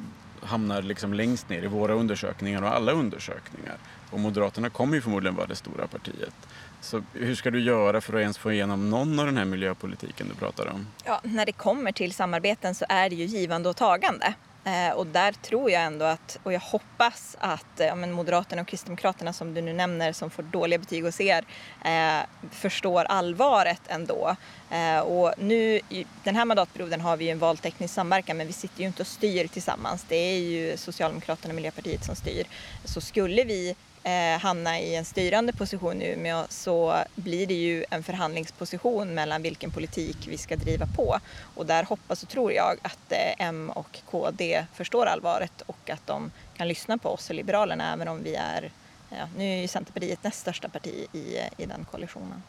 hamnar 0.48 0.82
liksom 0.82 1.14
längst 1.14 1.48
ner 1.48 1.62
i 1.62 1.66
våra 1.66 1.94
undersökningar 1.94 2.62
och 2.62 2.74
alla 2.74 2.92
undersökningar. 2.92 3.76
Och 4.10 4.20
Moderaterna 4.20 4.70
kommer 4.70 4.94
ju 4.94 5.00
förmodligen 5.00 5.36
vara 5.36 5.46
det 5.46 5.56
stora 5.56 5.86
partiet. 5.86 6.34
Så 6.80 7.02
hur 7.12 7.34
ska 7.34 7.50
du 7.50 7.60
göra 7.60 8.00
för 8.00 8.14
att 8.14 8.20
ens 8.20 8.38
få 8.38 8.52
igenom 8.52 8.90
någon 8.90 9.18
av 9.18 9.26
den 9.26 9.36
här 9.36 9.44
miljöpolitiken 9.44 10.28
du 10.28 10.34
pratar 10.34 10.66
om? 10.66 10.86
Ja, 11.04 11.20
när 11.24 11.46
det 11.46 11.52
kommer 11.52 11.92
till 11.92 12.12
samarbeten 12.12 12.74
så 12.74 12.84
är 12.88 13.10
det 13.10 13.16
ju 13.16 13.24
givande 13.24 13.68
och 13.68 13.76
tagande. 13.76 14.34
Eh, 14.64 14.92
och 14.94 15.06
där 15.06 15.32
tror 15.32 15.70
jag 15.70 15.82
ändå 15.82 16.04
att, 16.04 16.38
och 16.42 16.52
jag 16.52 16.60
hoppas 16.60 17.36
att 17.40 17.80
eh, 17.80 17.86
ja, 17.86 17.94
men 17.94 18.12
Moderaterna 18.12 18.62
och 18.62 18.68
Kristdemokraterna 18.68 19.32
som 19.32 19.54
du 19.54 19.60
nu 19.60 19.72
nämner 19.72 20.12
som 20.12 20.30
får 20.30 20.42
dåliga 20.42 20.78
betyg 20.78 21.04
hos 21.04 21.20
er 21.20 21.44
eh, 21.84 22.26
förstår 22.50 23.04
allvaret 23.04 23.82
ändå. 23.86 24.36
Eh, 24.70 25.00
och 25.00 25.34
nu 25.38 25.80
den 26.24 26.36
här 26.36 26.44
mandatperioden 26.44 27.00
har 27.00 27.16
vi 27.16 27.24
ju 27.24 27.30
en 27.30 27.38
valteknisk 27.38 27.94
samverkan 27.94 28.36
men 28.36 28.46
vi 28.46 28.52
sitter 28.52 28.80
ju 28.80 28.86
inte 28.86 29.02
och 29.02 29.06
styr 29.06 29.46
tillsammans. 29.46 30.04
Det 30.08 30.16
är 30.16 30.38
ju 30.38 30.76
Socialdemokraterna 30.76 31.52
och 31.52 31.56
Miljöpartiet 31.56 32.04
som 32.04 32.16
styr. 32.16 32.46
Så 32.84 33.00
skulle 33.00 33.44
vi 33.44 33.76
eh, 34.02 34.40
hamna 34.40 34.80
i 34.80 34.94
en 34.94 35.04
styrande 35.04 35.52
position 35.52 36.02
i 36.02 36.12
Umeå 36.12 36.44
så 36.48 37.04
blir 37.14 37.46
det 37.46 37.54
ju 37.54 37.84
en 37.90 38.02
förhandlingsposition 38.02 39.14
mellan 39.14 39.42
vilken 39.42 39.70
politik 39.70 40.16
vi 40.28 40.38
ska 40.38 40.56
driva 40.56 40.86
på. 40.86 41.18
Och 41.54 41.66
där 41.66 41.82
hoppas 41.82 42.22
och 42.22 42.28
tror 42.28 42.52
jag 42.52 42.76
att 42.82 43.12
eh, 43.12 43.46
M 43.46 43.70
och 43.74 44.00
KD 44.10 44.66
förstår 44.74 45.06
allvaret 45.06 45.62
och 45.66 45.90
att 45.90 46.06
de 46.06 46.30
kan 46.56 46.68
lyssna 46.68 46.98
på 46.98 47.08
oss 47.08 47.30
och 47.30 47.36
Liberalerna 47.36 47.92
även 47.92 48.08
om 48.08 48.22
vi 48.22 48.34
är, 48.34 48.70
ja, 49.10 49.28
nu 49.36 49.44
är 49.44 49.60
ju 49.60 49.68
Centerpartiet 49.68 50.24
näst 50.24 50.40
största 50.40 50.68
parti 50.68 51.06
i, 51.12 51.38
i 51.56 51.66
den 51.66 51.86
koalitionen. 51.90 52.42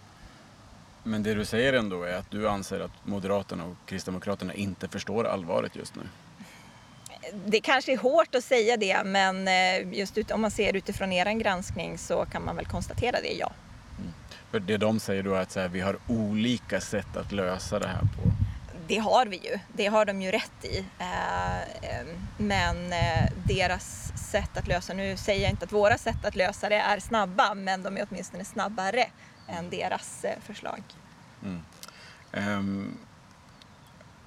Men 1.04 1.24
det 1.24 1.34
du 1.34 1.46
säger 1.46 1.74
ändå 1.74 2.04
är 2.04 2.14
att 2.14 2.32
du 2.32 2.50
anser 2.50 2.80
att 2.80 2.92
Moderaterna 3.04 3.66
och 3.66 3.76
Kristdemokraterna 3.86 4.54
inte 4.54 4.88
förstår 4.88 5.28
allvaret 5.28 5.76
just 5.76 5.96
nu? 5.96 6.02
Det 7.46 7.62
kanske 7.62 7.94
är 7.94 7.98
hårt 7.98 8.36
att 8.36 8.44
säga 8.44 8.78
det 8.78 9.04
men 9.04 9.48
eh, 9.48 10.00
just 10.00 10.18
ut, 10.18 10.32
om 10.32 10.42
man 10.42 10.52
ser 10.52 10.76
utifrån 10.76 11.12
er 11.12 11.34
granskning 11.34 11.98
så 11.98 12.26
kan 12.26 12.46
man 12.46 12.56
väl 12.56 12.66
konstatera 12.66 13.22
det, 13.22 13.34
ja. 13.34 13.52
Mm. 14.00 14.14
För 14.52 14.60
det 14.60 14.78
de 14.78 15.00
säger 15.00 15.24
då 15.24 15.34
är 15.34 15.42
att 15.42 15.56
här, 15.56 15.68
vi 15.68 15.82
har 15.82 15.98
olika 16.08 16.82
sätt 16.82 17.18
att 17.18 17.32
lösa 17.32 17.80
det 17.80 17.88
här 17.88 18.02
på? 18.02 18.32
Det 18.88 18.98
har 18.98 19.26
vi 19.26 19.38
ju, 19.38 19.60
det 19.74 19.86
har 19.86 20.06
de 20.06 20.22
ju 20.22 20.32
rätt 20.32 20.66
i. 20.66 20.86
Eh, 21.00 21.60
eh, 21.62 22.08
men 22.38 22.76
deras 23.48 24.14
sätt 24.32 24.58
att 24.58 24.68
lösa, 24.68 24.94
nu 24.94 25.18
säger 25.18 25.42
jag 25.42 25.50
inte 25.50 25.66
att 25.66 25.72
våra 25.72 25.98
sätt 25.98 26.26
att 26.26 26.36
lösa 26.36 26.70
det 26.70 26.76
är 26.76 27.00
snabba 27.00 27.54
men 27.54 27.84
de 27.84 27.98
är 27.98 28.08
åtminstone 28.10 28.46
snabbare 28.46 29.06
än 29.48 29.70
deras 29.70 30.26
förslag. 30.46 30.84
Mm. 31.44 31.62
Um 32.34 32.98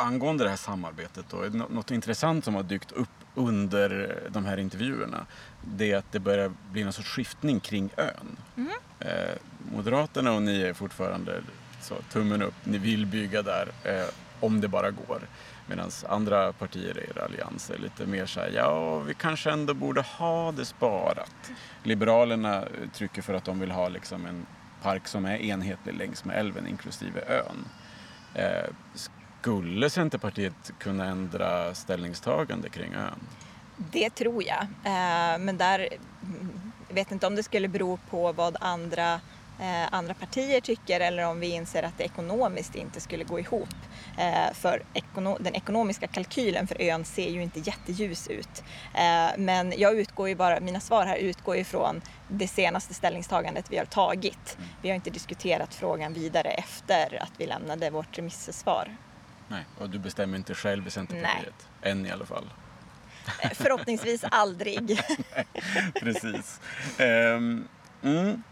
angående 0.03 0.45
det 0.45 0.51
här 0.51 0.57
samarbetet 0.57 1.25
då, 1.31 1.37
något 1.69 1.91
intressant 1.91 2.45
som 2.45 2.55
har 2.55 2.63
dykt 2.63 2.93
upp 2.93 3.09
under 3.35 4.19
de 4.31 4.45
här 4.45 4.57
intervjuerna 4.57 5.27
det 5.65 5.93
är 5.93 5.97
att 5.97 6.13
det 6.13 6.21
börjar 6.21 6.53
bli 6.71 6.85
någon 6.85 6.93
sorts 6.93 7.09
skiftning 7.09 7.61
kring 7.61 7.91
ön. 7.97 8.37
Mm. 8.57 8.73
Eh, 9.01 9.37
Moderaterna 9.73 10.33
och 10.33 10.43
ni 10.43 10.63
är 10.63 10.73
fortfarande 10.73 11.43
så, 11.81 11.95
tummen 12.13 12.43
upp, 12.43 12.55
ni 12.65 12.79
vill 12.79 13.07
bygga 13.07 13.43
där 13.43 13.69
eh, 13.85 14.07
om 14.41 14.61
det 14.61 14.69
bara 14.69 14.91
går. 14.91 15.21
Medan 15.67 15.91
andra 16.09 16.53
partier 16.53 16.99
i 16.99 17.11
er 17.11 17.25
allians 17.25 17.71
är 17.71 17.79
lite 17.79 18.07
mer 18.07 18.27
så 18.27 18.41
här, 18.41 18.51
ja 18.55 18.99
vi 18.99 19.15
kanske 19.15 19.51
ändå 19.51 19.75
borde 19.75 20.01
ha 20.01 20.53
det 20.53 20.65
sparat. 20.65 21.51
Liberalerna 21.83 22.65
trycker 22.95 23.23
för 23.23 23.35
att 23.35 23.45
de 23.45 23.61
vill 23.61 23.71
ha 23.71 23.89
liksom 23.89 24.27
en 24.27 24.47
park 24.83 25.09
som 25.09 25.25
är 25.25 25.37
enhetlig 25.37 25.95
längs 25.95 26.25
med 26.25 26.39
älven 26.39 26.67
inklusive 26.67 27.21
ön. 27.21 27.69
Eh, 28.35 28.71
skulle 29.43 29.91
Centerpartiet 29.91 30.73
kunna 30.79 31.05
ändra 31.05 31.75
ställningstagande 31.75 32.69
kring 32.69 32.95
ön? 32.95 33.21
Det 33.77 34.11
tror 34.11 34.45
jag. 34.45 34.63
Eh, 34.63 35.39
men 35.39 35.59
där, 35.59 35.89
jag 36.89 36.95
vet 36.95 37.13
inte 37.13 37.27
om 37.27 37.37
det 37.37 37.43
skulle 37.43 37.69
bero 37.69 37.99
på 38.11 38.33
vad 38.33 38.57
andra 38.61 39.15
eh, 39.61 39.89
andra 39.91 40.15
partier 40.15 40.61
tycker 40.61 41.01
eller 41.01 41.27
om 41.27 41.41
vi 41.41 41.47
inser 41.47 41.83
att 41.83 41.99
det 41.99 42.05
ekonomiskt 42.05 42.75
inte 42.75 43.01
skulle 43.01 43.25
gå 43.25 43.41
ihop. 43.41 43.75
Eh, 44.19 44.55
för 44.55 44.83
den 45.41 45.55
ekonomiska 45.55 46.07
kalkylen 46.07 46.67
för 46.67 46.83
ön 46.83 47.05
ser 47.05 47.31
ju 47.31 47.43
inte 47.43 47.61
jätteljus 47.61 48.29
ut. 48.29 48.63
Men 49.37 49.75
jag 49.77 49.99
utgår 49.99 50.29
ju 50.29 50.35
bara, 50.35 50.61
mina 50.61 50.81
svar 50.81 51.07
här 51.07 51.17
utgår 51.17 51.57
ifrån 51.57 52.01
det 52.29 52.49
senaste 52.49 52.95
ställningstagandet 52.95 53.67
vi 53.71 53.79
har 53.79 53.85
tagit. 53.85 54.59
Vi 54.83 54.89
har 54.89 54.97
inte 54.97 55.11
diskuterat 55.11 55.75
frågan 55.75 56.13
vidare 56.13 56.49
efter 56.49 57.23
att 57.23 57.33
vi 57.39 57.47
lämnade 57.47 57.91
vårt 57.91 58.19
remissvar. 58.19 58.97
Nej, 59.53 59.65
och 59.79 59.91
du 59.91 59.99
bestämmer 59.99 60.39
inte 60.39 60.55
själv 60.55 60.87
i 60.87 60.91
Centerpartiet. 60.91 61.69
Nej. 61.83 61.93
Än 61.93 62.07
i 62.07 62.11
alla 62.11 62.27
fall. 62.27 62.51
Eh, 63.43 63.51
förhoppningsvis 63.51 64.25
aldrig. 64.25 65.01
precis. 65.95 66.61
Um, 66.99 67.69
mm. 68.03 68.43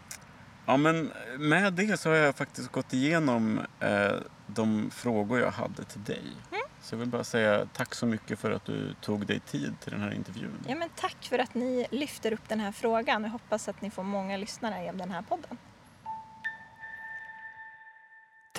Ja, 0.66 0.76
men 0.76 1.12
med 1.38 1.72
det 1.72 2.00
så 2.00 2.08
har 2.08 2.16
jag 2.16 2.36
faktiskt 2.36 2.72
gått 2.72 2.92
igenom 2.92 3.60
eh, 3.80 4.12
de 4.46 4.90
frågor 4.90 5.40
jag 5.40 5.50
hade 5.50 5.84
till 5.84 6.04
dig. 6.04 6.22
Mm. 6.50 6.62
Så 6.82 6.94
jag 6.94 6.98
vill 6.98 7.08
bara 7.08 7.24
säga 7.24 7.66
tack 7.74 7.94
så 7.94 8.06
mycket 8.06 8.38
för 8.38 8.50
att 8.50 8.64
du 8.64 8.94
tog 9.00 9.26
dig 9.26 9.40
tid 9.40 9.74
till 9.80 9.92
den 9.92 10.00
här 10.00 10.14
intervjun. 10.14 10.64
Ja, 10.68 10.74
men 10.74 10.88
tack 10.96 11.16
för 11.20 11.38
att 11.38 11.54
ni 11.54 11.86
lyfter 11.90 12.32
upp 12.32 12.48
den 12.48 12.60
här 12.60 12.72
frågan. 12.72 13.24
Jag 13.24 13.30
hoppas 13.30 13.68
att 13.68 13.80
ni 13.82 13.90
får 13.90 14.02
många 14.02 14.36
lyssnare 14.36 14.88
av 14.88 14.96
den 14.96 15.10
här 15.10 15.22
podden. 15.22 15.58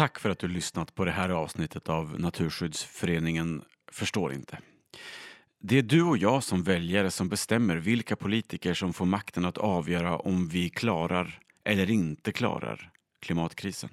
Tack 0.02 0.20
för 0.20 0.30
att 0.30 0.40
du 0.40 0.48
lyssnat 0.48 0.96
på 0.96 1.06
det 1.06 1.12
här 1.12 1.30
avsnittet 1.30 1.90
av 1.90 2.20
Naturskyddsföreningen 2.20 3.64
Förstår 3.92 4.34
inte. 4.34 4.60
Det 5.60 5.78
är 5.78 5.82
du 5.82 6.04
och 6.04 6.18
jag 6.18 6.44
som 6.44 6.64
väljare 6.64 7.12
som 7.12 7.30
bestämmer 7.30 7.76
vilka 7.76 8.16
politiker 8.16 8.74
som 8.74 8.94
får 8.94 9.06
makten 9.06 9.46
att 9.46 9.58
avgöra 9.58 10.18
om 10.18 10.48
vi 10.48 10.70
klarar 10.70 11.40
eller 11.64 11.90
inte 11.90 12.32
klarar 12.32 12.92
klimatkrisen. 13.20 13.90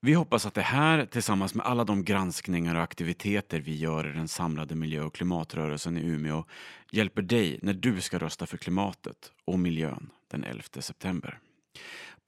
Vi 0.00 0.14
hoppas 0.14 0.46
att 0.46 0.54
det 0.54 0.62
här 0.62 1.06
tillsammans 1.06 1.54
med 1.54 1.66
alla 1.66 1.84
de 1.84 2.04
granskningar 2.04 2.74
och 2.74 2.82
aktiviteter 2.82 3.60
vi 3.60 3.76
gör 3.76 4.10
i 4.10 4.12
den 4.12 4.28
samlade 4.28 4.74
miljö 4.74 5.02
och 5.02 5.14
klimatrörelsen 5.14 5.96
i 5.96 6.06
Umeå 6.06 6.44
hjälper 6.90 7.22
dig 7.22 7.58
när 7.62 7.74
du 7.74 8.00
ska 8.00 8.18
rösta 8.18 8.46
för 8.46 8.56
klimatet 8.56 9.32
och 9.44 9.58
miljön 9.58 10.10
den 10.28 10.44
11 10.44 10.62
september. 10.80 11.38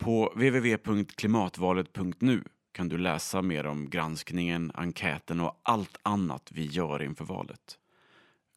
På 0.01 0.33
www.klimatvalet.nu 0.35 2.45
kan 2.73 2.89
du 2.89 2.99
läsa 2.99 3.43
mer 3.43 3.67
om 3.67 3.91
granskningen, 3.91 4.73
enkäten 4.75 5.41
och 5.41 5.61
allt 5.63 5.97
annat 6.03 6.51
vi 6.53 6.67
gör 6.67 7.03
inför 7.03 7.25
valet. 7.25 7.79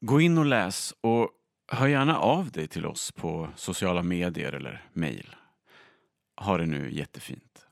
Gå 0.02 0.22
in 0.22 0.38
och 0.38 0.46
läs 0.46 0.94
och 1.02 1.30
hör 1.72 1.88
gärna 1.88 2.18
av 2.18 2.52
dig 2.52 2.68
till 2.68 2.86
oss 2.86 3.12
på 3.12 3.50
sociala 3.56 4.04
medier 4.04 4.54
eller 4.54 4.86
mejl. 4.94 5.36
Ha 6.41 6.58
det 6.58 6.66
nu 6.66 6.94
jättefint. 6.94 7.62